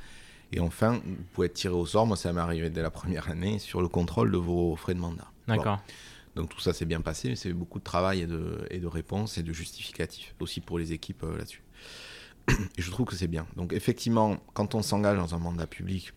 Et 0.52 0.60
enfin, 0.60 1.00
vous 1.04 1.16
pouvez 1.32 1.48
être 1.48 1.54
tiré 1.54 1.74
au 1.74 1.84
sort, 1.84 2.06
moi 2.06 2.16
ça 2.16 2.32
m'est 2.32 2.40
arrivé 2.40 2.70
dès 2.70 2.82
la 2.82 2.90
première 2.90 3.28
année, 3.28 3.58
sur 3.58 3.82
le 3.82 3.88
contrôle 3.88 4.30
de 4.30 4.36
vos 4.36 4.76
frais 4.76 4.94
de 4.94 5.00
mandat. 5.00 5.30
D'accord. 5.48 5.80
Donc 6.36 6.48
tout 6.48 6.60
ça 6.60 6.72
s'est 6.72 6.84
bien 6.84 7.00
passé, 7.00 7.28
mais 7.28 7.36
c'est 7.36 7.52
beaucoup 7.52 7.78
de 7.78 7.84
travail 7.84 8.22
et 8.22 8.26
de, 8.26 8.66
et 8.70 8.78
de 8.78 8.86
réponses 8.86 9.38
et 9.38 9.42
de 9.42 9.52
justificatifs, 9.52 10.34
aussi 10.40 10.60
pour 10.60 10.78
les 10.78 10.92
équipes 10.92 11.24
euh, 11.24 11.36
là-dessus. 11.36 11.62
Et 12.48 12.82
je 12.82 12.90
trouve 12.90 13.06
que 13.06 13.16
c'est 13.16 13.28
bien. 13.28 13.46
Donc 13.56 13.72
effectivement, 13.72 14.38
quand 14.52 14.74
on 14.74 14.82
s'engage 14.82 15.16
dans 15.16 15.34
un 15.34 15.38
mandat 15.38 15.66
public, 15.66 16.12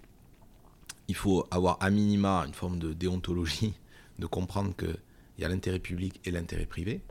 il 1.07 1.15
faut 1.15 1.47
avoir 1.51 1.77
à 1.79 1.89
minima 1.89 2.43
une 2.45 2.53
forme 2.53 2.79
de 2.79 2.93
déontologie, 2.93 3.73
de 4.19 4.25
comprendre 4.25 4.75
qu'il 5.37 5.43
y 5.43 5.45
a 5.45 5.49
l'intérêt 5.49 5.79
public 5.79 6.19
et 6.25 6.31
l'intérêt 6.31 6.65
privé, 6.65 7.01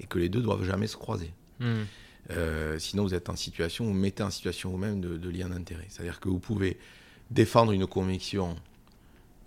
et 0.00 0.06
que 0.06 0.18
les 0.18 0.28
deux 0.28 0.40
doivent 0.40 0.64
jamais 0.64 0.88
se 0.88 0.96
croiser. 0.96 1.32
Hmm. 1.60 1.84
Euh, 2.30 2.78
sinon, 2.78 3.04
vous 3.04 3.14
êtes 3.14 3.28
en 3.28 3.36
situation, 3.36 3.84
vous 3.84 3.94
mettez 3.94 4.24
en 4.24 4.30
situation 4.30 4.70
vous-même 4.70 5.00
de, 5.00 5.30
lien 5.30 5.48
d'intérêt. 5.48 5.86
C'est-à-dire 5.88 6.18
que 6.18 6.28
vous 6.28 6.40
pouvez 6.40 6.76
défendre 7.30 7.72
une 7.72 7.86
conviction 7.86 8.56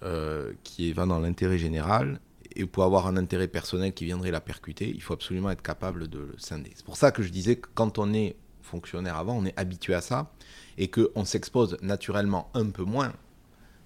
euh, 0.03 0.53
qui 0.63 0.93
va 0.93 1.05
dans 1.05 1.19
l'intérêt 1.19 1.57
général 1.57 2.19
et 2.55 2.65
pour 2.65 2.83
avoir 2.83 3.07
un 3.07 3.17
intérêt 3.17 3.47
personnel 3.47 3.93
qui 3.93 4.05
viendrait 4.05 4.31
la 4.31 4.41
percuter, 4.41 4.89
il 4.89 5.01
faut 5.01 5.13
absolument 5.13 5.51
être 5.51 5.61
capable 5.61 6.07
de 6.07 6.19
le 6.19 6.35
scinder. 6.37 6.71
C'est 6.75 6.85
pour 6.85 6.97
ça 6.97 7.11
que 7.11 7.21
je 7.21 7.29
disais 7.29 7.57
que 7.57 7.67
quand 7.73 7.97
on 7.97 8.13
est 8.13 8.35
fonctionnaire 8.61 9.17
avant, 9.17 9.37
on 9.37 9.45
est 9.45 9.57
habitué 9.57 9.93
à 9.93 10.01
ça 10.01 10.31
et 10.77 10.89
qu'on 10.89 11.25
s'expose 11.25 11.77
naturellement 11.81 12.49
un 12.53 12.69
peu 12.69 12.83
moins 12.83 13.13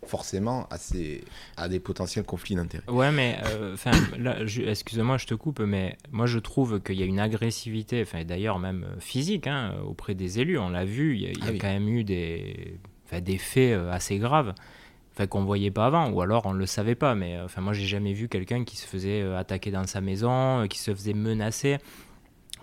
forcément 0.08 0.68
à, 0.70 0.78
ces, 0.78 1.24
à 1.58 1.68
des 1.68 1.80
potentiels 1.80 2.26
conflits 2.26 2.56
d'intérêts. 2.56 2.90
Ouais, 2.90 3.12
mais 3.12 3.38
euh, 3.46 3.76
excuse-moi, 4.68 5.18
je 5.18 5.26
te 5.26 5.34
coupe, 5.36 5.60
mais 5.60 5.98
moi 6.12 6.26
je 6.26 6.40
trouve 6.40 6.80
qu'il 6.82 6.96
y 6.96 7.04
a 7.04 7.06
une 7.06 7.20
agressivité, 7.20 8.02
enfin 8.02 8.24
d'ailleurs 8.24 8.60
même 8.60 8.86
euh, 8.86 9.00
physique, 9.00 9.48
hein, 9.48 9.76
auprès 9.86 10.16
des 10.16 10.40
élus. 10.40 10.58
On 10.58 10.70
l'a 10.70 10.86
vu, 10.86 11.16
il 11.16 11.22
y 11.22 11.28
a, 11.28 11.46
ah 11.48 11.52
quand 11.60 11.68
même 11.68 11.88
eu 11.90 12.04
des, 12.04 12.78
des 13.22 13.38
faits 13.38 13.74
euh, 13.74 13.92
assez 13.92 14.18
graves 14.18 14.54
enfin 15.16 15.28
qu'on 15.28 15.46
voyait 15.46 15.72
pas 15.72 15.86
avant 15.86 16.10
ou 16.10 16.22
alors 16.22 16.46
on 16.46 16.52
le 16.52 16.66
savait 16.66 16.96
pas 16.96 17.16
mais 17.16 17.40
enfin 17.40 17.62
moi 17.62 17.74
j'ai 17.74 17.86
jamais 17.86 18.14
vu 18.14 18.28
quelqu'un 18.28 18.64
qui 18.64 18.76
se 18.76 18.86
faisait 18.86 19.22
euh, 19.22 19.38
attaquer 19.38 19.72
dans 19.72 19.88
sa 19.88 20.02
maison 20.02 20.62
euh, 20.62 20.68
qui 20.68 20.80
se 20.80 20.94
faisait 20.94 21.14
menacer 21.14 21.78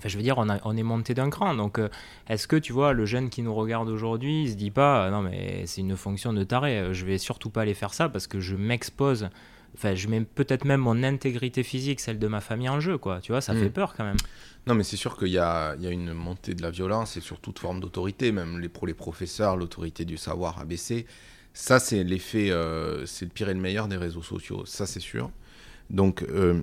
Enfin, 0.02 0.08
je 0.08 0.16
veux 0.16 0.22
dire, 0.24 0.36
on, 0.38 0.48
on 0.64 0.76
est 0.76 0.82
monté 0.82 1.14
d'un 1.14 1.30
cran. 1.30 1.54
Donc, 1.54 1.78
euh, 1.78 1.88
est-ce 2.28 2.48
que 2.48 2.56
tu 2.56 2.72
vois, 2.72 2.92
le 2.92 3.06
jeune 3.06 3.30
qui 3.30 3.42
nous 3.42 3.54
regarde 3.54 3.88
aujourd'hui, 3.88 4.42
il 4.42 4.50
se 4.50 4.56
dit 4.56 4.72
pas, 4.72 5.08
non, 5.10 5.22
mais 5.22 5.62
c'est 5.66 5.80
une 5.80 5.96
fonction 5.96 6.32
de 6.32 6.42
taré, 6.42 6.92
je 6.92 7.06
vais 7.06 7.18
surtout 7.18 7.50
pas 7.50 7.62
aller 7.62 7.74
faire 7.74 7.94
ça 7.94 8.08
parce 8.08 8.26
que 8.26 8.40
je 8.40 8.56
m'expose. 8.56 9.28
Enfin, 9.74 9.94
je 9.94 10.08
mets 10.08 10.20
peut-être 10.20 10.64
même 10.64 10.80
mon 10.80 11.02
intégrité 11.02 11.62
physique, 11.62 12.00
celle 12.00 12.18
de 12.18 12.26
ma 12.26 12.40
famille 12.40 12.68
en 12.68 12.80
jeu, 12.80 12.98
quoi. 12.98 13.20
Tu 13.20 13.32
vois, 13.32 13.40
ça 13.40 13.54
fait 13.54 13.68
hmm. 13.68 13.72
peur 13.72 13.94
quand 13.96 14.04
même. 14.04 14.18
Non, 14.66 14.74
mais 14.74 14.84
c'est 14.84 14.96
sûr 14.96 15.16
qu'il 15.16 15.28
y, 15.28 15.32
y 15.32 15.38
a, 15.38 15.74
une 15.80 16.12
montée 16.12 16.54
de 16.54 16.62
la 16.62 16.70
violence 16.70 17.16
et 17.16 17.20
sur 17.20 17.40
toute 17.40 17.58
forme 17.58 17.80
d'autorité, 17.80 18.32
même 18.32 18.58
les, 18.58 18.68
pour 18.68 18.86
les 18.86 18.94
professeurs, 18.94 19.56
l'autorité 19.56 20.04
du 20.04 20.16
savoir 20.16 20.58
a 20.58 20.64
baissé. 20.64 21.06
Ça, 21.54 21.78
c'est 21.78 22.04
l'effet, 22.04 22.50
euh, 22.50 23.06
c'est 23.06 23.24
le 23.24 23.30
pire 23.30 23.48
et 23.48 23.54
le 23.54 23.60
meilleur 23.60 23.88
des 23.88 23.96
réseaux 23.96 24.22
sociaux, 24.22 24.64
ça 24.64 24.86
c'est 24.86 25.00
sûr. 25.00 25.30
Donc 25.90 26.22
euh, 26.22 26.62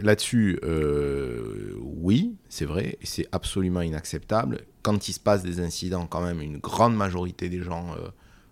là-dessus, 0.00 0.58
euh, 0.62 1.74
oui, 1.80 2.36
c'est 2.48 2.64
vrai, 2.64 2.98
c'est 3.02 3.26
absolument 3.32 3.80
inacceptable. 3.80 4.62
Quand 4.82 5.08
il 5.08 5.12
se 5.12 5.20
passe 5.20 5.42
des 5.42 5.60
incidents, 5.60 6.06
quand 6.06 6.22
même, 6.22 6.40
une 6.40 6.58
grande 6.58 6.96
majorité 6.96 7.48
des 7.48 7.60
gens 7.60 7.94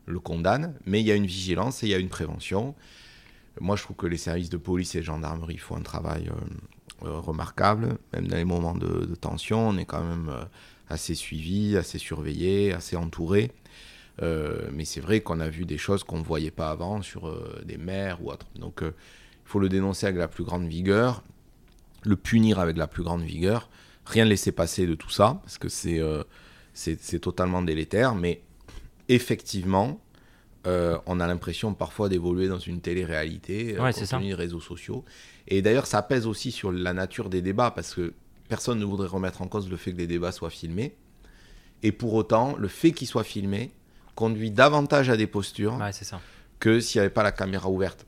le 0.07 0.21
condamnent, 0.21 0.75
mais 0.85 1.01
il 1.01 1.07
y 1.07 1.13
a 1.13 1.15
une 1.15 1.27
vigilance 1.27 1.83
et 1.83 1.87
il 1.87 1.91
y 1.91 1.95
a 1.95 1.99
une 1.99 2.09
prévention. 2.09 2.75
Moi, 3.61 3.77
je 3.77 3.83
trouve 3.83 3.97
que 3.97 4.07
les 4.07 4.19
services 4.19 4.51
de 4.51 4.59
police 4.59 4.95
et 4.97 5.03
gendarmerie 5.03 5.57
font 5.57 5.77
un 5.77 5.83
travail 5.83 6.31
remarquable, 7.01 7.97
même 8.13 8.29
dans 8.29 8.37
les 8.37 8.45
moments 8.45 8.75
de, 8.75 9.15
tension, 9.15 9.69
on 9.69 9.79
est 9.79 9.87
quand 9.87 10.05
même 10.05 10.31
assez 10.91 11.15
suivi, 11.15 11.77
assez 11.77 11.99
surveillé, 11.99 12.73
assez 12.73 12.97
entouré. 12.97 13.53
Euh, 14.23 14.69
mais 14.73 14.85
c'est 14.85 15.01
vrai 15.01 15.21
qu'on 15.21 15.41
a 15.41 15.49
vu 15.49 15.65
des 15.65 15.79
choses 15.79 16.03
qu'on 16.05 16.19
ne 16.19 16.25
voyait 16.25 16.51
pas 16.51 16.71
avant 16.71 17.03
sur 17.03 17.29
euh, 17.29 17.63
des 17.65 17.77
maires 17.77 18.23
ou 18.23 18.31
autres. 18.31 18.47
Donc 18.55 18.83
euh, 18.83 18.93
il 19.47 19.49
faut 19.49 19.61
le 19.61 19.69
dénoncer 19.69 20.07
avec 20.07 20.19
la 20.19 20.27
plus 20.27 20.43
grande 20.43 20.67
vigueur, 20.67 21.23
le 22.03 22.17
punir 22.17 22.59
avec 22.59 22.77
la 22.77 22.89
plus 22.89 23.05
grande 23.05 23.23
vigueur, 23.23 23.71
rien 24.05 24.25
laisser 24.25 24.51
passer 24.51 24.87
de 24.89 24.95
tout 24.95 25.11
ça, 25.11 25.39
parce 25.43 25.59
que 25.59 25.69
c'est 25.69 26.01
c'est 26.75 27.21
totalement 27.21 27.63
délétère, 27.63 28.17
mais 28.17 28.43
effectivement, 29.09 30.01
on 30.65 31.21
a 31.21 31.27
l'impression 31.29 31.75
parfois 31.75 32.09
d'évoluer 32.09 32.49
dans 32.49 32.59
une 32.59 32.81
télé-réalité, 32.81 33.79
ouais, 33.79 33.93
compte 33.93 34.09
tenu 34.09 34.27
des 34.29 34.35
réseaux 34.35 34.61
sociaux. 34.61 35.05
Et 35.47 35.63
d'ailleurs, 35.63 35.87
ça 35.87 36.03
pèse 36.03 36.27
aussi 36.27 36.51
sur 36.51 36.73
la 36.73 36.93
nature 36.93 37.31
des 37.31 37.41
débats, 37.41 37.71
parce 37.71 37.95
que 37.95 38.15
personne 38.49 38.81
ne 38.81 38.85
voudrait 38.85 39.07
remettre 39.07 39.43
en 39.43 39.47
cause 39.47 39.71
le 39.71 39.77
fait 39.77 39.93
que 39.93 39.99
les 39.99 40.09
débats 40.09 40.33
soient 40.33 40.51
filmés. 40.51 40.97
Et 41.85 41.93
pour 41.93 42.15
autant, 42.15 42.57
le 42.57 42.69
fait 42.69 42.91
qu'ils 42.91 43.07
soient 43.07 43.25
filmés 43.25 43.71
conduit 44.17 44.51
davantage 44.51 45.09
à 45.09 45.17
des 45.17 45.29
postures 45.29 45.79
que 46.59 46.81
s'il 46.81 46.99
n'y 46.99 47.07
avait 47.07 47.15
pas 47.15 47.23
la 47.23 47.33
caméra 47.33 47.71
ouverte. 47.71 48.07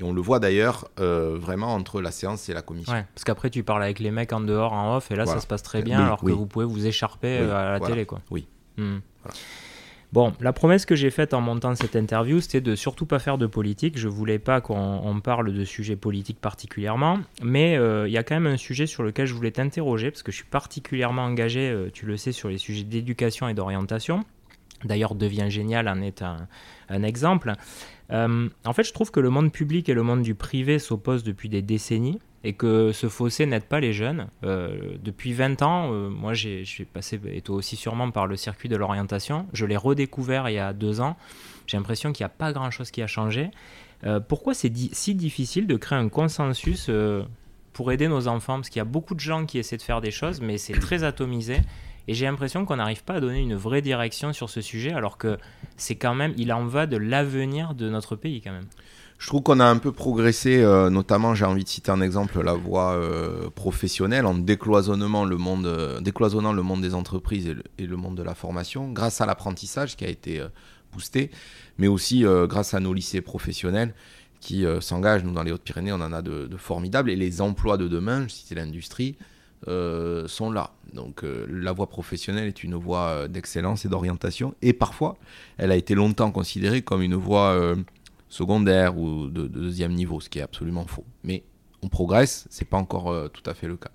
Et 0.00 0.02
on 0.02 0.12
le 0.12 0.22
voit 0.22 0.40
d'ailleurs 0.40 0.88
euh, 0.98 1.36
vraiment 1.38 1.74
entre 1.74 2.00
la 2.00 2.10
séance 2.10 2.48
et 2.48 2.54
la 2.54 2.62
commission. 2.62 2.92
parce 2.92 3.24
qu'après, 3.24 3.50
tu 3.50 3.62
parles 3.62 3.82
avec 3.82 3.98
les 3.98 4.10
mecs 4.10 4.32
en 4.32 4.40
dehors, 4.40 4.72
en 4.72 4.96
off, 4.96 5.10
et 5.10 5.16
là, 5.16 5.26
ça 5.26 5.40
se 5.40 5.46
passe 5.46 5.62
très 5.62 5.82
bien, 5.82 6.02
alors 6.02 6.20
que 6.20 6.30
vous 6.30 6.46
pouvez 6.46 6.64
vous 6.64 6.86
écharper 6.86 7.38
euh, 7.38 7.54
à 7.54 7.72
la 7.72 7.80
télé. 7.80 8.06
Quoi. 8.06 8.20
Oui. 8.30 8.46
Hmm. 8.76 8.98
Bon, 10.12 10.32
la 10.40 10.52
promesse 10.52 10.86
que 10.86 10.96
j'ai 10.96 11.10
faite 11.10 11.34
en 11.34 11.40
montant 11.40 11.74
cette 11.76 11.94
interview, 11.94 12.40
c'était 12.40 12.60
de 12.60 12.74
surtout 12.74 13.06
pas 13.06 13.20
faire 13.20 13.38
de 13.38 13.46
politique. 13.46 13.96
Je 13.96 14.08
voulais 14.08 14.40
pas 14.40 14.60
qu'on 14.60 15.20
parle 15.22 15.52
de 15.52 15.64
sujets 15.64 15.94
politiques 15.94 16.40
particulièrement, 16.40 17.20
mais 17.42 17.76
euh, 17.76 18.08
il 18.08 18.12
y 18.12 18.18
a 18.18 18.24
quand 18.24 18.34
même 18.34 18.52
un 18.52 18.56
sujet 18.56 18.86
sur 18.86 19.04
lequel 19.04 19.26
je 19.26 19.34
voulais 19.34 19.52
t'interroger, 19.52 20.10
parce 20.10 20.24
que 20.24 20.32
je 20.32 20.36
suis 20.38 20.46
particulièrement 20.46 21.22
engagé, 21.22 21.90
tu 21.92 22.06
le 22.06 22.16
sais, 22.16 22.32
sur 22.32 22.48
les 22.48 22.58
sujets 22.58 22.84
d'éducation 22.84 23.48
et 23.48 23.54
d'orientation. 23.54 24.24
D'ailleurs, 24.84 25.14
Devient 25.14 25.46
Génial 25.48 25.88
en 25.88 26.00
est 26.00 26.22
un, 26.22 27.02
exemple. 27.02 27.52
Euh, 28.12 28.48
en 28.64 28.72
fait, 28.72 28.82
je 28.82 28.92
trouve 28.92 29.10
que 29.10 29.20
le 29.20 29.30
monde 29.30 29.52
public 29.52 29.88
et 29.88 29.94
le 29.94 30.02
monde 30.02 30.22
du 30.22 30.34
privé 30.34 30.78
s'opposent 30.78 31.24
depuis 31.24 31.48
des 31.48 31.62
décennies 31.62 32.18
et 32.42 32.54
que 32.54 32.92
ce 32.92 33.08
fossé 33.08 33.46
n'aide 33.46 33.64
pas 33.64 33.80
les 33.80 33.92
jeunes. 33.92 34.28
Euh, 34.44 34.96
depuis 35.02 35.32
20 35.32 35.62
ans, 35.62 35.92
euh, 35.92 36.08
moi 36.08 36.32
j'ai 36.32 36.64
passé, 36.92 37.20
et 37.30 37.42
toi 37.42 37.56
aussi 37.56 37.76
sûrement, 37.76 38.10
par 38.10 38.26
le 38.26 38.36
circuit 38.36 38.68
de 38.68 38.76
l'orientation. 38.76 39.46
Je 39.52 39.66
l'ai 39.66 39.76
redécouvert 39.76 40.48
il 40.48 40.54
y 40.54 40.58
a 40.58 40.72
deux 40.72 41.00
ans. 41.00 41.16
J'ai 41.66 41.76
l'impression 41.76 42.12
qu'il 42.12 42.24
n'y 42.24 42.30
a 42.30 42.34
pas 42.34 42.52
grand-chose 42.52 42.90
qui 42.90 43.02
a 43.02 43.06
changé. 43.06 43.50
pourquoi 44.28 44.54
c'est 44.54 44.72
si 44.92 45.14
difficile 45.14 45.66
de 45.66 45.76
créer 45.76 45.98
un 45.98 46.08
consensus 46.08 46.90
pour 47.74 47.92
aider 47.92 48.08
nos 48.08 48.26
enfants? 48.26 48.56
Parce 48.56 48.70
qu'il 48.70 48.80
y 48.80 48.82
a 48.82 48.86
beaucoup 48.86 49.14
de 49.14 49.20
gens 49.20 49.44
qui 49.44 49.58
essaient 49.58 49.76
de 49.76 49.82
faire 49.82 50.00
des 50.00 50.10
choses, 50.10 50.40
mais 50.40 50.58
c'est 50.58 50.72
très 50.72 51.04
atomisé. 51.04 51.58
Et 52.08 52.14
j'ai 52.14 52.26
l'impression 52.26 52.64
qu'on 52.64 52.76
n'arrive 52.76 53.04
pas 53.04 53.14
à 53.14 53.20
donner 53.20 53.40
une 53.40 53.54
vraie 53.54 53.82
direction 53.82 54.32
sur 54.32 54.50
ce 54.50 54.60
sujet, 54.60 54.92
alors 54.92 55.18
que 55.18 55.38
c'est 55.76 55.96
quand 55.96 56.14
même, 56.14 56.32
il 56.36 56.52
en 56.52 56.66
va 56.66 56.86
de 56.86 56.96
l'avenir 56.96 57.74
de 57.74 57.88
notre 57.88 58.16
pays 58.16 58.40
quand 58.40 58.52
même. 58.52 58.66
Je 59.20 59.26
trouve 59.26 59.42
qu'on 59.42 59.60
a 59.60 59.66
un 59.66 59.76
peu 59.76 59.92
progressé, 59.92 60.62
euh, 60.62 60.88
notamment 60.88 61.34
j'ai 61.34 61.44
envie 61.44 61.62
de 61.62 61.68
citer 61.68 61.90
un 61.90 62.00
exemple, 62.00 62.42
la 62.42 62.54
voie 62.54 62.94
euh, 62.94 63.50
professionnelle, 63.50 64.24
en 64.24 64.32
décloisonnant 64.32 65.26
le 65.26 65.36
monde, 65.36 65.66
euh, 65.66 66.00
décloisonnant 66.00 66.54
le 66.54 66.62
monde 66.62 66.80
des 66.80 66.94
entreprises 66.94 67.54
et 67.76 67.86
le, 67.86 67.96
monde 67.98 68.16
de 68.16 68.22
la 68.22 68.34
formation, 68.34 68.90
grâce 68.90 69.20
à 69.20 69.26
l'apprentissage 69.26 69.94
qui 69.98 70.06
a 70.06 70.08
été 70.08 70.42
boosté, 70.90 71.30
mais 71.76 71.86
aussi 71.86 72.24
grâce 72.46 72.72
à 72.72 72.80
nos 72.80 72.94
lycées 72.94 73.20
professionnels 73.20 73.94
qui 74.40 74.64
s'engagent. 74.80 75.22
Nous, 75.22 75.32
dans 75.32 75.42
les 75.42 75.52
Hautes-Pyrénées, 75.52 75.92
on 75.92 76.00
en 76.00 76.14
a 76.14 76.22
de, 76.22 76.46
de, 76.46 76.56
formidables, 76.56 77.10
et 77.10 77.16
les 77.16 77.42
emplois 77.42 77.76
de 77.76 77.88
demain, 77.88 78.26
je 78.26 78.32
citais 78.32 78.54
l'industrie, 78.54 79.16
euh, 79.68 80.26
sont 80.26 80.50
là. 80.50 80.72
Donc 80.94 81.22
euh, 81.22 81.46
la 81.50 81.72
voie 81.72 81.88
professionnelle 81.88 82.48
est 82.48 82.64
une 82.64 82.76
voie 82.76 83.08
euh, 83.08 83.28
d'excellence 83.28 83.84
et 83.84 83.88
d'orientation. 83.88 84.54
Et 84.62 84.72
parfois, 84.72 85.18
elle 85.58 85.70
a 85.70 85.76
été 85.76 85.94
longtemps 85.94 86.30
considérée 86.30 86.80
comme 86.80 87.02
une 87.02 87.14
voie 87.14 87.74
secondaire 88.28 88.96
ou 88.96 89.26
de, 89.26 89.46
deuxième 89.46 89.92
niveau, 89.92 90.20
ce 90.20 90.30
qui 90.30 90.38
est 90.38 90.42
absolument 90.42 90.86
faux. 90.86 91.04
Mais 91.24 91.44
on 91.82 91.88
progresse, 91.88 92.46
c'est 92.48 92.64
pas 92.64 92.78
encore 92.78 93.30
tout 93.32 93.42
à 93.44 93.52
fait 93.52 93.66
le 93.66 93.76
cas. 93.76 93.90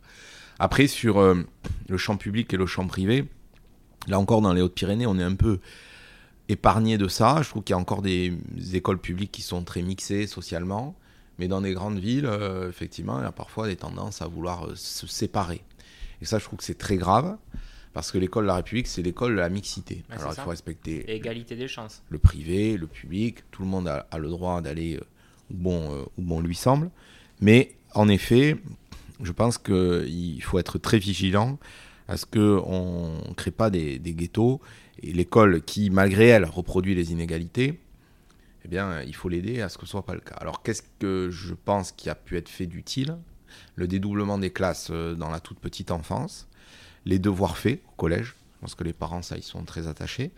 Après, 0.60 0.88
sur 0.88 1.20
le 1.20 1.98
champ 1.98 2.18
public 2.18 2.54
et 2.54 2.58
le 2.58 2.66
champ 2.66 2.86
privé, 2.86 3.26
là 4.08 4.20
encore 4.20 4.42
dans 4.42 4.54
les 4.54 4.62
Hautes-Pyrénées, 4.62 5.08
on 5.08 5.18
est 5.18 5.24
un 5.24 5.36
peu 5.36 5.60
épargné 6.48 6.98
de 6.98 7.08
ça. 7.08 7.42
Je 7.42 7.50
trouve 7.50 7.64
qu'il 7.64 7.74
y 7.74 7.78
a 7.78 7.80
encore 7.80 8.02
des 8.02 8.38
écoles 8.74 9.00
publiques 9.00 9.32
qui 9.32 9.42
sont 9.42 9.64
très 9.64 9.82
mixées 9.82 10.28
socialement. 10.28 10.96
Mais 11.40 11.48
dans 11.48 11.62
des 11.62 11.74
grandes 11.74 12.00
villes, 12.00 12.26
euh, 12.26 12.70
effectivement, 12.70 13.20
il 13.20 13.24
y 13.24 13.28
a 13.28 13.32
parfois 13.32 13.68
des 13.68 13.76
tendances 13.76 14.22
à 14.22 14.28
vouloir 14.28 14.68
euh, 14.68 14.76
se 14.76 15.08
séparer. 15.08 15.62
Et 16.22 16.26
ça, 16.26 16.40
je 16.40 16.46
trouve 16.46 16.60
que 16.60 16.64
c'est 16.64 16.78
très 16.78 16.98
grave, 16.98 17.38
parce 17.94 18.12
que 18.12 18.18
l'école 18.18 18.46
de 18.46 18.48
la 18.48 18.56
République, 18.56 18.88
c'est 18.88 19.02
l'école 19.02 19.36
de 19.36 19.40
la 19.40 19.50
mixité. 19.50 20.04
Alors, 20.10 20.34
il 20.36 20.42
faut 20.42 20.50
respecter 20.50 21.04
l'égalité 21.08 21.56
des 21.56 21.68
chances. 21.68 22.04
Le 22.10 22.20
privé, 22.20 22.78
le 22.78 22.88
public, 22.88 23.40
tout 23.52 23.64
le 23.64 23.68
monde 23.68 23.88
a, 23.88 24.06
le 24.18 24.30
droit 24.30 24.62
d'aller 24.62 24.96
euh, 24.96 25.06
où, 25.52 25.56
bon, 25.56 26.06
où 26.18 26.22
bon 26.22 26.40
lui 26.40 26.56
semble. 26.56 26.90
Mais 27.42 27.76
en 27.94 28.08
effet, 28.08 28.56
je 29.22 29.32
pense 29.32 29.58
qu'il 29.58 30.42
faut 30.42 30.60
être 30.60 30.78
très 30.78 31.00
vigilant 31.00 31.60
à 32.08 32.18
ce 32.18 32.26
qu'on 32.26 33.22
ne 33.28 33.34
crée 33.34 33.52
pas 33.52 33.70
des, 33.70 34.00
des 34.00 34.14
ghettos. 34.14 34.62
Et 35.04 35.12
l'école 35.12 35.62
qui, 35.62 35.90
malgré 35.90 36.28
elle, 36.28 36.46
reproduit 36.46 36.96
les 36.96 37.12
inégalités, 37.12 37.78
eh 38.66 38.68
bien, 38.68 39.02
il 39.04 39.16
faut 39.16 39.30
l'aider 39.30 39.62
à 39.62 39.70
ce 39.70 39.78
que 39.78 39.86
ce 39.86 39.92
soit 39.92 40.06
pas 40.06 40.16
le 40.16 40.22
cas. 40.22 40.36
Alors, 40.36 40.64
qu'est-ce 40.64 40.82
que 41.00 41.30
je 41.32 41.54
pense 41.54 41.92
qui 41.92 42.10
a 42.10 42.16
pu 42.16 42.36
être 42.36 42.50
fait 42.50 42.66
d'utile? 42.66 43.18
Le 43.76 43.88
dédoublement 43.88 44.40
des 44.40 44.50
classes 44.50 44.90
euh, 44.92 45.14
dans 45.14 45.30
la 45.30 45.40
toute 45.40 45.60
petite 45.60 45.92
enfance, 45.92 46.48
les 47.06 47.20
devoirs 47.20 47.58
faits 47.58 47.82
au 47.88 47.92
collège. 47.96 48.36
Pense 48.62 48.74
que 48.74 48.84
les 48.84 48.94
parents, 48.94 49.22
ça, 49.22 49.38
ils 49.38 49.44
sont 49.44 49.64
très 49.66 49.88
attachés. 49.88 50.32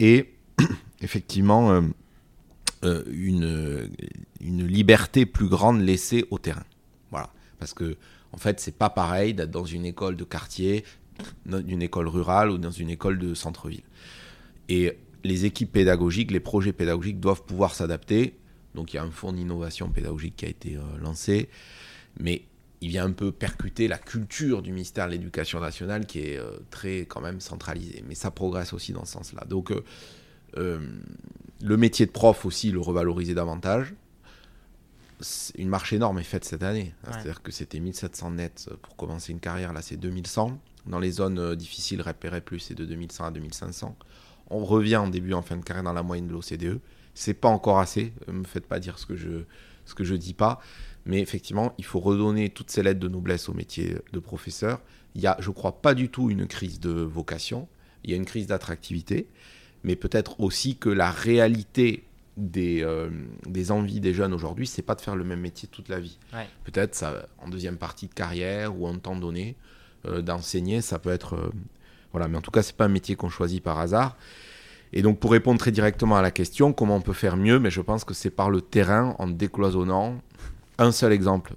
Et 0.00 0.34
effectivement, 1.00 1.82
une, 2.82 3.90
une 4.40 4.66
liberté 4.66 5.24
plus 5.24 5.48
grande 5.48 5.80
laissée 5.80 6.26
au 6.30 6.38
terrain. 6.38 6.64
Voilà. 7.10 7.30
Parce 7.58 7.72
que, 7.72 7.96
en 8.32 8.36
fait, 8.36 8.60
c'est 8.60 8.76
pas 8.76 8.90
pareil 8.90 9.32
d'être 9.32 9.50
dans 9.50 9.64
une 9.64 9.86
école 9.86 10.16
de 10.16 10.24
quartier, 10.24 10.84
dans 11.46 11.66
une 11.66 11.80
école 11.80 12.08
rurale 12.08 12.50
ou 12.50 12.58
dans 12.58 12.70
une 12.70 12.90
école 12.90 13.18
de 13.18 13.34
centre-ville. 13.34 13.82
Et 14.68 14.98
les 15.26 15.44
équipes 15.44 15.72
pédagogiques, 15.72 16.30
les 16.30 16.40
projets 16.40 16.72
pédagogiques 16.72 17.20
doivent 17.20 17.42
pouvoir 17.42 17.74
s'adapter. 17.74 18.38
Donc 18.74 18.92
il 18.92 18.96
y 18.96 18.98
a 18.98 19.02
un 19.02 19.10
fonds 19.10 19.32
d'innovation 19.32 19.90
pédagogique 19.90 20.36
qui 20.36 20.46
a 20.46 20.48
été 20.48 20.76
euh, 20.76 20.80
lancé, 21.00 21.48
mais 22.20 22.44
il 22.82 22.88
vient 22.88 23.06
un 23.06 23.12
peu 23.12 23.32
percuter 23.32 23.88
la 23.88 23.98
culture 23.98 24.62
du 24.62 24.70
ministère 24.70 25.06
de 25.06 25.12
l'Éducation 25.12 25.60
nationale 25.60 26.06
qui 26.06 26.20
est 26.20 26.38
euh, 26.38 26.58
très 26.70 27.00
quand 27.00 27.22
même 27.22 27.40
centralisée. 27.40 28.04
Mais 28.06 28.14
ça 28.14 28.30
progresse 28.30 28.72
aussi 28.72 28.92
dans 28.92 29.04
ce 29.04 29.12
sens-là. 29.12 29.44
Donc 29.48 29.72
euh, 30.56 30.88
le 31.62 31.76
métier 31.76 32.06
de 32.06 32.10
prof 32.10 32.44
aussi, 32.44 32.70
le 32.70 32.80
revaloriser 32.80 33.34
davantage. 33.34 33.94
Une 35.56 35.70
marche 35.70 35.94
énorme 35.94 36.18
est 36.18 36.24
faite 36.24 36.44
cette 36.44 36.62
année. 36.62 36.92
C'est-à-dire 37.04 37.42
que 37.42 37.50
c'était 37.50 37.80
1700 37.80 38.32
nets 38.32 38.68
pour 38.82 38.96
commencer 38.96 39.32
une 39.32 39.40
carrière, 39.40 39.72
là 39.72 39.80
c'est 39.80 39.96
2100. 39.96 40.60
Dans 40.84 40.98
les 40.98 41.10
zones 41.10 41.54
difficiles, 41.54 42.02
repérer 42.02 42.42
plus, 42.42 42.60
c'est 42.60 42.74
de 42.74 42.84
2100 42.84 43.24
à 43.24 43.30
2500 43.30 43.96
on 44.50 44.64
revient 44.64 44.96
en 44.96 45.08
début, 45.08 45.32
en 45.32 45.42
fin 45.42 45.56
de 45.56 45.64
carrière 45.64 45.84
dans 45.84 45.92
la 45.92 46.02
moyenne 46.02 46.26
de 46.26 46.32
l'OCDE. 46.32 46.80
C'est 47.14 47.34
pas 47.34 47.48
encore 47.48 47.78
assez. 47.78 48.12
Ne 48.28 48.32
me 48.32 48.44
faites 48.44 48.66
pas 48.66 48.78
dire 48.78 48.98
ce 48.98 49.06
que 49.06 49.16
je 49.16 49.44
ce 49.86 49.94
que 49.94 50.04
je 50.04 50.14
dis 50.14 50.34
pas. 50.34 50.60
Mais 51.06 51.20
effectivement, 51.20 51.72
il 51.78 51.84
faut 51.84 52.00
redonner 52.00 52.50
toutes 52.50 52.70
ces 52.70 52.82
lettres 52.82 53.00
de 53.00 53.08
noblesse 53.08 53.48
au 53.48 53.54
métier 53.54 53.96
de 54.12 54.18
professeur. 54.18 54.80
Il 55.14 55.20
y 55.20 55.26
a, 55.26 55.36
je 55.38 55.50
crois, 55.50 55.80
pas 55.80 55.94
du 55.94 56.08
tout 56.08 56.30
une 56.30 56.46
crise 56.46 56.80
de 56.80 56.90
vocation. 56.90 57.68
Il 58.04 58.10
y 58.10 58.14
a 58.14 58.16
une 58.16 58.24
crise 58.24 58.48
d'attractivité, 58.48 59.28
mais 59.84 59.96
peut-être 59.96 60.40
aussi 60.40 60.76
que 60.76 60.88
la 60.88 61.10
réalité 61.10 62.04
des, 62.36 62.82
euh, 62.82 63.08
des 63.46 63.70
envies 63.70 64.00
des 64.00 64.12
jeunes 64.12 64.34
aujourd'hui, 64.34 64.66
c'est 64.66 64.82
pas 64.82 64.94
de 64.94 65.00
faire 65.00 65.16
le 65.16 65.24
même 65.24 65.40
métier 65.40 65.68
toute 65.68 65.88
la 65.88 66.00
vie. 66.00 66.18
Peut-être 66.64 66.94
ça, 66.94 67.26
en 67.38 67.48
deuxième 67.48 67.78
partie 67.78 68.08
de 68.08 68.14
carrière 68.14 68.78
ou 68.78 68.86
en 68.86 68.98
temps 68.98 69.16
donné, 69.16 69.56
euh, 70.06 70.22
d'enseigner, 70.22 70.82
ça 70.82 70.98
peut 70.98 71.10
être 71.10 71.34
euh, 71.34 71.50
voilà, 72.16 72.28
mais 72.28 72.38
en 72.38 72.40
tout 72.40 72.50
cas, 72.50 72.62
c'est 72.62 72.74
pas 72.74 72.86
un 72.86 72.88
métier 72.88 73.14
qu'on 73.14 73.28
choisit 73.28 73.62
par 73.62 73.78
hasard. 73.78 74.16
Et 74.94 75.02
donc, 75.02 75.20
pour 75.20 75.32
répondre 75.32 75.58
très 75.58 75.70
directement 75.70 76.16
à 76.16 76.22
la 76.22 76.30
question, 76.30 76.72
comment 76.72 76.96
on 76.96 77.02
peut 77.02 77.12
faire 77.12 77.36
mieux 77.36 77.58
Mais 77.58 77.68
je 77.68 77.82
pense 77.82 78.04
que 78.04 78.14
c'est 78.14 78.30
par 78.30 78.48
le 78.48 78.62
terrain, 78.62 79.14
en 79.18 79.26
décloisonnant. 79.26 80.22
Un 80.78 80.92
seul 80.92 81.12
exemple, 81.12 81.56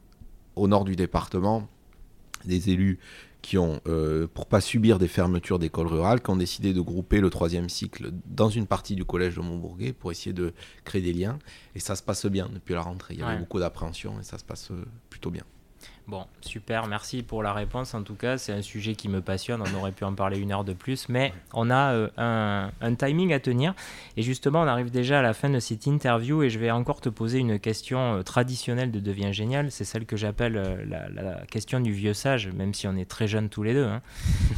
au 0.58 0.68
nord 0.68 0.84
du 0.84 0.98
département, 0.98 1.70
des 2.44 2.72
élus 2.72 3.00
qui 3.42 3.58
ont, 3.58 3.80
euh, 3.88 4.28
pour 4.28 4.48
pas 4.48 4.60
subir 4.60 5.00
des 5.00 5.08
fermetures 5.08 5.60
d'écoles 5.60 5.88
rurales, 5.88 6.22
qui 6.22 6.30
ont 6.30 6.36
décidé 6.36 6.74
de 6.74 6.82
grouper 6.82 7.22
le 7.22 7.30
troisième 7.30 7.70
cycle 7.70 8.12
dans 8.26 8.50
une 8.50 8.68
partie 8.68 8.96
du 8.96 9.06
collège 9.06 9.38
de 9.38 9.42
Montbourguet 9.42 9.94
pour 9.94 10.12
essayer 10.12 10.34
de 10.34 10.52
créer 10.84 11.02
des 11.02 11.14
liens. 11.14 11.40
Et 11.74 11.80
ça 11.80 11.96
se 11.96 12.04
passe 12.04 12.26
bien 12.26 12.50
depuis 12.54 12.74
la 12.74 12.82
rentrée. 12.82 13.14
Il 13.14 13.22
y 13.22 13.24
avait 13.24 13.40
beaucoup 13.40 13.60
d'appréhension 13.60 14.20
et 14.20 14.24
ça 14.24 14.38
se 14.38 14.44
passe 14.44 14.72
euh, 14.72 14.84
plutôt 15.10 15.32
bien. 15.32 15.44
Bon, 16.10 16.26
super, 16.42 16.88
merci 16.88 17.22
pour 17.22 17.44
la 17.44 17.54
réponse. 17.54 17.94
En 17.94 18.02
tout 18.02 18.16
cas, 18.16 18.40
c'est 18.40 18.52
un 18.52 18.64
sujet 18.64 18.96
qui 18.96 19.10
me 19.10 19.22
passionne. 19.22 19.62
On 19.62 19.78
aurait 19.78 19.92
pu 19.92 20.06
en 20.06 20.16
parler 20.16 20.40
une 20.40 20.52
heure 20.52 20.64
de 20.64 20.74
plus, 20.74 21.08
mais 21.08 21.32
on 21.54 21.70
a 21.70 21.94
euh, 21.94 22.68
un, 22.82 22.96
timing 22.96 23.32
à 23.32 23.40
tenir. 23.40 23.76
Et 24.18 24.24
justement, 24.24 24.62
on 24.64 24.66
arrive 24.66 24.90
déjà 24.90 25.20
à 25.20 25.22
la 25.22 25.36
fin 25.36 25.52
de 25.52 25.60
cette 25.60 25.86
interview 25.86 26.42
et 26.42 26.50
je 26.50 26.58
vais 26.58 26.72
encore 26.72 27.00
te 27.00 27.10
poser 27.10 27.38
une 27.38 27.60
question 27.60 28.16
euh, 28.16 28.24
traditionnelle 28.24 28.90
de 28.90 29.00
Devient 29.00 29.32
Génial. 29.34 29.70
C'est 29.70 29.84
celle 29.84 30.08
que 30.08 30.18
j'appelle 30.18 30.58
euh, 30.58 30.84
la, 31.14 31.46
question 31.46 31.80
du 31.80 31.92
vieux 31.92 32.16
sage, 32.16 32.48
même 32.48 32.74
si 32.74 32.88
on 32.88 32.96
est 32.96 33.08
très 33.08 33.28
jeunes 33.28 33.50
tous 33.50 33.62
les 33.62 33.76
deux. 33.76 33.86
Hein. 33.86 34.02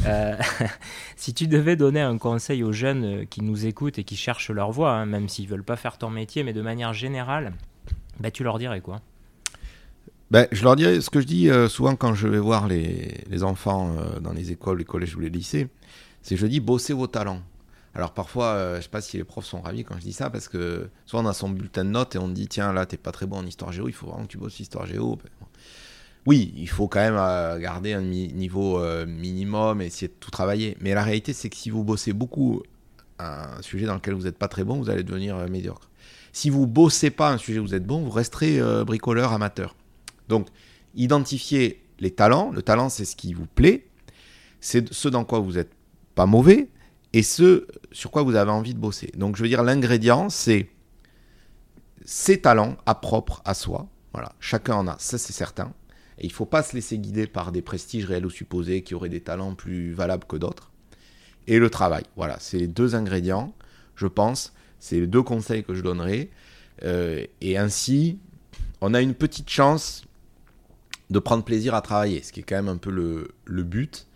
si 1.18 1.34
tu 1.34 1.48
devais 1.48 1.76
donner 1.76 2.00
un 2.00 2.18
conseil 2.18 2.64
aux 2.64 2.72
jeunes 2.72 3.28
qui 3.28 3.42
nous 3.42 3.66
écoutent 3.66 4.00
et 4.00 4.06
qui 4.06 4.16
cherchent 4.16 4.52
leur 4.52 4.72
voie, 4.72 4.94
hein, 4.94 5.06
même 5.06 5.28
s'ils 5.28 5.50
veulent 5.50 5.66
pas 5.66 5.76
faire 5.76 5.98
ton 5.98 6.10
métier, 6.10 6.44
mais 6.44 6.54
de 6.54 6.62
manière 6.62 6.94
générale, 6.94 7.52
bah, 8.22 8.32
tu 8.32 8.46
leur 8.46 8.58
dirais 8.58 8.80
quoi? 8.80 9.02
Ben, 10.32 10.48
je 10.54 10.64
leur 10.64 10.78
dirais 10.78 11.02
ce 11.02 11.10
que 11.10 11.20
je 11.20 11.28
dis 11.28 11.50
euh, 11.50 11.68
souvent 11.68 11.98
quand 11.98 12.16
je 12.16 12.26
vais 12.26 12.40
voir 12.40 12.66
les, 12.66 13.22
les 13.30 13.44
enfants 13.44 13.94
euh, 13.98 14.22
dans 14.22 14.32
les 14.32 14.54
écoles, 14.54 14.78
les 14.78 14.86
collèges 14.86 15.14
ou 15.18 15.20
les 15.20 15.30
lycées, 15.30 15.68
c'est 16.22 16.38
je 16.38 16.48
dis 16.48 16.62
bossez 16.62 16.94
vos 16.94 17.08
talents. 17.08 17.42
Alors 17.94 18.14
parfois, 18.14 18.46
euh, 18.46 18.78
je 18.78 18.84
sais 18.84 18.90
pas 18.90 19.02
si 19.02 19.18
les 19.18 19.26
profs 19.26 19.46
sont 19.46 19.60
ravis 19.60 19.84
quand 19.84 19.96
je 19.96 20.04
dis 20.04 20.14
ça, 20.14 20.30
parce 20.30 20.48
que 20.48 20.90
soit 21.06 21.20
on 21.20 21.26
a 21.26 21.34
son 21.34 21.50
bulletin 21.50 21.84
de 21.84 21.90
notes 21.90 22.16
et 22.16 22.18
on 22.18 22.30
dit 22.30 22.48
tiens 22.48 22.72
là 22.72 22.86
t'es 22.86 22.96
pas 22.96 23.12
très 23.12 23.26
bon 23.26 23.40
en 23.40 23.46
histoire 23.46 23.74
géo, 23.74 23.90
il 23.90 23.94
faut 23.94 24.08
vraiment 24.08 24.24
que 24.24 24.30
tu 24.30 24.38
bosses 24.38 24.58
histoire 24.58 24.86
géo. 24.86 25.18
Ben, 25.18 25.30
oui, 26.26 26.54
il 26.56 26.70
faut 26.70 26.88
quand 26.88 27.02
même 27.02 27.60
garder 27.60 27.92
un 27.92 28.02
niveau 28.02 28.80
minimum 29.06 29.82
et 29.82 29.88
essayer 29.88 30.08
de 30.08 30.14
tout 30.18 30.32
travailler. 30.32 30.78
Mais 30.80 30.94
la 30.94 31.04
réalité 31.04 31.34
c'est 31.34 31.50
que 31.50 31.58
si 31.58 31.70
vous 31.72 31.84
bossez 31.84 32.14
beaucoup 32.14 32.64
un 33.20 33.62
sujet 33.62 33.86
dans 33.86 33.96
lequel 33.96 34.14
vous 34.14 34.24
n'êtes 34.24 34.38
pas 34.38 34.48
très 34.48 34.64
bon, 34.64 34.78
vous 34.78 34.90
allez 34.90 35.04
devenir 35.04 35.36
médiocre. 35.50 35.90
Si 36.32 36.50
vous 36.50 36.68
bossez 36.68 37.10
pas 37.10 37.32
un 37.32 37.38
sujet 37.38 37.60
où 37.60 37.64
vous 37.64 37.76
êtes 37.76 37.86
bon, 37.86 38.02
vous 38.02 38.12
resterez 38.12 38.62
bricoleur 38.86 39.34
amateur. 39.34 39.76
Donc, 40.32 40.48
identifier 40.96 41.84
les 42.00 42.12
talents. 42.12 42.52
Le 42.52 42.62
talent, 42.62 42.90
c'est 42.90 43.06
ce 43.06 43.16
qui 43.16 43.34
vous 43.34 43.46
plaît, 43.46 43.86
c'est 44.62 44.92
ce 44.92 45.10
dans 45.10 45.26
quoi 45.26 45.40
vous 45.40 45.54
n'êtes 45.54 45.74
pas 46.16 46.26
mauvais 46.26 46.70
et 47.14 47.22
ce 47.22 47.68
sur 47.92 48.12
quoi 48.12 48.24
vous 48.24 48.36
avez 48.36 48.52
envie 48.52 48.74
de 48.74 48.80
bosser. 48.80 49.12
Donc, 49.16 49.36
je 49.36 49.44
veux 49.44 49.50
dire, 49.50 49.62
l'ingrédient, 49.62 50.30
c'est 50.30 50.70
ces 52.06 52.40
talents 52.40 52.78
à 52.86 52.96
propre 52.96 53.42
à 53.44 53.54
soi. 53.54 53.90
Voilà, 54.14 54.34
chacun 54.40 54.76
en 54.76 54.88
a, 54.88 54.96
ça 55.00 55.18
c'est 55.18 55.34
certain. 55.34 55.74
Et 56.18 56.26
il 56.26 56.30
ne 56.30 56.34
faut 56.34 56.46
pas 56.46 56.64
se 56.64 56.76
laisser 56.76 56.98
guider 56.98 57.28
par 57.28 57.52
des 57.52 57.62
prestiges 57.62 58.06
réels 58.06 58.26
ou 58.26 58.30
supposés 58.30 58.84
qui 58.84 58.96
auraient 58.96 59.10
des 59.10 59.22
talents 59.22 59.56
plus 59.56 59.92
valables 59.92 60.26
que 60.26 60.38
d'autres. 60.38 60.72
Et 61.48 61.60
le 61.60 61.70
travail. 61.70 62.04
Voilà, 62.16 62.38
c'est 62.40 62.58
les 62.58 62.68
deux 62.68 62.96
ingrédients, 62.96 63.54
je 63.96 64.08
pense. 64.08 64.54
C'est 64.80 65.00
les 65.00 65.08
deux 65.08 65.24
conseils 65.24 65.64
que 65.64 65.74
je 65.74 65.82
donnerai. 65.82 66.30
Euh, 66.84 67.26
et 67.42 67.58
ainsi, 67.58 68.20
on 68.80 68.94
a 68.94 69.02
une 69.02 69.14
petite 69.14 69.50
chance 69.50 70.04
de 71.12 71.20
prendre 71.20 71.44
plaisir 71.44 71.76
à 71.76 71.82
travailler, 71.82 72.24
ce 72.24 72.32
qui 72.32 72.40
est 72.40 72.44
quand 72.44 72.56
même 72.56 72.70
un 72.70 72.78
peu 72.78 72.90
le, 72.90 73.64
but. 73.64 74.08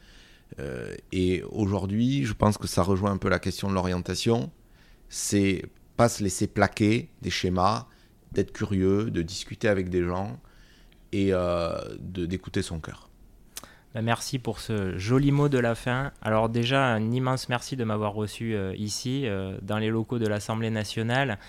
Euh, 0.59 0.95
et 1.11 1.43
aujourd'hui, 1.51 2.23
je 2.23 2.33
pense 2.33 2.57
que 2.57 2.67
ça 2.67 2.83
rejoint 2.83 3.11
un 3.11 3.17
peu 3.17 3.27
la 3.27 3.39
question 3.39 3.69
de 3.69 3.73
l'orientation. 3.73 4.49
C'est 5.09 5.65
pas 5.97 6.07
se 6.07 6.23
laisser 6.23 6.47
plaquer 6.47 7.09
des 7.21 7.29
schémas, 7.29 7.87
d'être 8.31 8.53
curieux, 8.53 9.11
de 9.11 9.21
discuter 9.21 9.67
avec 9.67 9.89
des 9.89 10.03
gens 10.03 10.39
et 11.11 11.33
euh, 11.33 11.77
d'écouter 11.99 12.61
son 12.61 12.79
cœur. 12.79 13.09
Bah, 13.93 14.01
merci 14.01 14.39
pour 14.39 14.61
ce 14.61 14.97
joli 14.97 15.31
mot 15.31 15.49
de 15.49 15.59
la 15.59 15.75
fin. 15.75 16.13
Alors 16.21 16.47
déjà, 16.47 16.85
un 16.85 17.11
immense 17.11 17.49
merci 17.49 17.75
de 17.75 17.83
m'avoir 17.83 18.13
reçu 18.13 18.55
euh, 18.55 18.73
ici, 18.77 19.25
dans 19.61 19.79
les 19.79 19.89
locaux 19.89 20.17
de 20.17 20.27
l'Assemblée 20.27 20.69
nationale. 20.69 21.39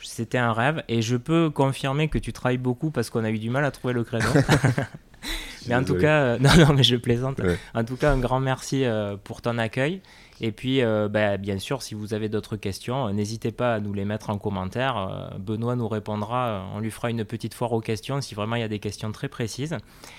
C'était 0.00 0.38
un 0.38 0.52
rêve 0.52 0.82
et 0.88 1.02
je 1.02 1.16
peux 1.16 1.50
confirmer 1.50 2.08
que 2.08 2.18
tu 2.18 2.32
travailles 2.32 2.58
beaucoup 2.58 2.90
parce 2.90 3.10
qu'on 3.10 3.24
a 3.24 3.30
eu 3.30 3.38
du 3.38 3.50
mal 3.50 3.64
à 3.64 3.70
trouver 3.70 3.94
le 3.94 4.04
créneau. 4.04 4.28
mais 5.68 5.74
en 5.74 5.84
tout 5.84 5.96
cas, 5.96 6.20
euh, 6.20 6.38
non, 6.40 6.50
non, 6.56 6.74
mais 6.74 6.82
je 6.82 6.96
plaisante. 6.96 7.40
En 7.74 7.84
tout 7.84 7.96
cas, 7.96 8.12
un 8.12 8.18
grand 8.18 8.40
merci 8.40 8.84
euh, 8.84 9.16
pour 9.16 9.42
ton 9.42 9.58
accueil. 9.58 10.00
Et 10.40 10.52
puis, 10.52 10.82
euh, 10.82 11.08
bah, 11.08 11.38
bien 11.38 11.58
sûr, 11.58 11.82
si 11.82 11.94
vous 11.94 12.12
avez 12.12 12.28
d'autres 12.28 12.56
questions, 12.56 13.10
n'hésitez 13.12 13.52
pas 13.52 13.74
à 13.74 13.80
nous 13.80 13.94
les 13.94 14.04
mettre 14.04 14.28
en 14.28 14.36
commentaire. 14.36 15.32
Benoît 15.38 15.76
nous 15.76 15.88
répondra, 15.88 16.66
on 16.74 16.80
lui 16.80 16.90
fera 16.90 17.10
une 17.10 17.24
petite 17.24 17.54
foire 17.54 17.72
aux 17.72 17.80
questions 17.80 18.20
si 18.20 18.34
vraiment 18.34 18.56
il 18.56 18.60
y 18.60 18.64
a 18.64 18.68
des 18.68 18.80
questions 18.80 19.10
très 19.12 19.28
précises. 19.28 19.76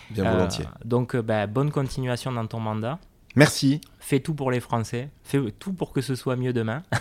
Bien 0.10 0.32
volontiers. 0.32 0.66
Donc, 0.86 1.16
bah, 1.16 1.46
bonne 1.46 1.72
continuation 1.72 2.32
dans 2.32 2.48
ton 2.48 2.60
mandat. 2.60 3.00
Merci. 3.36 3.82
Fais 4.00 4.20
tout 4.20 4.34
pour 4.34 4.50
les 4.50 4.60
Français. 4.60 5.10
Fais 5.24 5.40
tout 5.60 5.72
pour 5.72 5.94
que 5.94 6.02
ce 6.02 6.16
soit 6.16 6.36
mieux 6.36 6.54
demain. 6.54 6.82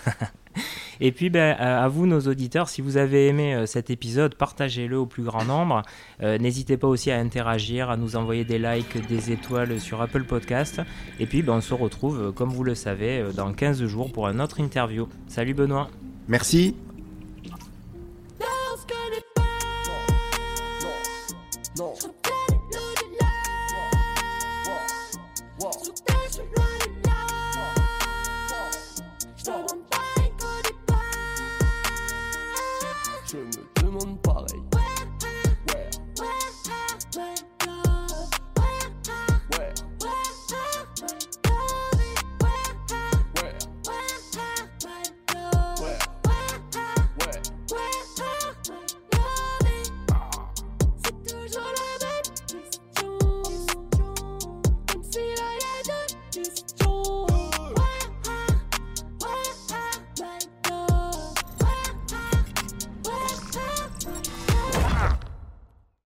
Et 1.01 1.13
puis, 1.13 1.31
ben, 1.31 1.57
euh, 1.61 1.85
à 1.85 1.89
vous, 1.89 2.07
nos 2.07 2.21
auditeurs, 2.21 2.69
si 2.69 2.81
vous 2.81 2.97
avez 2.97 3.29
aimé 3.29 3.55
euh, 3.55 3.67
cet 3.67 3.91
épisode, 3.91 4.35
partagez-le 4.35 4.99
au 4.99 5.07
plus 5.07 5.23
grand 5.23 5.45
nombre. 5.45 5.83
Euh, 6.23 6.39
n'hésitez 6.39 6.77
pas 6.77 6.89
aussi 6.89 7.11
à 7.11 7.19
interagir, 7.19 7.91
à 7.91 7.97
nous 7.97 8.17
envoyer 8.17 8.45
des 8.45 8.59
likes, 8.59 9.07
des 9.09 9.33
étoiles 9.33 9.81
sur 9.81 10.01
Apple 10.01 10.25
Podcast. 10.25 10.81
Et 11.21 11.27
puis, 11.27 11.43
ben, 11.43 11.55
on 11.55 11.61
se 11.61 11.75
retrouve, 11.75 12.33
comme 12.33 12.51
vous 12.51 12.65
le 12.65 12.75
savez, 12.75 13.25
dans 13.35 13.53
15 13.53 13.85
jours 13.87 14.13
pour 14.13 14.27
un 14.27 14.41
autre 14.41 14.61
interview. 14.61 15.09
Salut 15.29 15.55
Benoît. 15.55 15.89
Merci. 16.29 16.75